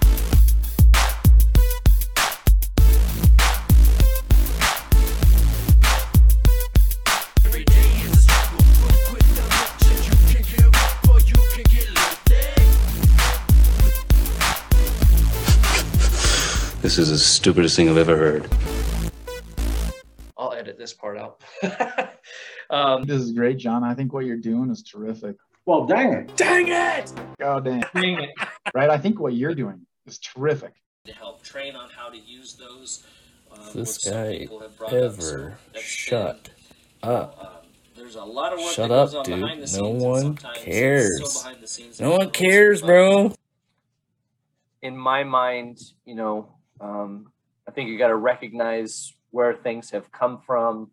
This 16.91 16.99
is 16.99 17.11
the 17.11 17.19
stupidest 17.19 17.77
thing 17.77 17.89
I've 17.89 17.99
ever 17.99 18.17
heard. 18.17 18.51
I'll 20.37 20.53
edit 20.55 20.77
this 20.77 20.93
part 20.93 21.17
out. 21.19 21.41
um, 22.71 23.05
This 23.05 23.23
is 23.23 23.31
great, 23.31 23.59
John. 23.59 23.85
I 23.85 23.95
think 23.95 24.13
what 24.13 24.25
you're 24.25 24.37
doing 24.37 24.71
is 24.71 24.83
terrific. 24.83 25.37
well, 25.67 25.87
dang 25.87 26.13
it. 26.15 26.37
Dang 26.37 26.67
it! 26.67 27.13
Oh, 27.43 27.61
dang. 27.61 27.85
dang 27.95 28.19
it. 28.23 28.31
Right? 28.75 28.91
I 28.91 28.99
think 28.99 29.21
what 29.21 29.35
you're 29.35 29.55
doing 29.55 29.87
is 30.07 30.19
terrific. 30.19 30.73
to 31.05 31.13
help 31.13 31.45
train 31.45 31.77
on 31.77 31.91
how 31.91 32.09
to 32.09 32.19
use 32.19 32.55
those. 32.55 33.07
Um, 33.53 33.61
This 33.73 33.97
guy 33.99 34.39
people 34.39 34.59
have 34.59 34.77
brought 34.77 34.93
up. 34.93 34.99
So 34.99 35.05
ever 35.05 35.59
that's 35.73 35.85
shut 35.87 36.51
been, 37.03 37.09
up. 37.09 37.39
um, 37.41 37.69
there's 37.95 38.17
a 38.17 38.25
lot 38.25 38.53
of 38.53 38.59
work 38.59 38.73
Shut 38.73 38.89
that 38.89 38.97
goes 38.97 39.15
up, 39.15 39.19
on 39.21 39.25
dude. 39.27 39.41
behind 39.43 39.63
the 39.63 39.79
No 39.81 39.91
one 39.91 40.23
sometimes 40.23 40.57
it's 40.57 40.65
so 40.65 40.65
cares. 40.65 41.39
behind 41.41 41.61
the 41.63 41.67
scenes 41.69 42.01
No 42.01 42.11
one 42.17 42.31
cares, 42.33 42.83
bro. 42.83 43.33
in 44.83 44.97
my 44.97 45.23
mind, 45.23 45.79
you 46.05 46.17
know, 46.17 46.57
um, 46.81 47.33
I 47.69 47.71
think 47.71 47.89
you 47.89 47.99
got 47.99 48.09
to 48.09 48.17
recognize 48.17 49.13
where 49.31 49.55
things 49.55 49.91
have 49.91 50.11
come 50.11 50.41
from 50.45 50.91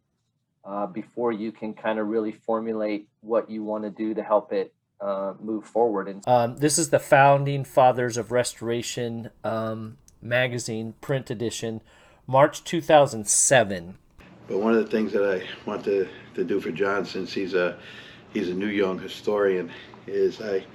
uh, 0.64 0.86
before 0.88 1.32
you 1.32 1.52
can 1.52 1.74
kind 1.74 1.98
of 1.98 2.08
really 2.08 2.32
formulate 2.32 3.08
what 3.22 3.50
you 3.50 3.64
want 3.64 3.84
to 3.84 3.90
do 3.90 4.14
to 4.14 4.22
help 4.22 4.52
it 4.52 4.74
uh, 5.00 5.34
move 5.40 5.66
forward. 5.66 6.08
And 6.08 6.28
Um, 6.28 6.58
this 6.58 6.78
is 6.78 6.90
the 6.90 7.00
Founding 7.00 7.64
Fathers 7.64 8.18
of 8.18 8.32
Restoration 8.32 9.30
um, 9.44 9.98
magazine, 10.22 10.94
print 11.02 11.30
edition, 11.30 11.82
March 12.26 12.64
2007. 12.64 13.98
But 14.48 14.58
one 14.60 14.74
of 14.74 14.84
the 14.84 14.90
things 14.90 15.14
that 15.14 15.24
I 15.24 15.48
want 15.70 15.84
to, 15.86 16.08
to 16.36 16.44
do 16.44 16.60
for 16.60 16.72
John, 16.72 17.06
since 17.06 17.34
he's 17.34 17.54
a 17.54 17.78
he's 18.34 18.50
a 18.50 18.54
new 18.54 18.68
young 18.68 19.00
historian, 19.00 19.72
is 20.06 20.42
I 20.42 20.66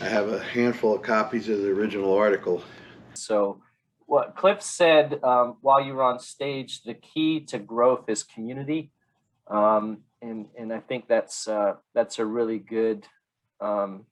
I 0.00 0.08
have 0.08 0.28
a 0.28 0.42
handful 0.42 0.96
of 0.96 1.02
copies 1.02 1.48
of 1.48 1.60
the 1.62 1.68
original 1.68 2.12
article. 2.14 2.62
So, 3.14 3.60
what 4.06 4.36
Cliff 4.36 4.62
said 4.62 5.22
um, 5.22 5.56
while 5.60 5.80
you 5.80 5.94
were 5.94 6.02
on 6.02 6.18
stage, 6.18 6.82
the 6.82 6.94
key 6.94 7.40
to 7.46 7.58
growth 7.58 8.08
is 8.08 8.22
community, 8.22 8.90
um, 9.48 9.98
and 10.20 10.46
and 10.58 10.72
I 10.72 10.80
think 10.80 11.08
that's 11.08 11.48
uh, 11.48 11.74
that's 11.94 12.18
a 12.18 12.26
really 12.26 12.58
good, 12.58 13.06
um, 13.60 14.06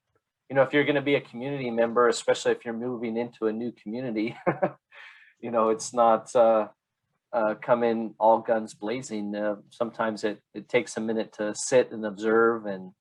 you 0.48 0.56
know, 0.56 0.62
if 0.62 0.72
you're 0.72 0.84
going 0.84 0.96
to 0.96 1.02
be 1.02 1.14
a 1.14 1.20
community 1.20 1.70
member, 1.70 2.08
especially 2.08 2.52
if 2.52 2.64
you're 2.64 2.74
moving 2.74 3.16
into 3.16 3.46
a 3.46 3.52
new 3.52 3.72
community, 3.72 4.36
you 5.40 5.50
know, 5.50 5.70
it's 5.70 5.94
not 5.94 6.34
uh, 6.34 6.68
uh, 7.32 7.54
come 7.60 7.82
in 7.82 8.14
all 8.18 8.40
guns 8.40 8.74
blazing. 8.74 9.34
Uh, 9.34 9.56
sometimes 9.70 10.24
it 10.24 10.40
it 10.54 10.68
takes 10.68 10.96
a 10.96 11.00
minute 11.00 11.32
to 11.34 11.54
sit 11.54 11.92
and 11.92 12.04
observe 12.04 12.66
and 12.66 12.92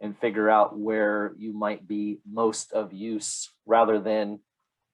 and 0.00 0.18
figure 0.18 0.48
out 0.48 0.78
where 0.78 1.34
you 1.38 1.52
might 1.52 1.86
be 1.86 2.20
most 2.30 2.72
of 2.72 2.92
use 2.92 3.50
rather 3.66 4.00
than 4.00 4.40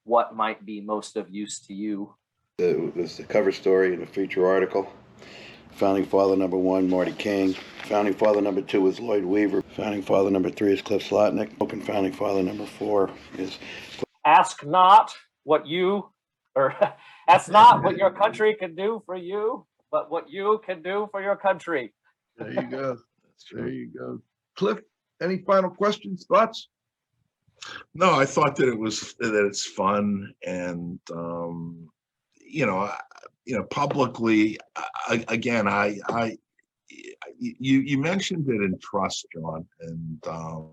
what 0.07 0.35
might 0.37 0.65
be 0.65 0.81
most 0.81 1.17
of 1.17 1.29
use 1.29 1.59
to 1.59 1.75
you. 1.75 2.15
The, 2.59 2.91
there's 2.95 3.17
the 3.19 3.25
cover 3.25 3.53
story 3.53 3.93
and 3.93 4.03
a 4.03 4.07
feature 4.07 4.47
article. 4.47 4.91
Founding 5.73 6.07
father 6.07 6.37
number 6.37 6.57
one, 6.57 6.89
Marty 6.89 7.13
King. 7.13 7.55
Founding 7.85 8.15
father 8.15 8.41
number 8.41 8.63
two 8.63 8.87
is 8.87 8.99
Lloyd 8.99 9.25
Weaver. 9.25 9.63
Founding 9.75 10.01
father 10.01 10.31
number 10.31 10.49
three 10.49 10.73
is 10.73 10.81
Cliff 10.81 11.03
Zlotnik. 11.03 11.51
And 11.71 11.85
founding 11.85 12.13
father 12.13 12.43
number 12.43 12.65
four 12.65 13.11
is 13.37 13.59
Ask 14.25 14.65
not 14.65 15.13
what 15.45 15.67
you, 15.67 16.09
or 16.55 16.75
ask 17.29 17.51
not 17.51 17.83
what 17.83 17.97
your 17.97 18.11
country 18.11 18.55
can 18.55 18.75
do 18.75 19.03
for 19.05 19.17
you, 19.17 19.67
but 19.91 20.11
what 20.11 20.31
you 20.31 20.61
can 20.65 20.83
do 20.83 21.09
for 21.11 21.21
your 21.21 21.37
country. 21.37 21.93
There 22.39 22.53
you 22.53 22.71
go. 22.71 22.97
There 23.53 23.69
you 23.69 23.91
go. 23.95 24.19
Cliff, 24.57 24.79
any 25.21 25.45
final 25.47 25.69
questions, 25.69 26.25
thoughts? 26.27 26.69
No, 27.95 28.13
I 28.15 28.25
thought 28.27 28.57
that 28.57 28.69
it 28.69 28.79
was 28.79 29.15
that 29.19 29.47
it's 29.47 29.65
fun 29.65 30.33
and 30.47 30.99
um, 31.13 31.89
you 32.41 32.67
know, 32.67 32.79
I- 32.81 33.01
you 33.45 33.57
know, 33.57 33.63
publicly. 33.65 34.59
I, 34.77 35.25
again, 35.29 35.69
I, 35.69 36.01
I, 36.09 36.37
you 37.39 37.79
you 37.81 37.97
mentioned 37.99 38.49
it 38.49 38.61
in 38.61 38.77
trust, 38.81 39.25
John, 39.33 39.65
and 39.81 40.27
um, 40.27 40.71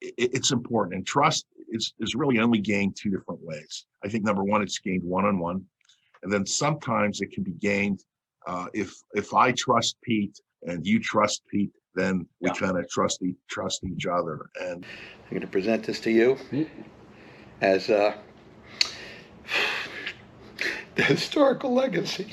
it, 0.00 0.14
it's 0.18 0.52
important. 0.52 0.94
And 0.94 1.06
trust 1.06 1.46
is 1.70 1.92
is 1.98 2.14
really 2.14 2.38
only 2.38 2.60
gained 2.60 2.96
two 2.96 3.10
different 3.10 3.40
ways. 3.42 3.86
I 4.04 4.08
think 4.08 4.24
number 4.24 4.44
one, 4.44 4.62
it's 4.62 4.78
gained 4.78 5.02
one 5.02 5.24
on 5.24 5.40
one, 5.40 5.64
and 6.22 6.32
then 6.32 6.46
sometimes 6.46 7.20
it 7.20 7.32
can 7.32 7.42
be 7.42 7.54
gained 7.54 8.04
uh, 8.46 8.66
if 8.72 8.94
if 9.14 9.34
I 9.34 9.50
trust 9.52 9.96
Pete 10.02 10.38
and 10.62 10.86
you 10.86 11.00
trust 11.00 11.42
Pete, 11.50 11.72
then 11.96 12.26
we 12.40 12.50
kind 12.50 12.78
of 12.78 12.88
trust 12.88 13.22
each 13.22 13.36
trust 13.48 13.82
each 13.84 14.06
other. 14.06 14.50
And 14.60 14.84
I'm 14.84 15.30
going 15.30 15.40
to 15.40 15.46
present 15.48 15.84
this 15.84 16.00
to 16.00 16.10
you 16.10 16.38
as 17.60 17.90
uh, 17.90 18.14
the 20.94 21.02
historical 21.02 21.74
legacy. 21.74 22.32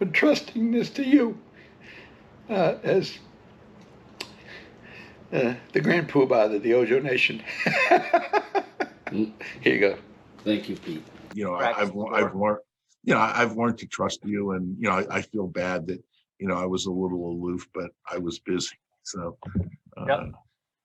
Entrusting 0.00 0.72
this 0.72 0.90
to 0.90 1.02
you 1.04 1.38
uh, 2.50 2.74
as 2.82 3.18
uh, 5.32 5.54
the 5.72 5.80
Grand 5.80 6.08
Poobah 6.08 6.54
of 6.54 6.62
the 6.62 6.74
Ojo 6.74 7.00
Nation. 7.00 7.42
Here 9.10 9.32
you 9.74 9.80
go. 9.80 9.96
Thank 10.44 10.68
you, 10.68 10.76
Pete. 10.76 11.02
You 11.32 11.44
know, 11.44 11.54
I, 11.54 11.80
I've 11.80 11.92
I've 12.12 12.34
learned. 12.34 12.58
You 13.04 13.14
know, 13.14 13.20
I- 13.20 13.42
I've 13.42 13.56
learned 13.56 13.78
to 13.78 13.86
trust 13.86 14.20
you, 14.24 14.50
and 14.52 14.76
you 14.78 14.88
know, 14.88 14.96
I, 14.96 15.16
I 15.18 15.22
feel 15.22 15.46
bad 15.46 15.86
that 15.86 16.02
you 16.38 16.48
know 16.48 16.56
I 16.56 16.66
was 16.66 16.86
a 16.86 16.90
little 16.90 17.30
aloof, 17.30 17.66
but 17.74 17.90
I 18.10 18.18
was 18.18 18.38
busy. 18.38 18.76
So, 19.02 19.38
uh, 19.96 20.26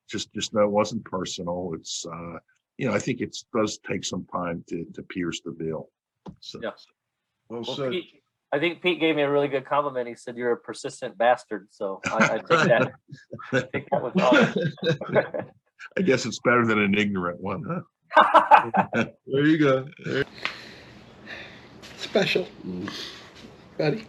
just 0.10 0.34
just 0.34 0.52
that 0.54 0.68
wasn't 0.68 1.04
personal. 1.06 1.74
It's 1.76 2.06
uh, 2.06 2.38
you 2.78 2.88
know, 2.88 2.94
I 2.94 3.00
think 3.00 3.22
it 3.22 3.36
does 3.56 3.80
take 3.88 4.04
some 4.04 4.26
time 4.34 4.64
to 4.70 4.86
to 4.94 5.04
pierce 5.04 5.42
the 5.44 5.52
veil. 5.52 5.90
So, 6.40 6.60
Well 7.50 7.62
Well, 7.62 7.64
said. 7.76 7.92
Pete, 7.92 8.24
I 8.52 8.60
think 8.60 8.82
Pete 8.82 9.00
gave 9.00 9.16
me 9.16 9.22
a 9.22 9.32
really 9.32 9.48
good 9.48 9.66
compliment. 9.66 10.08
He 10.08 10.16
said 10.16 10.36
you're 10.36 10.52
a 10.52 10.58
persistent 10.58 11.18
bastard. 11.18 11.68
So 11.72 12.02
I, 12.06 12.36
I 12.36 12.38
take 12.50 12.68
that. 12.68 12.92
I 13.54 13.60
take 13.74 13.90
that 13.90 14.04
with 14.04 14.20
honor. 14.20 14.54
I 15.98 16.02
guess 16.02 16.26
it's 16.26 16.40
better 16.40 16.66
than 16.66 16.80
an 16.80 16.96
ignorant 16.96 17.42
one, 17.42 17.64
huh? 17.68 17.82
there 19.26 19.46
you 19.46 19.58
go. 19.58 19.88
There- 20.06 20.24
Special. 21.98 22.48
Ready? 23.78 24.06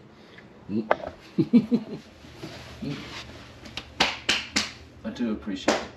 I 0.68 0.84
do 5.14 5.32
appreciate 5.32 5.76
it. 5.76 5.91